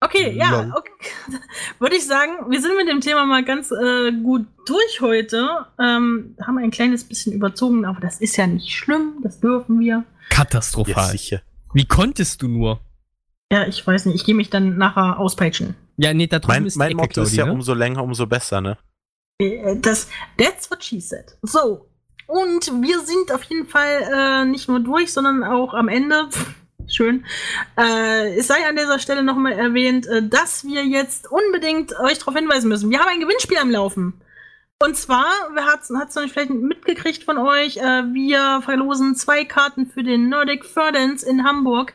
Okay, 0.00 0.32
ja, 0.36 0.72
okay. 0.76 0.90
würde 1.78 1.94
ich 1.94 2.04
sagen, 2.04 2.50
wir 2.50 2.60
sind 2.60 2.76
mit 2.76 2.88
dem 2.88 3.00
Thema 3.00 3.24
mal 3.24 3.44
ganz 3.44 3.70
äh, 3.70 4.10
gut 4.10 4.46
durch 4.66 5.00
heute. 5.00 5.66
Ähm, 5.78 6.36
haben 6.44 6.58
ein 6.58 6.72
kleines 6.72 7.04
bisschen 7.04 7.32
überzogen, 7.32 7.84
aber 7.84 8.00
das 8.00 8.20
ist 8.20 8.36
ja 8.36 8.48
nicht 8.48 8.74
schlimm, 8.76 9.18
das 9.22 9.38
dürfen 9.38 9.78
wir. 9.78 10.04
Katastrophal. 10.30 11.04
Ja, 11.04 11.10
sicher. 11.10 11.42
Wie 11.72 11.84
konntest 11.84 12.42
du 12.42 12.48
nur? 12.48 12.80
Ja, 13.52 13.66
ich 13.66 13.86
weiß 13.86 14.06
nicht, 14.06 14.14
ich 14.14 14.24
gehe 14.24 14.34
mich 14.34 14.48
dann 14.48 14.78
nachher 14.78 15.18
auspeitschen. 15.20 15.74
Ja, 15.98 16.14
nee, 16.14 16.26
da 16.26 16.38
drüben 16.38 16.54
mein, 16.54 16.66
ist 16.66 16.76
Mein 16.76 16.96
Motto 16.96 17.20
ist 17.20 17.36
ja 17.36 17.44
ne? 17.44 17.52
umso 17.52 17.74
länger, 17.74 18.02
umso 18.02 18.26
besser, 18.26 18.62
ne? 18.62 18.78
Äh, 19.38 19.76
das, 19.76 20.08
that's 20.38 20.70
what 20.70 20.82
she 20.82 21.00
said. 21.00 21.36
So, 21.42 21.86
und 22.26 22.72
wir 22.82 23.00
sind 23.00 23.30
auf 23.30 23.42
jeden 23.42 23.66
Fall 23.66 24.08
äh, 24.10 24.44
nicht 24.46 24.70
nur 24.70 24.80
durch, 24.80 25.12
sondern 25.12 25.44
auch 25.44 25.74
am 25.74 25.88
Ende. 25.88 26.30
Schön. 26.88 27.26
Äh, 27.76 28.38
es 28.38 28.46
sei 28.46 28.66
an 28.66 28.74
dieser 28.74 28.98
Stelle 28.98 29.22
nochmal 29.22 29.52
erwähnt, 29.52 30.06
äh, 30.06 30.26
dass 30.26 30.64
wir 30.64 30.86
jetzt 30.86 31.30
unbedingt 31.30 31.92
euch 32.00 32.20
darauf 32.20 32.34
hinweisen 32.34 32.68
müssen. 32.68 32.88
Wir 32.88 33.00
haben 33.00 33.08
ein 33.08 33.20
Gewinnspiel 33.20 33.58
am 33.58 33.70
Laufen. 33.70 34.14
Und 34.82 34.96
zwar, 34.96 35.26
wer 35.52 35.66
hat 35.66 35.82
es 35.82 35.90
noch 35.90 36.22
nicht 36.22 36.32
vielleicht 36.32 36.50
mitgekriegt 36.50 37.24
von 37.24 37.36
euch, 37.36 37.76
äh, 37.76 38.02
wir 38.14 38.62
verlosen 38.64 39.14
zwei 39.14 39.44
Karten 39.44 39.84
für 39.84 40.02
den 40.02 40.30
Nordic 40.30 40.64
Ferdance 40.64 41.28
in 41.28 41.44
Hamburg. 41.44 41.92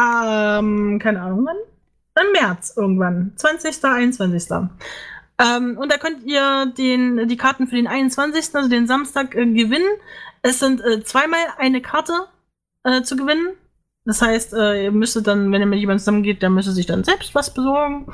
Ähm, 0.00 0.98
keine 0.98 1.22
Ahnung 1.22 1.46
wann? 1.46 2.24
Im 2.24 2.32
März 2.32 2.74
irgendwann. 2.76 3.32
20. 3.36 3.84
21. 3.84 4.50
Ähm, 5.38 5.78
und 5.78 5.90
da 5.90 5.96
könnt 5.96 6.24
ihr 6.24 6.66
den, 6.76 7.28
die 7.28 7.36
Karten 7.36 7.66
für 7.66 7.76
den 7.76 7.86
21., 7.86 8.54
also 8.54 8.68
den 8.68 8.86
Samstag, 8.86 9.34
äh, 9.34 9.46
gewinnen. 9.46 9.88
Es 10.42 10.58
sind 10.58 10.80
äh, 10.84 11.02
zweimal 11.02 11.40
eine 11.58 11.80
Karte 11.80 12.12
äh, 12.84 13.02
zu 13.02 13.16
gewinnen. 13.16 13.48
Das 14.06 14.22
heißt, 14.22 14.54
äh, 14.54 14.84
ihr 14.84 14.92
müsstet 14.92 15.26
dann, 15.26 15.52
wenn 15.52 15.60
ihr 15.60 15.66
mit 15.66 15.78
jemandem 15.78 15.98
zusammengeht, 15.98 16.40
der 16.42 16.50
müsste 16.50 16.72
sich 16.72 16.86
dann 16.86 17.04
selbst 17.04 17.34
was 17.34 17.52
besorgen. 17.52 18.06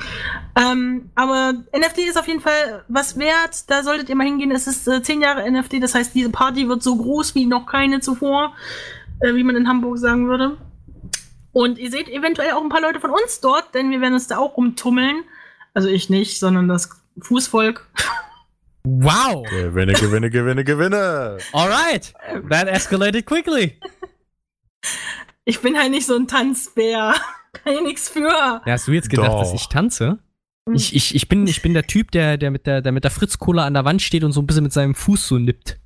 Ähm, 0.56 1.10
aber 1.14 1.54
NFT 1.76 1.98
ist 2.08 2.18
auf 2.18 2.26
jeden 2.26 2.40
Fall 2.40 2.84
was 2.88 3.18
wert. 3.18 3.70
Da 3.70 3.82
solltet 3.82 4.08
ihr 4.08 4.16
mal 4.16 4.26
hingehen. 4.26 4.50
Es 4.50 4.66
ist 4.66 4.86
äh, 4.88 5.02
zehn 5.02 5.20
Jahre 5.20 5.48
NFT. 5.50 5.82
Das 5.82 5.94
heißt, 5.94 6.14
diese 6.14 6.30
Party 6.30 6.68
wird 6.68 6.82
so 6.82 6.96
groß 6.96 7.34
wie 7.36 7.46
noch 7.46 7.66
keine 7.66 8.00
zuvor, 8.00 8.54
äh, 9.20 9.34
wie 9.34 9.44
man 9.44 9.56
in 9.56 9.68
Hamburg 9.68 9.98
sagen 9.98 10.28
würde. 10.28 10.56
Und 11.56 11.78
ihr 11.78 11.90
seht 11.90 12.10
eventuell 12.10 12.50
auch 12.50 12.62
ein 12.62 12.68
paar 12.68 12.82
Leute 12.82 13.00
von 13.00 13.10
uns 13.10 13.40
dort, 13.40 13.74
denn 13.74 13.90
wir 13.90 14.02
werden 14.02 14.12
uns 14.12 14.26
da 14.26 14.36
auch 14.36 14.58
rumtummeln. 14.58 15.24
Also 15.72 15.88
ich 15.88 16.10
nicht, 16.10 16.38
sondern 16.38 16.68
das 16.68 16.90
Fußvolk. 17.18 17.88
Wow! 18.84 19.42
Gewinne, 19.48 19.94
gewinne, 19.94 20.28
gewinne, 20.28 20.64
gewinne! 20.64 21.38
Alright! 21.54 22.12
That 22.50 22.68
escalated 22.68 23.24
quickly! 23.24 23.80
Ich 25.46 25.62
bin 25.62 25.78
halt 25.78 25.92
nicht 25.92 26.04
so 26.04 26.14
ein 26.14 26.28
Tanzbär. 26.28 27.14
Kann 27.54 27.72
ich 27.72 27.80
nichts 27.80 28.10
für. 28.10 28.28
Ja, 28.28 28.62
hast 28.66 28.86
du 28.86 28.92
jetzt 28.92 29.08
gedacht, 29.08 29.28
Doch. 29.28 29.38
dass 29.38 29.54
ich 29.54 29.66
tanze? 29.68 30.18
Ich, 30.74 30.94
ich, 30.94 31.14
ich, 31.14 31.26
bin, 31.26 31.46
ich 31.46 31.62
bin 31.62 31.72
der 31.72 31.86
Typ, 31.86 32.10
der, 32.10 32.36
der 32.36 32.50
mit 32.50 32.66
der, 32.66 32.82
der 32.82 32.92
mit 32.92 33.04
der 33.04 33.10
Fritz-Cola 33.10 33.64
an 33.64 33.72
der 33.72 33.86
Wand 33.86 34.02
steht 34.02 34.24
und 34.24 34.32
so 34.32 34.42
ein 34.42 34.46
bisschen 34.46 34.64
mit 34.64 34.74
seinem 34.74 34.94
Fuß 34.94 35.26
so 35.26 35.38
nippt. 35.38 35.80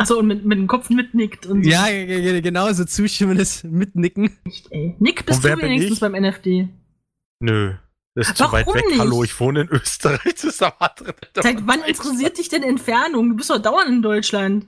Achso, 0.00 0.18
und 0.18 0.28
mit, 0.28 0.46
mit 0.46 0.56
dem 0.56 0.66
Kopf 0.66 0.88
mitnickt 0.88 1.44
und 1.44 1.62
so. 1.62 1.70
Ja, 1.70 1.84
genau, 2.40 2.72
so 2.72 2.86
zustimmendes 2.86 3.64
Mitnicken. 3.64 4.38
Nicht, 4.44 4.72
ey. 4.72 4.96
Nick, 4.98 5.26
bist 5.26 5.44
du 5.44 5.48
wenigstens 5.58 6.00
beim 6.00 6.14
NFD? 6.14 6.68
Nö. 7.40 7.74
Das 8.14 8.30
ist 8.30 8.40
Warum 8.40 8.50
zu 8.50 8.56
weit 8.56 8.74
weg. 8.74 8.86
Nicht? 8.86 8.98
Hallo, 8.98 9.22
ich 9.22 9.38
wohne 9.38 9.60
in 9.60 9.68
Österreich. 9.68 10.20
Das 10.24 10.44
ist 10.44 10.58
Seit 10.58 11.66
wann 11.66 11.82
interessiert 11.84 12.38
dich 12.38 12.48
denn 12.48 12.62
Entfernung? 12.62 13.28
Du 13.28 13.36
bist 13.36 13.50
doch 13.50 13.58
dauernd 13.58 13.90
in 13.90 14.00
Deutschland. 14.00 14.66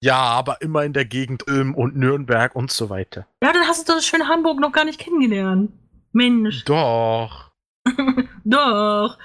Ja, 0.00 0.18
aber 0.18 0.62
immer 0.62 0.84
in 0.84 0.92
der 0.92 1.04
Gegend 1.04 1.48
Ulm 1.48 1.74
und 1.74 1.96
Nürnberg 1.96 2.54
und 2.54 2.70
so 2.70 2.90
weiter. 2.90 3.26
Ja, 3.42 3.52
dann 3.52 3.66
hast 3.66 3.88
du 3.88 3.92
das 3.92 4.06
schöne 4.06 4.28
Hamburg 4.28 4.60
noch 4.60 4.72
gar 4.72 4.84
nicht 4.84 5.00
kennengelernt. 5.00 5.72
Mensch. 6.12 6.64
Doch. 6.64 7.50
Doch. 8.44 9.18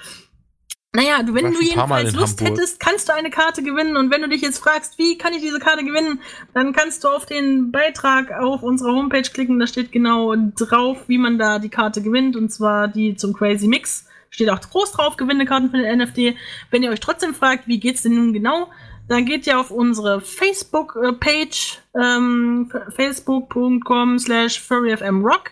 Naja, 0.94 1.22
du, 1.22 1.34
wenn 1.34 1.52
du 1.52 1.60
jedenfalls 1.60 2.14
Lust 2.14 2.40
Hamburg. 2.40 2.58
hättest, 2.58 2.80
kannst 2.80 3.08
du 3.08 3.14
eine 3.14 3.28
Karte 3.30 3.62
gewinnen. 3.62 3.96
Und 3.96 4.10
wenn 4.10 4.22
du 4.22 4.28
dich 4.28 4.40
jetzt 4.40 4.58
fragst, 4.58 4.98
wie 4.98 5.18
kann 5.18 5.34
ich 5.34 5.42
diese 5.42 5.58
Karte 5.58 5.84
gewinnen, 5.84 6.20
dann 6.54 6.72
kannst 6.72 7.04
du 7.04 7.08
auf 7.08 7.26
den 7.26 7.70
Beitrag 7.70 8.32
auf 8.32 8.62
unserer 8.62 8.94
Homepage 8.94 9.20
klicken. 9.22 9.58
Da 9.58 9.66
steht 9.66 9.92
genau 9.92 10.34
drauf, 10.34 10.98
wie 11.06 11.18
man 11.18 11.38
da 11.38 11.58
die 11.58 11.68
Karte 11.68 12.00
gewinnt. 12.00 12.36
Und 12.36 12.50
zwar 12.50 12.88
die 12.88 13.16
zum 13.16 13.34
Crazy 13.34 13.68
Mix. 13.68 14.06
Steht 14.30 14.48
auch 14.50 14.60
groß 14.60 14.92
drauf, 14.92 15.16
gewinne 15.16 15.44
Karten 15.44 15.70
für 15.70 15.76
den 15.76 15.98
NFT. 15.98 16.36
Wenn 16.70 16.82
ihr 16.82 16.90
euch 16.90 17.00
trotzdem 17.00 17.34
fragt, 17.34 17.66
wie 17.66 17.80
geht's 17.80 18.02
denn 18.02 18.14
nun 18.14 18.32
genau, 18.32 18.68
dann 19.08 19.24
geht 19.24 19.46
ihr 19.46 19.58
auf 19.58 19.70
unsere 19.70 20.20
Facebook-Page, 20.20 21.78
ähm, 21.94 22.70
facebook.com 22.94 24.18
slash 24.18 24.60
furryfmrock. 24.60 25.50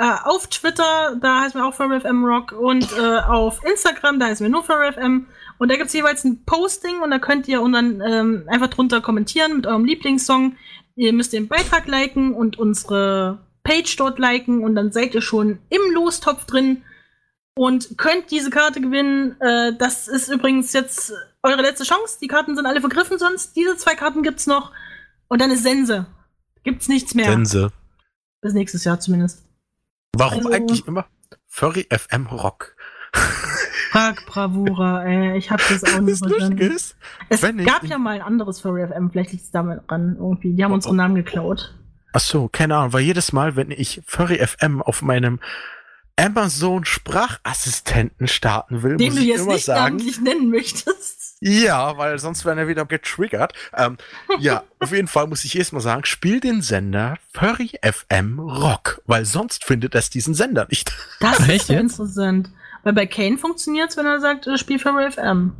Äh, 0.00 0.14
auf 0.24 0.46
Twitter, 0.46 1.16
da 1.20 1.40
heißen 1.40 1.60
wir 1.60 1.66
auch 1.66 1.74
furryfmrock. 1.74 2.52
Und 2.52 2.86
äh, 2.96 3.18
auf 3.18 3.64
Instagram, 3.64 4.20
da 4.20 4.26
heißen 4.26 4.44
wir 4.44 4.50
nur 4.50 4.62
furryfm. 4.62 5.26
Und 5.58 5.70
da 5.70 5.74
gibt 5.74 5.88
es 5.88 5.92
jeweils 5.92 6.22
ein 6.22 6.44
Posting 6.44 7.00
und 7.02 7.10
da 7.10 7.18
könnt 7.18 7.48
ihr 7.48 7.60
und 7.60 7.72
dann 7.72 8.00
ähm, 8.00 8.44
einfach 8.46 8.68
drunter 8.68 9.00
kommentieren 9.00 9.56
mit 9.56 9.66
eurem 9.66 9.84
Lieblingssong. 9.84 10.54
Ihr 10.94 11.12
müsst 11.12 11.32
den 11.32 11.48
Beitrag 11.48 11.88
liken 11.88 12.32
und 12.32 12.60
unsere 12.60 13.40
Page 13.64 13.96
dort 13.96 14.20
liken 14.20 14.62
und 14.62 14.76
dann 14.76 14.92
seid 14.92 15.16
ihr 15.16 15.20
schon 15.20 15.58
im 15.68 15.92
Lostopf 15.92 16.44
drin 16.44 16.84
und 17.56 17.98
könnt 17.98 18.30
diese 18.30 18.50
Karte 18.50 18.80
gewinnen. 18.80 19.36
Äh, 19.40 19.72
das 19.76 20.06
ist 20.06 20.28
übrigens 20.28 20.72
jetzt 20.74 21.12
eure 21.42 21.62
letzte 21.62 21.82
Chance. 21.82 22.18
Die 22.22 22.28
Karten 22.28 22.54
sind 22.54 22.66
alle 22.66 22.80
vergriffen 22.80 23.18
sonst. 23.18 23.56
Diese 23.56 23.76
zwei 23.76 23.96
Karten 23.96 24.22
gibt's 24.22 24.46
noch. 24.46 24.70
Und 25.26 25.40
dann 25.40 25.50
ist 25.50 25.64
Sense. 25.64 26.06
Gibt's 26.62 26.86
nichts 26.86 27.16
mehr. 27.16 27.32
Sense. 27.32 27.72
Bis 28.40 28.54
nächstes 28.54 28.84
Jahr 28.84 29.00
zumindest. 29.00 29.47
Warum 30.16 30.46
also, 30.46 30.52
eigentlich 30.52 30.86
immer 30.86 31.06
Furry 31.46 31.86
FM 31.90 32.26
Rock? 32.26 32.76
Frag 33.90 34.26
Bravura, 34.26 35.04
ey. 35.04 35.38
Ich 35.38 35.50
hab 35.50 35.60
das 35.66 35.82
auch 35.94 36.00
nicht 36.00 36.18
verstanden. 36.18 36.58
Ist, 36.58 36.96
es 37.28 37.40
gab 37.40 37.84
ja 37.84 37.98
mal 37.98 38.16
ein 38.16 38.22
anderes 38.22 38.60
Furry 38.60 38.86
FM. 38.86 39.10
Vielleicht 39.10 39.32
liegt's 39.32 39.50
damit 39.50 39.80
dran 39.88 40.16
irgendwie. 40.18 40.54
Die 40.54 40.64
haben 40.64 40.72
oh, 40.72 40.74
unseren 40.74 40.96
Namen 40.96 41.14
geklaut. 41.14 41.74
Ach 42.12 42.20
so, 42.20 42.48
keine 42.48 42.76
Ahnung. 42.76 42.92
Weil 42.92 43.02
jedes 43.02 43.32
Mal, 43.32 43.56
wenn 43.56 43.70
ich 43.70 44.02
Furry 44.06 44.44
FM 44.46 44.82
auf 44.82 45.02
meinem 45.02 45.40
Amazon 46.16 46.84
Sprachassistenten 46.84 48.26
starten 48.26 48.82
will, 48.82 48.96
Den 48.96 49.14
muss 49.14 49.22
ich 49.22 49.28
immer 49.30 49.58
sagen. 49.58 49.98
Den 49.98 50.06
du 50.06 50.10
jetzt 50.10 50.20
nicht 50.20 50.34
nennen 50.34 50.50
möchtest. 50.50 51.17
Ja, 51.40 51.96
weil 51.96 52.18
sonst 52.18 52.44
wären 52.44 52.58
er 52.58 52.68
wieder 52.68 52.84
getriggert. 52.84 53.52
Ähm, 53.74 53.96
ja, 54.40 54.64
auf 54.80 54.92
jeden 54.92 55.08
Fall 55.08 55.26
muss 55.26 55.44
ich 55.44 55.56
erstmal 55.56 55.82
sagen, 55.82 56.04
spiel 56.04 56.40
den 56.40 56.62
Sender 56.62 57.16
Furry 57.32 57.72
FM 57.82 58.40
Rock, 58.40 59.02
weil 59.06 59.24
sonst 59.24 59.64
findet 59.64 59.94
es 59.94 60.10
diesen 60.10 60.34
Sender 60.34 60.66
nicht. 60.68 60.92
Das 61.20 61.38
ist 61.48 61.70
interessant. 61.70 62.50
Weil 62.82 62.92
bei 62.92 63.06
Kane 63.06 63.38
funktioniert 63.38 63.90
es, 63.90 63.96
wenn 63.96 64.06
er 64.06 64.20
sagt, 64.20 64.46
äh, 64.46 64.58
spiel 64.58 64.78
Furry 64.78 65.10
FM. 65.10 65.52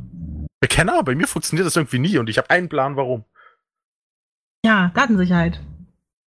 Bei 0.59 0.67
Kenner, 0.67 1.01
bei 1.03 1.15
mir 1.15 1.27
funktioniert 1.27 1.65
das 1.65 1.75
irgendwie 1.75 1.99
nie 1.99 2.17
und 2.17 2.29
ich 2.29 2.37
habe 2.37 2.49
einen 2.49 2.67
Plan, 2.67 2.95
warum. 2.95 3.23
Ja, 4.65 4.91
Datensicherheit. 4.93 5.61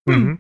Hm. 0.07 0.23
Mhm. 0.23 0.39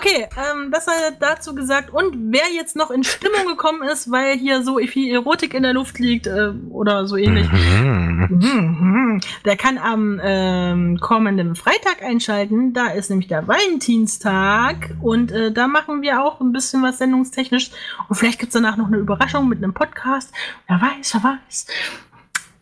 Okay, 0.00 0.26
ähm, 0.34 0.70
das 0.72 0.86
sei 0.86 0.92
dazu 1.18 1.54
gesagt. 1.54 1.90
Und 1.90 2.32
wer 2.32 2.50
jetzt 2.54 2.74
noch 2.74 2.90
in 2.90 3.04
Stimmung 3.04 3.46
gekommen 3.46 3.82
ist, 3.82 4.10
weil 4.10 4.38
hier 4.38 4.62
so 4.62 4.78
viel 4.78 5.12
Erotik 5.12 5.52
in 5.52 5.62
der 5.62 5.74
Luft 5.74 5.98
liegt 5.98 6.26
äh, 6.26 6.52
oder 6.70 7.06
so 7.06 7.18
ähnlich, 7.18 7.46
mhm. 7.52 9.20
Der 9.44 9.56
kann 9.56 9.76
am 9.76 10.18
ähm, 10.22 10.98
kommenden 11.00 11.54
Freitag 11.54 12.02
einschalten. 12.02 12.72
Da 12.72 12.86
ist 12.88 13.10
nämlich 13.10 13.28
der 13.28 13.46
Valentinstag 13.46 14.90
und 15.02 15.32
äh, 15.32 15.52
da 15.52 15.68
machen 15.68 16.00
wir 16.00 16.22
auch 16.22 16.40
ein 16.40 16.52
bisschen 16.52 16.82
was 16.82 16.96
sendungstechnisch. 16.96 17.70
Und 18.08 18.16
vielleicht 18.16 18.38
gibt's 18.38 18.54
danach 18.54 18.78
noch 18.78 18.86
eine 18.86 18.96
Überraschung 18.96 19.48
mit 19.48 19.58
einem 19.58 19.74
Podcast. 19.74 20.32
Wer 20.66 20.80
weiß, 20.80 21.14
wer 21.14 21.24
weiß. 21.24 21.66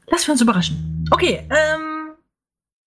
Lassen 0.09 0.26
wir 0.26 0.32
uns 0.32 0.41
überraschen. 0.41 1.09
Okay, 1.12 1.47
ähm, 1.51 2.14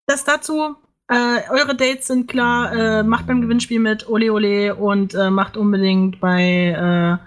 das 0.07 0.25
dazu. 0.25 0.75
Äh, 1.11 1.41
eure 1.49 1.75
Dates 1.75 2.07
sind 2.07 2.29
klar. 2.29 2.73
Äh, 2.73 3.03
macht 3.03 3.27
beim 3.27 3.41
Gewinnspiel 3.41 3.81
mit 3.81 4.07
Ole 4.07 4.31
Ole 4.31 4.75
und 4.75 5.13
äh, 5.13 5.29
macht 5.29 5.57
unbedingt 5.57 6.21
bei. 6.21 7.19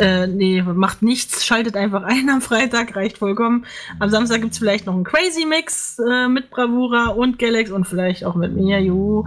Äh, 0.00 0.04
äh, 0.04 0.28
nee, 0.28 0.62
macht 0.62 1.02
nichts. 1.02 1.44
Schaltet 1.44 1.76
einfach 1.76 2.04
ein 2.04 2.30
am 2.30 2.40
Freitag. 2.40 2.94
Reicht 2.94 3.18
vollkommen. 3.18 3.66
Am 3.98 4.10
Samstag 4.10 4.42
gibt 4.42 4.52
es 4.52 4.60
vielleicht 4.60 4.86
noch 4.86 4.94
einen 4.94 5.02
Crazy 5.02 5.44
Mix 5.44 5.98
äh, 5.98 6.28
mit 6.28 6.50
Bravura 6.50 7.08
und 7.08 7.40
Galax 7.40 7.72
und 7.72 7.84
vielleicht 7.84 8.24
auch 8.24 8.36
mit 8.36 8.52
mir. 8.52 8.80
Juhu. 8.80 9.24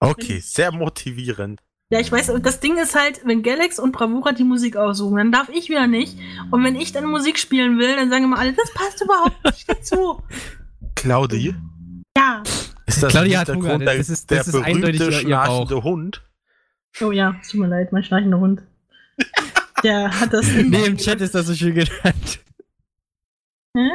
okay, 0.00 0.40
sehr 0.40 0.72
motivierend. 0.72 1.60
Ja, 1.90 2.00
ich 2.00 2.10
weiß, 2.10 2.32
das 2.42 2.58
Ding 2.58 2.78
ist 2.78 2.98
halt, 2.98 3.20
wenn 3.26 3.44
Galax 3.44 3.78
und 3.78 3.92
Bravura 3.92 4.32
die 4.32 4.42
Musik 4.42 4.76
aussuchen, 4.76 5.18
dann 5.18 5.30
darf 5.30 5.50
ich 5.50 5.68
wieder 5.68 5.86
nicht. 5.86 6.18
Und 6.50 6.64
wenn 6.64 6.74
ich 6.74 6.90
dann 6.90 7.04
Musik 7.04 7.38
spielen 7.38 7.78
will, 7.78 7.94
dann 7.94 8.10
sagen 8.10 8.24
immer 8.24 8.38
alle, 8.38 8.54
das 8.54 8.72
passt 8.72 9.00
überhaupt 9.04 9.44
nicht 9.44 9.70
dazu. 9.70 10.20
Claudi? 10.94 11.54
Ja. 12.16 12.42
Ist 12.86 13.02
das 13.02 13.12
Claudia 13.12 13.40
hat 13.40 13.48
Hunger. 13.48 13.78
Der, 13.78 13.96
das 13.96 14.10
ist, 14.10 14.30
das 14.30 14.46
der 14.46 14.60
ist 14.60 14.64
berühmte 14.64 15.12
schnarchende 15.12 15.82
Hund? 15.82 16.22
Oh 17.00 17.10
ja, 17.10 17.34
tut 17.48 17.60
mir 17.60 17.68
leid, 17.68 17.92
mein 17.92 18.04
schnarchender 18.04 18.38
Hund. 18.38 18.62
Der 19.82 20.20
hat 20.20 20.32
das. 20.32 20.46
nee, 20.46 20.84
im 20.84 20.96
Chat 20.96 21.20
ist 21.20 21.34
das 21.34 21.46
so 21.46 21.54
schön 21.54 21.74
genannt. 21.74 22.40
Hä? 23.76 23.88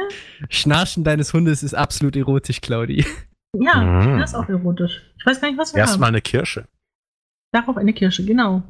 Schnarchen 0.50 1.04
deines 1.04 1.32
Hundes 1.32 1.62
ist 1.62 1.74
absolut 1.74 2.16
erotisch, 2.16 2.60
Claudi. 2.60 3.06
Ja, 3.54 3.76
mhm. 3.76 4.18
das 4.18 4.30
ist 4.30 4.36
auch 4.36 4.48
erotisch. 4.48 5.00
Ich 5.16 5.24
weiß 5.24 5.40
gar 5.40 5.48
nicht, 5.48 5.58
was 5.58 5.72
wir 5.72 5.80
Erstmal 5.80 6.08
eine 6.08 6.20
Kirsche. 6.20 6.66
Darauf 7.52 7.76
eine 7.76 7.94
Kirsche, 7.94 8.24
genau. 8.24 8.62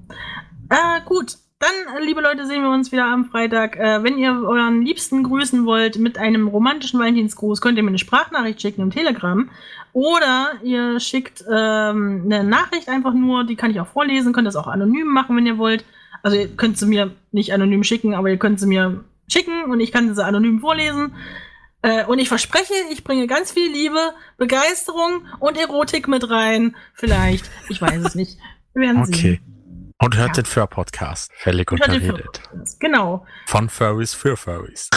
Äh, 0.69 1.01
gut. 1.05 1.37
Dann, 1.61 2.05
liebe 2.05 2.21
Leute, 2.21 2.47
sehen 2.47 2.63
wir 2.63 2.71
uns 2.71 2.93
wieder 2.93 3.07
am 3.07 3.25
Freitag. 3.25 3.77
Äh, 3.77 4.05
wenn 4.05 4.17
ihr 4.17 4.31
euren 4.31 4.83
Liebsten 4.83 5.25
grüßen 5.25 5.67
wollt 5.67 5.99
mit 5.99 6.17
einem 6.17 6.47
romantischen 6.47 7.01
Valentinsgruß, 7.01 7.61
könnt 7.61 7.77
ihr 7.77 7.83
mir 7.83 7.89
eine 7.89 7.99
Sprachnachricht 7.99 8.63
schicken 8.63 8.83
im 8.83 8.93
Telegram. 8.93 9.51
Oder 9.93 10.53
ihr 10.63 11.01
schickt 11.01 11.43
ähm, 11.51 12.23
eine 12.27 12.45
Nachricht 12.45 12.89
einfach 12.89 13.13
nur, 13.13 13.43
die 13.43 13.57
kann 13.57 13.73
ich 13.73 13.81
auch 13.81 13.89
vorlesen, 13.89 14.33
könnt 14.33 14.47
das 14.47 14.55
auch 14.55 14.69
anonym 14.69 15.09
machen, 15.09 15.37
wenn 15.37 15.47
ihr 15.47 15.59
wollt. 15.59 15.85
Also 16.23 16.37
ihr 16.37 16.47
könnt 16.47 16.79
sie 16.79 16.87
mir 16.87 17.11
nicht 17.33 17.53
anonym 17.53 17.83
schicken, 17.83 18.15
aber 18.15 18.31
ihr 18.31 18.39
könnt 18.39 18.61
sie 18.61 18.67
mir 18.69 19.03
schicken 19.27 19.65
und 19.65 19.81
ich 19.81 19.91
kann 19.91 20.15
sie 20.15 20.25
anonym 20.25 20.61
vorlesen. 20.61 21.17
Äh, 21.83 22.05
und 22.05 22.21
ich 22.21 22.29
verspreche, 22.29 22.75
ich 22.93 23.03
bringe 23.03 23.27
ganz 23.27 23.51
viel 23.51 23.69
Liebe, 23.69 24.13
Begeisterung 24.37 25.27
und 25.41 25.59
Erotik 25.59 26.07
mit 26.07 26.31
rein. 26.31 26.77
Vielleicht. 26.95 27.51
Ich 27.69 27.83
weiß 27.83 28.05
es 28.05 28.15
nicht. 28.15 28.39
Wir 28.75 28.83
werden 28.83 29.03
okay. 29.03 29.13
sehen. 29.13 29.58
Und 30.01 30.17
hört 30.17 30.29
Ja. 30.29 30.43
den 30.43 30.45
Fur-Podcast. 30.45 31.33
Völlig 31.39 31.71
unterredet. 31.73 32.41
Genau. 32.79 33.27
Von 33.47 33.69
Furries 33.69 34.15
für 34.15 34.37
Furries. 34.37 34.89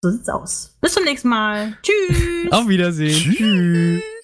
So 0.00 0.10
sieht's 0.10 0.28
aus. 0.28 0.76
Bis 0.80 0.94
zum 0.94 1.04
nächsten 1.04 1.28
Mal. 1.28 1.76
Tschüss. 1.82 2.50
Auf 2.50 2.66
Wiedersehen. 2.68 3.34
Tschüss. 3.34 4.02